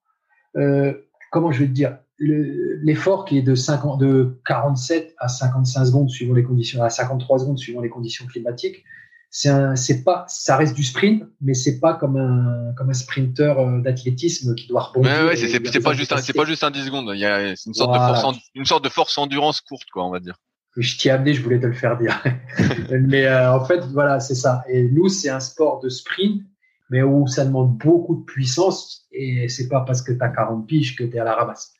[0.56, 0.92] Euh,
[1.30, 1.98] comment je vais te dire?
[2.18, 7.40] L'effort qui est de, 50, de 47 à 55 secondes suivant les conditions, à 53
[7.40, 8.84] secondes suivant les conditions climatiques,
[9.32, 13.80] c'est pas, ça reste du sprint, mais c'est pas comme un comme un sprinter euh,
[13.80, 15.10] d'athlétisme qui doit rebondir.
[15.10, 17.10] Ouais, ouais, c'est pas juste c'est pas juste un 10 secondes.
[17.14, 20.10] Il y a une sorte de force une sorte de force endurance courte, quoi, on
[20.10, 20.36] va dire
[20.76, 22.22] je t'y ai amené, je voulais te le faire dire.
[22.90, 24.64] mais euh, en fait, voilà, c'est ça.
[24.68, 26.42] Et nous, c'est un sport de sprint,
[26.90, 29.06] mais où ça demande beaucoup de puissance.
[29.12, 31.74] Et c'est pas parce que tu as 40 piges que tu es à la ramasse.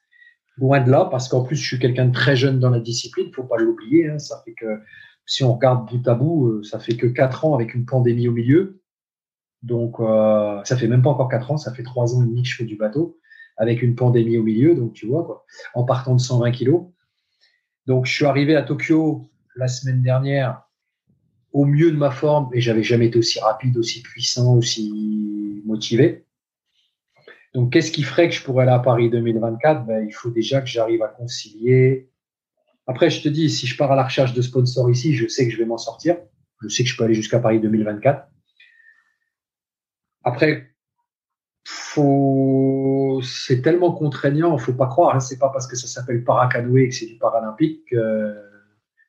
[0.59, 3.33] Loin de là, parce qu'en plus, je suis quelqu'un de très jeune dans la discipline,
[3.35, 4.11] faut pas l'oublier.
[4.11, 4.19] Hein.
[4.19, 4.81] ça fait que,
[5.27, 8.29] si on regarde bout à bout, euh, ça fait que 4 ans avec une pandémie
[8.29, 8.83] au milieu.
[9.63, 12.43] Donc, euh, ça fait même pas encore 4 ans, ça fait 3 ans et demi
[12.43, 13.19] que je fais du bateau,
[13.57, 14.75] avec une pandémie au milieu.
[14.75, 15.45] Donc, tu vois, quoi,
[15.75, 16.87] en partant de 120 kilos.
[17.87, 19.23] Donc, je suis arrivé à Tokyo
[19.57, 20.63] la semaine dernière
[21.53, 26.25] au mieux de ma forme et j'avais jamais été aussi rapide, aussi puissant, aussi motivé.
[27.55, 30.61] Donc, qu'est-ce qui ferait que je pourrais aller à Paris 2024 ben, Il faut déjà
[30.61, 32.09] que j'arrive à concilier.
[32.87, 35.47] Après, je te dis, si je pars à la recherche de sponsors ici, je sais
[35.47, 36.17] que je vais m'en sortir.
[36.63, 38.27] Je sais que je peux aller jusqu'à Paris 2024.
[40.25, 40.71] Après,
[41.65, 45.15] faut, c'est tellement contraignant, faut pas croire.
[45.15, 48.35] Hein, c'est pas parce que ça s'appelle paracanoë que c'est du paralympique que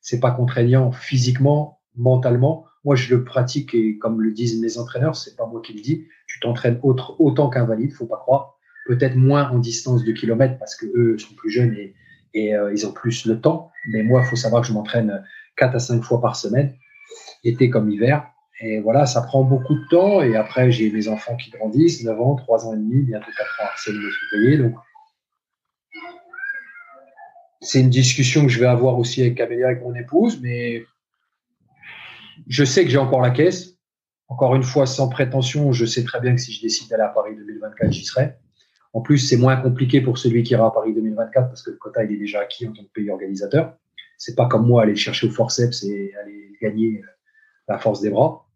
[0.02, 2.66] c'est pas contraignant physiquement, mentalement.
[2.84, 5.82] Moi, je le pratique et comme le disent mes entraîneurs, c'est pas moi qui le
[5.82, 6.08] dis.
[6.28, 8.58] Tu t'entraînes autre, autant qu'un valide, faut pas croire.
[8.86, 11.95] Peut-être moins en distance de kilomètres parce que eux sont plus jeunes et,
[12.34, 13.72] et euh, ils ont plus le temps.
[13.89, 15.23] Mais moi, il faut savoir que je m'entraîne
[15.57, 16.76] quatre à cinq fois par semaine,
[17.43, 18.27] été comme hiver.
[18.60, 20.22] Et voilà, ça prend beaucoup de temps.
[20.22, 23.61] Et après, j'ai mes enfants qui grandissent, 9 ans, 3 ans et demi, bientôt 4
[23.61, 24.57] ans, c'est le février.
[24.57, 24.76] Donc,
[27.61, 30.85] c'est une discussion que je vais avoir aussi avec Camélia, avec mon épouse, mais
[32.47, 33.77] je sais que j'ai encore la caisse.
[34.27, 37.10] Encore une fois, sans prétention, je sais très bien que si je décide d'aller à
[37.10, 38.35] Paris 2024, j'y serai.
[38.94, 41.78] En plus, c'est moins compliqué pour celui qui ira à Paris 2024 parce que le
[41.78, 43.76] quota, il est déjà acquis en tant que pays organisateur.
[44.18, 47.02] C'est pas comme moi aller le chercher au forceps et aller gagner
[47.68, 48.48] la force des bras.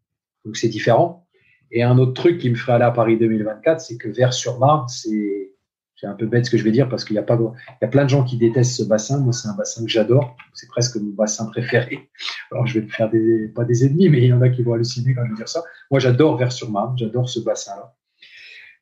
[0.45, 1.27] Donc c'est différent.
[1.71, 5.51] Et un autre truc qui me ferait aller à Paris 2024, c'est que Vers-sur-Marne, c'est
[5.99, 7.77] c'est un peu bête ce que je vais dire parce qu'il y a pas il
[7.81, 9.19] y a plein de gens qui détestent ce bassin.
[9.19, 10.37] Moi, c'est un bassin que j'adore.
[10.53, 12.07] C'est presque mon bassin préféré.
[12.51, 14.61] Alors, je vais me faire des, pas des ennemis, mais il y en a qui
[14.61, 15.63] vont halluciner quand je vais dire ça.
[15.89, 16.95] Moi, j'adore Vers-sur-Marne.
[16.99, 17.95] J'adore ce bassin-là.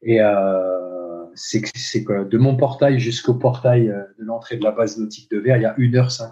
[0.02, 1.05] Et euh,
[1.36, 5.38] c'est que de mon portail jusqu'au portail euh, de l'entrée de la base nautique de
[5.38, 6.32] Vers, il y a 1h50.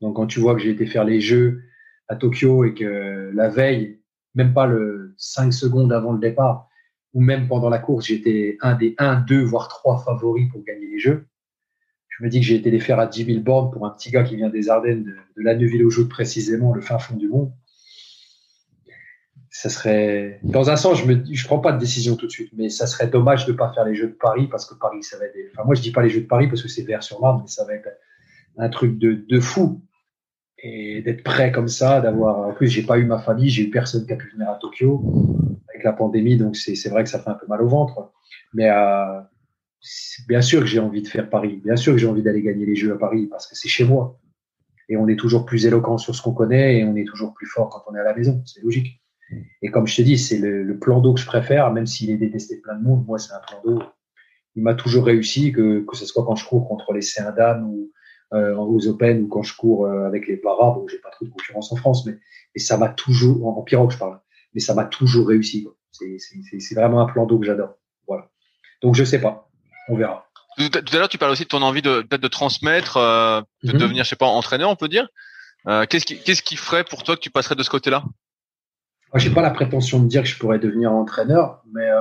[0.00, 1.62] Donc, quand tu vois que j'ai été faire les jeux
[2.08, 4.00] à Tokyo et que la veille,
[4.34, 6.68] même pas le 5 secondes avant le départ,
[7.14, 10.86] ou même pendant la course, j'étais un des 1, 2, voire 3 favoris pour gagner
[10.86, 11.26] les jeux.
[12.08, 14.10] Je me dis que j'ai été les faire à 10 000 bornes pour un petit
[14.10, 17.16] gars qui vient des Ardennes, de, de la Neuville aux Joutes précisément, le fin fond
[17.16, 17.52] du monde.
[19.54, 22.50] Ça serait, dans un sens, je me, je prends pas de décision tout de suite,
[22.56, 25.18] mais ça serait dommage de pas faire les Jeux de Paris parce que Paris, ça
[25.18, 27.02] va être, enfin, moi, je dis pas les Jeux de Paris parce que c'est vert
[27.02, 27.88] sur marbre, mais ça va être
[28.56, 29.82] un truc de, de fou
[30.62, 32.48] et d'être prêt comme ça, d'avoir.
[32.48, 34.54] En plus, j'ai pas eu ma famille, j'ai eu personne qui a pu venir à
[34.54, 35.04] Tokyo
[35.68, 38.10] avec la pandémie, donc c'est vrai que ça fait un peu mal au ventre.
[38.54, 39.20] Mais euh,
[40.28, 42.64] bien sûr que j'ai envie de faire Paris, bien sûr que j'ai envie d'aller gagner
[42.64, 44.18] les Jeux à Paris parce que c'est chez moi.
[44.88, 47.46] Et on est toujours plus éloquent sur ce qu'on connaît et on est toujours plus
[47.46, 49.01] fort quand on est à la maison, c'est logique.
[49.62, 52.10] Et comme je te dis, c'est le, le, plan d'eau que je préfère, même s'il
[52.10, 53.04] est détesté plein de monde.
[53.06, 53.82] Moi, c'est un plan d'eau.
[54.56, 57.90] Il m'a toujours réussi, que, que ce soit quand je cours contre les Saint-Dames ou,
[58.34, 60.72] euh, aux Open ou quand je cours euh, avec les paras.
[60.72, 62.18] Bon, j'ai pas trop de concurrence en France, mais,
[62.56, 64.20] ça m'a toujours, en, pirogue je parle,
[64.54, 65.66] mais ça m'a toujours réussi.
[65.90, 67.74] C'est vraiment un plan d'eau que j'adore.
[68.06, 68.28] Voilà.
[68.82, 69.48] Donc je sais pas,
[69.88, 70.26] on verra.
[70.58, 73.72] Tout à l'heure, tu parles aussi de ton envie de peut-être de transmettre, euh, de
[73.72, 73.78] mhm.
[73.78, 75.08] devenir, je sais pas, entraîneur, on peut dire.
[75.66, 78.04] Euh, qu'est-ce qui, qu'est-ce qui ferait pour toi que tu passerais de ce côté-là?
[79.12, 82.00] Moi, j'ai pas la prétention de dire que je pourrais devenir entraîneur, mais euh,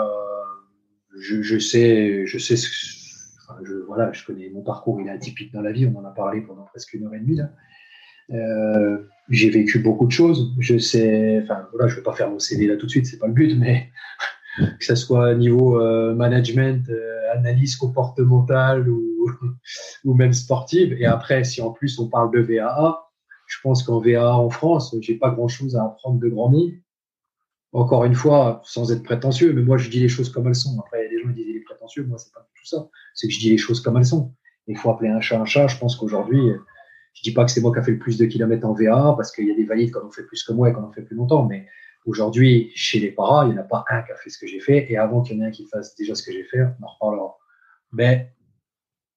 [1.19, 5.59] je, je, sais, je sais je, voilà, je connais mon parcours, il est atypique dans
[5.59, 7.49] la vie, on en a parlé pendant presque une heure et demie là.
[8.31, 8.97] Euh,
[9.29, 10.55] j'ai vécu beaucoup de choses.
[10.59, 13.19] Je sais, enfin voilà, je vais pas faire mon CV là tout de suite, c'est
[13.19, 13.89] pas le but, mais
[14.57, 16.89] que ce soit niveau euh, management,
[17.33, 19.29] analyse comportementale ou,
[20.05, 20.93] ou même sportive.
[20.93, 23.03] Et après, si en plus on parle de VAA,
[23.47, 26.71] je pense qu'en VAA en France, j'ai pas grand chose à apprendre de grand monde.
[27.73, 30.77] Encore une fois, sans être prétentieux, mais moi je dis les choses comme elles sont.
[30.79, 32.89] Après, les gens disent les prétentieux, moi c'est pas tout ça.
[33.13, 34.33] C'est que je dis les choses comme elles sont.
[34.67, 35.67] Il faut appeler un chat un chat.
[35.67, 36.41] Je pense qu'aujourd'hui,
[37.13, 39.13] je dis pas que c'est moi qui a fait le plus de kilomètres en VA
[39.15, 40.79] parce qu'il y a des valides qui en ont fait plus que moi et qui
[40.79, 41.45] en ont fait plus longtemps.
[41.45, 41.67] Mais
[42.05, 44.47] aujourd'hui, chez les paras, il n'y en a pas un qui a fait ce que
[44.47, 44.91] j'ai fait.
[44.91, 46.85] Et avant qu'il y en ait un qui fasse déjà ce que j'ai fait, on
[46.85, 47.37] en reparlera.
[47.93, 48.33] Mais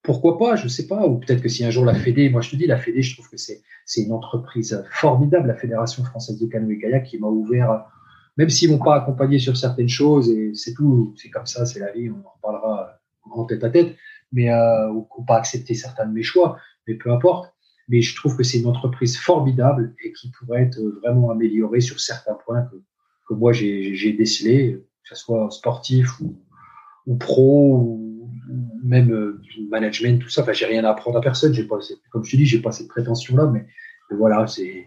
[0.02, 0.56] pourquoi pas?
[0.56, 1.06] Je sais pas.
[1.06, 3.14] Ou peut-être que si un jour la Fédé, moi je te dis, la Fédé, je
[3.14, 3.62] trouve que c'est
[3.96, 7.84] une entreprise formidable, la Fédération française de canoë kayak, qui m'a ouvert,
[8.36, 11.80] même s'ils m'ont pas accompagné sur certaines choses, et c'est tout, c'est comme ça, c'est
[11.80, 13.00] la vie, on en reparlera
[13.30, 13.96] en tête à tête,
[14.32, 17.54] mais euh, ou, pas accepter certains de mes choix, mais peu importe
[17.88, 22.00] mais je trouve que c'est une entreprise formidable et qui pourrait être vraiment améliorée sur
[22.00, 22.76] certains points que,
[23.28, 26.40] que moi j'ai décelés, que ce soit sportif ou,
[27.06, 28.30] ou pro ou
[28.82, 29.40] même euh,
[29.70, 30.42] management, tout ça.
[30.42, 31.54] Enfin, j'ai rien à apprendre à personne.
[31.54, 31.78] J'ai pas,
[32.10, 33.66] comme je te dis, j'ai pas cette prétention-là, mais,
[34.10, 34.84] voilà, c'est,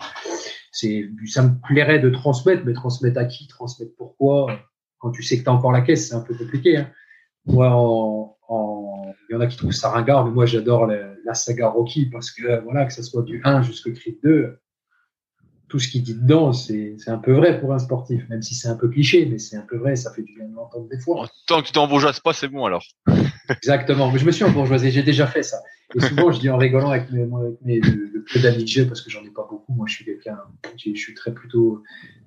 [0.77, 4.59] c'est, ça me plairait de transmettre, mais transmettre à qui, transmettre pourquoi?
[4.99, 6.77] Quand tu sais que tu as encore la caisse, c'est un peu compliqué.
[6.77, 6.91] Hein.
[7.47, 11.33] Moi, en, en, il y en a qui trouvent ça ringard, mais moi j'adore la,
[11.33, 14.59] saga Rocky parce que voilà, que ce soit du 1 jusqu'au Creed 2,
[15.67, 18.67] tout ce qu'il dit dedans, c'est un peu vrai pour un sportif, même si c'est
[18.67, 20.99] un peu cliché, mais c'est un peu vrai, ça fait du bien de l'entendre des
[20.99, 21.27] fois.
[21.47, 22.85] Tant que tu t'embourgeoises pas, c'est bon alors.
[23.49, 25.57] Exactement, mais je me suis embourgeoisé, j'ai déjà fait ça.
[25.95, 28.85] Et souvent, je dis en rigolant avec, mes, avec mes, le, peu d'amis que j'ai,
[28.85, 30.37] parce que j'en ai pas beaucoup, moi je suis quelqu'un,
[30.77, 31.81] je suis très plutôt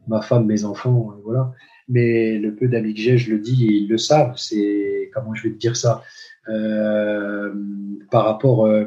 [0.09, 1.53] ma femme, mes enfants, voilà
[1.91, 4.37] mais le peu d'amis que j'ai, je le dis, ils le savent.
[4.37, 6.03] C'est comment je vais te dire ça
[6.49, 7.53] euh,
[8.11, 8.85] par rapport euh,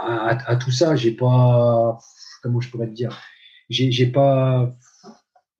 [0.00, 0.96] à, tout ça.
[0.96, 1.98] J'ai pas
[2.42, 3.20] comment je pourrais te dire.
[3.68, 4.74] J'ai pas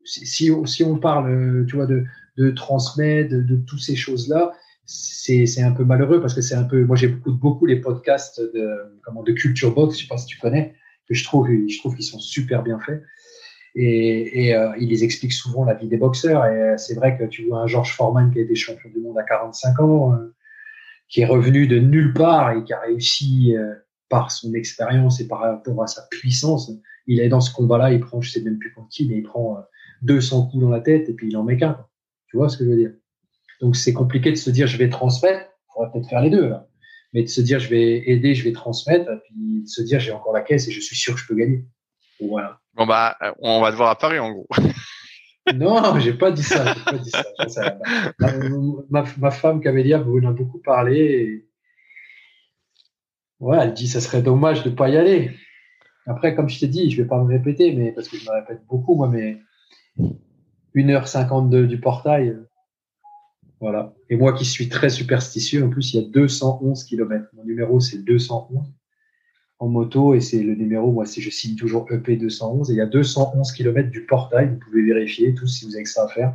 [0.04, 2.04] si, si on parle, tu vois, de,
[2.38, 4.52] de transmettre, de, toutes ces choses-là,
[4.92, 6.84] c'est un peu malheureux parce que c'est un peu.
[6.84, 9.96] Moi, j'écoute beaucoup les podcasts de comment de Culture Box.
[9.96, 10.74] Je sais pas si tu connais.
[11.08, 13.02] Que je trouve, je trouve qu'ils sont super bien faits
[13.74, 16.46] et, et euh, il les explique souvent la vie des boxeurs.
[16.46, 19.00] Et euh, c'est vrai que tu vois un George Foreman qui a été champion du
[19.00, 20.34] monde à 45 ans, euh,
[21.08, 23.54] qui est revenu de nulle part et qui a réussi
[24.08, 26.70] par son expérience et par rapport à sa puissance.
[27.06, 29.22] Il est dans ce combat-là, il prend, je sais même plus contre qui, mais il
[29.22, 29.58] prend
[30.02, 31.84] 200 coups dans la tête et puis il en met qu'un.
[32.28, 32.92] Tu vois ce que je veux dire?
[33.62, 35.40] Donc c'est compliqué de se dire je vais transmettre.
[35.40, 36.66] Il faudrait peut-être faire les deux là.
[37.14, 40.00] Mais de se dire je vais aider, je vais transmettre, et puis de se dire
[40.00, 41.64] j'ai encore la caisse et je suis sûr que je peux gagner.
[42.20, 42.58] Voilà.
[42.74, 44.48] Bon bah, on va devoir à en gros.
[45.54, 46.74] non, j'ai pas dit ça.
[46.84, 47.10] Pas dit
[47.48, 47.78] ça.
[48.90, 50.98] Ma, ma, femme Camélia vous en a beaucoup parlé.
[50.98, 51.48] Et...
[53.38, 55.30] Ouais, elle dit ça serait dommage de pas y aller.
[56.06, 58.34] Après, comme je t'ai dit, je vais pas me répéter, mais parce que je me
[58.34, 59.38] répète beaucoup, moi, mais
[60.74, 62.36] 1h52 du portail.
[63.62, 63.94] Voilà.
[64.10, 67.28] Et moi qui suis très superstitieux, en plus, il y a 211 km.
[67.34, 68.74] Mon numéro, c'est 211
[69.60, 72.80] en moto et c'est le numéro, moi, je signe toujours EP 211 et il y
[72.80, 76.08] a 211 km du portail, vous pouvez vérifier tous si vous avez que ça à
[76.08, 76.34] faire.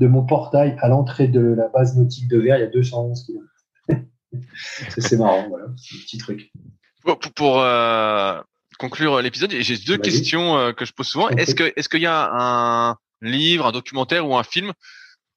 [0.00, 3.26] De mon portail à l'entrée de la base nautique de Verre, il y a 211
[3.26, 4.02] km.
[4.88, 6.50] c'est marrant, voilà, c'est un petit truc.
[7.36, 8.40] Pour, euh,
[8.78, 11.28] conclure l'épisode, j'ai deux questions euh, que je pose souvent.
[11.28, 14.72] Est-ce est-ce qu'il y a un livre, un documentaire ou un film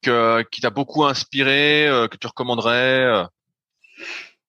[0.01, 3.25] qui t'a beaucoup inspiré, euh, que tu recommanderais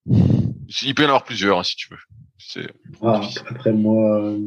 [0.06, 1.98] Il peut y en avoir plusieurs, hein, si tu veux.
[3.02, 3.20] Ah,
[3.50, 4.38] après, moi, euh,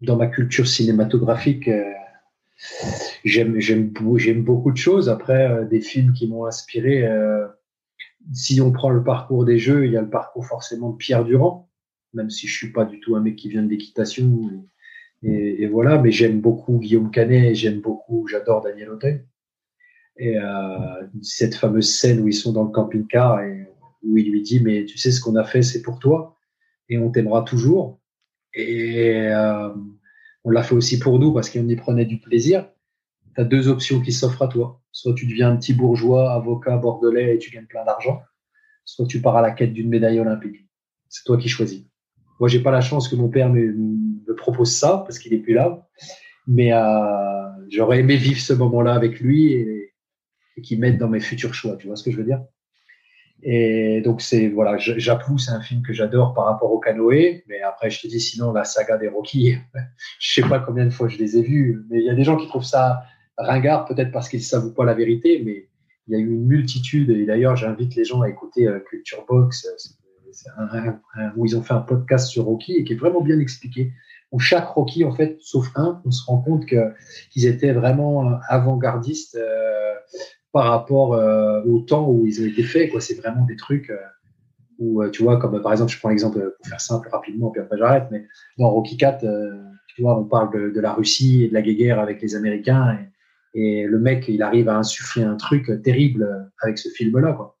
[0.00, 1.84] dans ma culture cinématographique, euh,
[3.24, 5.08] j'aime, j'aime, j'aime beaucoup de choses.
[5.08, 7.08] Après, euh, des films qui m'ont inspiré.
[8.32, 11.24] si on prend le parcours des jeux, il y a le parcours forcément de Pierre
[11.24, 11.70] Durand,
[12.12, 14.50] même si je suis pas du tout un mec qui vient de l'équitation.
[15.22, 19.22] Et, voilà, mais j'aime beaucoup Guillaume Canet, j'aime beaucoup, j'adore Daniel Auteuil.
[20.22, 20.36] Et
[21.22, 23.66] cette fameuse scène où ils sont dans le camping-car et
[24.02, 26.36] où il lui dit mais tu sais ce qu'on a fait c'est pour toi
[26.90, 28.00] et on t'aimera toujours.
[28.52, 29.70] Et euh,
[30.44, 32.68] on l'a fait aussi pour nous parce qu'on y prenait du plaisir.
[33.34, 34.82] Tu as deux options qui s'offrent à toi.
[34.92, 38.20] Soit tu deviens un petit bourgeois, avocat bordelais et tu gagnes plein d'argent.
[38.84, 40.66] Soit tu pars à la quête d'une médaille olympique.
[41.08, 41.84] C'est toi qui choisis.
[42.40, 43.74] Moi, j'ai pas la chance que mon père me,
[44.36, 45.86] propose ça parce qu'il est plus là.
[46.46, 49.89] Mais euh, j'aurais aimé vivre ce moment-là avec lui
[50.60, 51.76] et qu'il m'aide dans mes futurs choix.
[51.76, 52.42] Tu vois ce que je veux dire?
[53.42, 57.62] Et donc c'est voilà, Japou, c'est un film que j'adore par rapport au canoë, mais
[57.62, 59.56] après je te dis sinon la saga des Rocky,
[60.20, 62.24] je sais pas combien de fois je les ai vus, mais il y a des
[62.24, 63.02] gens qui trouvent ça
[63.38, 65.68] ringard peut-être parce qu'ils savent pas la vérité, mais
[66.06, 69.24] il y a eu une multitude et d'ailleurs j'invite les gens à écouter euh, Culture
[69.26, 69.66] Box,
[70.58, 71.00] un,
[71.34, 73.90] où ils ont fait un podcast sur Rocky et qui est vraiment bien expliqué
[74.32, 79.36] où chaque Rocky, en fait, sauf un, on se rend compte qu'ils étaient vraiment avant-gardistes
[79.36, 79.94] euh,
[80.52, 82.90] par rapport euh, au temps où ils ont été faits.
[82.90, 83.98] Quoi, c'est vraiment des trucs euh,
[84.78, 87.76] où, tu vois, comme par exemple, je prends l'exemple pour faire simple rapidement, puis après
[87.76, 88.26] j'arrête, mais
[88.58, 89.20] dans Rocky 4,
[89.88, 92.96] tu vois, on parle de, la Russie et de la guerre avec les Américains,
[93.52, 97.58] et, le mec, il arrive à insuffler un truc terrible avec ce film-là, quoi.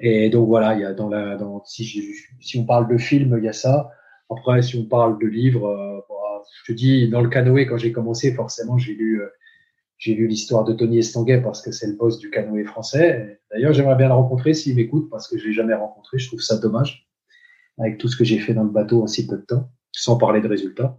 [0.00, 3.36] Et donc voilà, il y a dans la, dans, si, si on parle de film,
[3.38, 3.90] il y a ça.
[4.30, 7.78] Après, si on parle de livres, euh, bah, je te dis, dans le canoë, quand
[7.78, 9.28] j'ai commencé, forcément, j'ai lu, euh,
[9.98, 13.40] j'ai lu l'histoire de Tony Estanguet parce que c'est le boss du canoë français.
[13.50, 16.18] D'ailleurs, j'aimerais bien le rencontrer s'il m'écoute parce que je l'ai jamais rencontré.
[16.18, 17.08] Je trouve ça dommage
[17.78, 20.16] avec tout ce que j'ai fait dans le bateau en si peu de temps, sans
[20.16, 20.98] parler de résultats.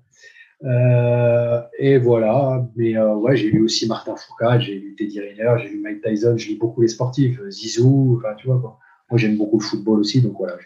[0.64, 2.68] Euh, et voilà.
[2.76, 6.02] Mais euh, ouais, j'ai lu aussi Martin Foucault, j'ai lu Teddy Riner, j'ai lu Mike
[6.04, 8.80] Tyson, je lis beaucoup les sportifs, Zizou, enfin tu vois quoi.
[9.10, 10.58] Moi, j'aime beaucoup le football aussi, donc voilà,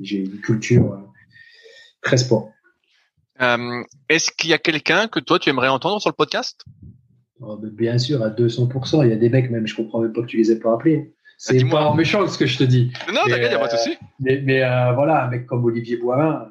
[0.00, 0.98] j'ai une culture
[2.00, 2.50] très sport.
[3.42, 6.64] Euh, Est-ce qu'il y a quelqu'un que toi tu aimerais entendre sur le podcast?
[7.40, 9.04] Oh, Bien sûr, à 200%.
[9.04, 10.74] Il y a des mecs même, je comprends même pas que tu les aies pas
[10.74, 11.12] appelés.
[11.38, 12.92] C'est ah, pas méchant ce que je te dis.
[13.08, 13.98] Non, t'inquiète, il a pas de euh, souci.
[14.20, 16.50] Mais, mais euh, voilà, un mec comme Olivier Boivin.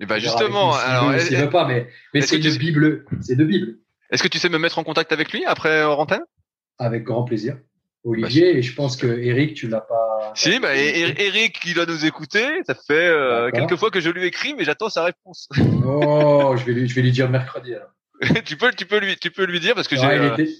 [0.00, 3.04] Et ben justement, alors, il veut pas, mais, mais c'est de Bible.
[3.20, 3.78] C'est de Bible.
[4.10, 6.22] Est-ce que tu sais me mettre en contact avec lui après Rantaine?
[6.78, 7.56] Avec grand plaisir.
[8.04, 10.32] Olivier, et je pense que Eric, tu l'as pas.
[10.34, 12.44] Si, bah, Eric, il va nous écouter.
[12.66, 15.48] Ça fait euh, quelques fois que je lui écris, mais j'attends sa réponse.
[15.84, 17.74] oh, je vais lui, je vais lui dire mercredi.
[17.74, 17.88] Alors.
[18.44, 20.02] tu peux, tu peux lui, tu peux lui dire parce que j'ai.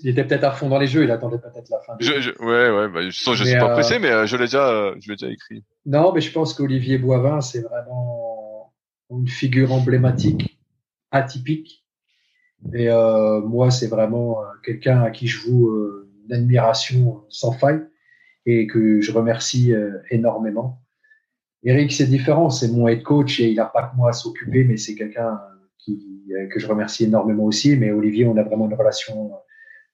[0.02, 1.04] Il, était, peut-être à fond dans les jeux.
[1.04, 1.94] Il attendait peut-être la fin.
[2.00, 2.88] Je, je, ouais, ouais.
[2.88, 5.32] Bah, je, je suis pas pressé, mais euh, je l'ai déjà, euh, je l'ai déjà
[5.32, 5.64] écrit.
[5.86, 8.72] Non, mais je pense qu'Olivier Boivin, c'est vraiment
[9.10, 10.58] une figure emblématique,
[11.10, 11.84] atypique.
[12.74, 15.72] Et euh, moi, c'est vraiment quelqu'un à qui je voue
[16.28, 17.82] d'admiration sans faille
[18.46, 20.80] et que je remercie euh, énormément.
[21.64, 24.64] Eric, c'est différent, c'est mon head coach et il n'a pas que moi à s'occuper,
[24.64, 25.38] mais c'est quelqu'un
[25.78, 27.76] qui, euh, que je remercie énormément aussi.
[27.76, 29.32] Mais Olivier, on a vraiment une relation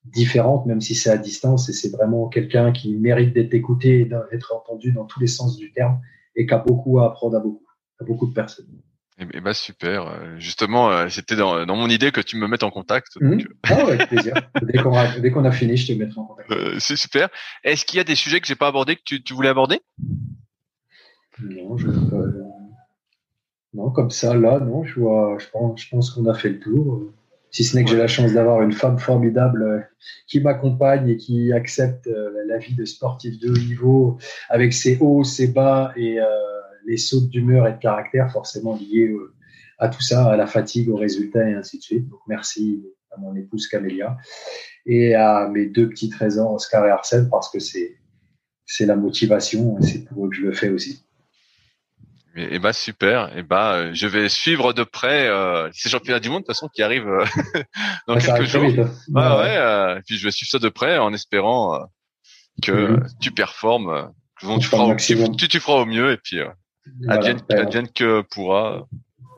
[0.05, 4.05] différente, même si c'est à distance, et c'est vraiment quelqu'un qui mérite d'être écouté et
[4.05, 6.01] d'être entendu dans tous les sens du terme
[6.36, 7.65] et qui a beaucoup à apprendre à beaucoup,
[8.01, 8.66] à beaucoup de personnes.
[9.19, 10.09] Eh, eh ben super.
[10.09, 13.16] Euh, justement, euh, c'était dans, dans, mon idée que tu me mettes en contact.
[13.20, 13.44] Donc...
[13.44, 13.48] Mmh.
[13.65, 14.35] Ah avec plaisir.
[14.62, 16.51] dès qu'on a, fini, je te mettrai en contact.
[16.51, 17.28] Euh, c'est super.
[17.62, 19.81] Est-ce qu'il y a des sujets que j'ai pas abordés que tu, tu voulais aborder?
[21.40, 21.86] Non, je
[23.75, 24.85] non comme ça là, non.
[24.85, 27.03] Je vois, je pense, je pense qu'on a fait le tour.
[27.51, 29.89] Si ce n'est que j'ai la chance d'avoir une femme formidable
[30.27, 32.09] qui m'accompagne et qui accepte
[32.47, 34.19] la vie de sportif de haut niveau
[34.49, 36.19] avec ses hauts, ses bas et
[36.87, 39.33] les sautes d'humeur et de caractère forcément liés euh,
[39.79, 42.09] à tout ça, à la fatigue, aux résultats et ainsi de suite.
[42.09, 44.17] Donc merci à mon épouse Camélia
[44.87, 47.97] et à mes deux petits trésors, Oscar et Arsène, parce que c'est
[48.67, 51.05] c'est la motivation et c'est pour eux que je le fais aussi.
[52.36, 53.36] Et, bah super.
[53.36, 56.55] Et bah euh, je vais suivre de près euh, ces championnats du monde de toute
[56.55, 57.24] façon qui arrivent euh,
[58.09, 58.65] dans quelques jours.
[58.65, 58.90] Vite, hein.
[59.15, 60.01] ouais, ouais.
[60.06, 61.78] puis je vais suivre ça de près en espérant
[62.62, 63.09] que mm-hmm.
[63.20, 66.39] tu performes, que tu, feras au, tu, tu, feras au mieux et puis
[67.09, 68.86] Advienne, ben, que pourra.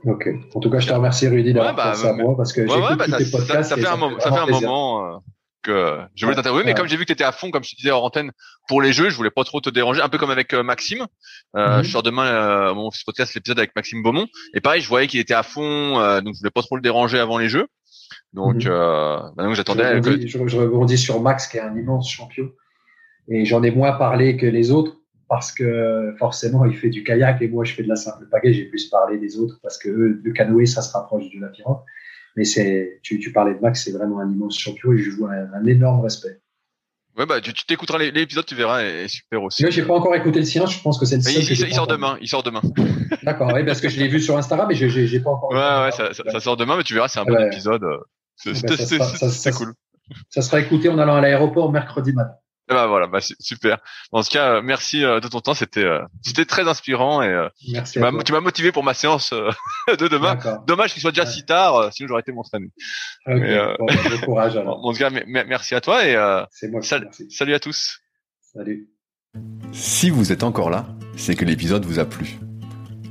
[0.04, 0.28] Ok.
[0.54, 2.62] En tout cas, je te remercie Rudy d'avoir ouais, bah, pensé à moi parce que
[2.62, 5.22] ouais, ouais, bah, ça, ça, fait un, ça fait un moment
[5.68, 7.70] euh, je voulais t'interviewer, mais comme j'ai vu que tu étais à fond, comme je
[7.70, 8.32] te disais en antenne,
[8.68, 11.06] pour les jeux, je voulais pas trop te déranger, un peu comme avec euh, Maxime.
[11.56, 11.84] Euh, mhm.
[11.84, 15.20] Je sors demain euh, mon podcast, l'épisode avec Maxime Beaumont, et pareil, je voyais qu'il
[15.20, 17.66] était à fond, donc je voulais pas trop le déranger avant les jeux.
[18.32, 18.70] Donc, mhm.
[18.70, 19.96] bah, donc j'attendais.
[19.96, 20.26] Je, que...
[20.26, 22.50] je, je rebondis sur Max, qui est un immense champion,
[23.28, 24.96] et j'en ai moins parlé que les autres
[25.28, 28.52] parce que forcément, il fait du kayak et moi, je fais de la simple pagaie.
[28.52, 31.66] J'ai plus parlé des autres parce que le canoë, ça se rapproche du navire.
[32.36, 35.26] Mais c'est, tu, tu parlais de Max, c'est vraiment un immense champion et je joue
[35.26, 36.38] un, un énorme respect.
[37.16, 39.62] Ouais, bah, tu t'écouteras l'épisode, tu verras, est super aussi.
[39.62, 41.42] Moi, j'ai pas encore écouté le sien, je pense que c'est le seul.
[41.42, 42.60] Il, sort demain, il sort demain.
[43.22, 45.50] D'accord, oui, parce que je l'ai vu sur Instagram, mais j'ai pas encore.
[45.50, 47.84] Ouais, ouais, ça, ça, sort demain, mais tu verras, c'est un bon épisode.
[48.34, 49.72] C'est bah, cool.
[50.28, 52.34] Ça sera écouté en allant à l'aéroport mercredi matin.
[52.68, 53.78] Bah voilà, bah, super.
[54.10, 55.54] En tout cas, euh, merci euh, de ton temps.
[55.54, 57.48] C'était euh, c'était très inspirant et
[57.92, 59.32] tu m'as tu m'as motivé pour ma séance
[59.88, 60.36] de demain.
[60.66, 62.70] Dommage qu'il soit déjà si tard, sinon j'aurais été m'entraîner.
[63.26, 63.38] Okay.
[63.38, 63.86] Mais, bon,
[64.24, 64.84] courage alors.
[64.84, 66.16] En tout cas, merci à toi et
[66.68, 68.00] moi sal salut à tous.
[68.40, 68.88] Salut.
[69.72, 70.86] Si vous êtes encore là,
[71.16, 72.38] c'est que l'épisode vous a plu.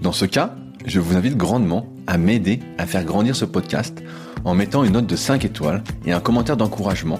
[0.01, 0.55] Dans ce cas,
[0.85, 4.03] je vous invite grandement à m'aider à faire grandir ce podcast
[4.43, 7.19] en mettant une note de 5 étoiles et un commentaire d'encouragement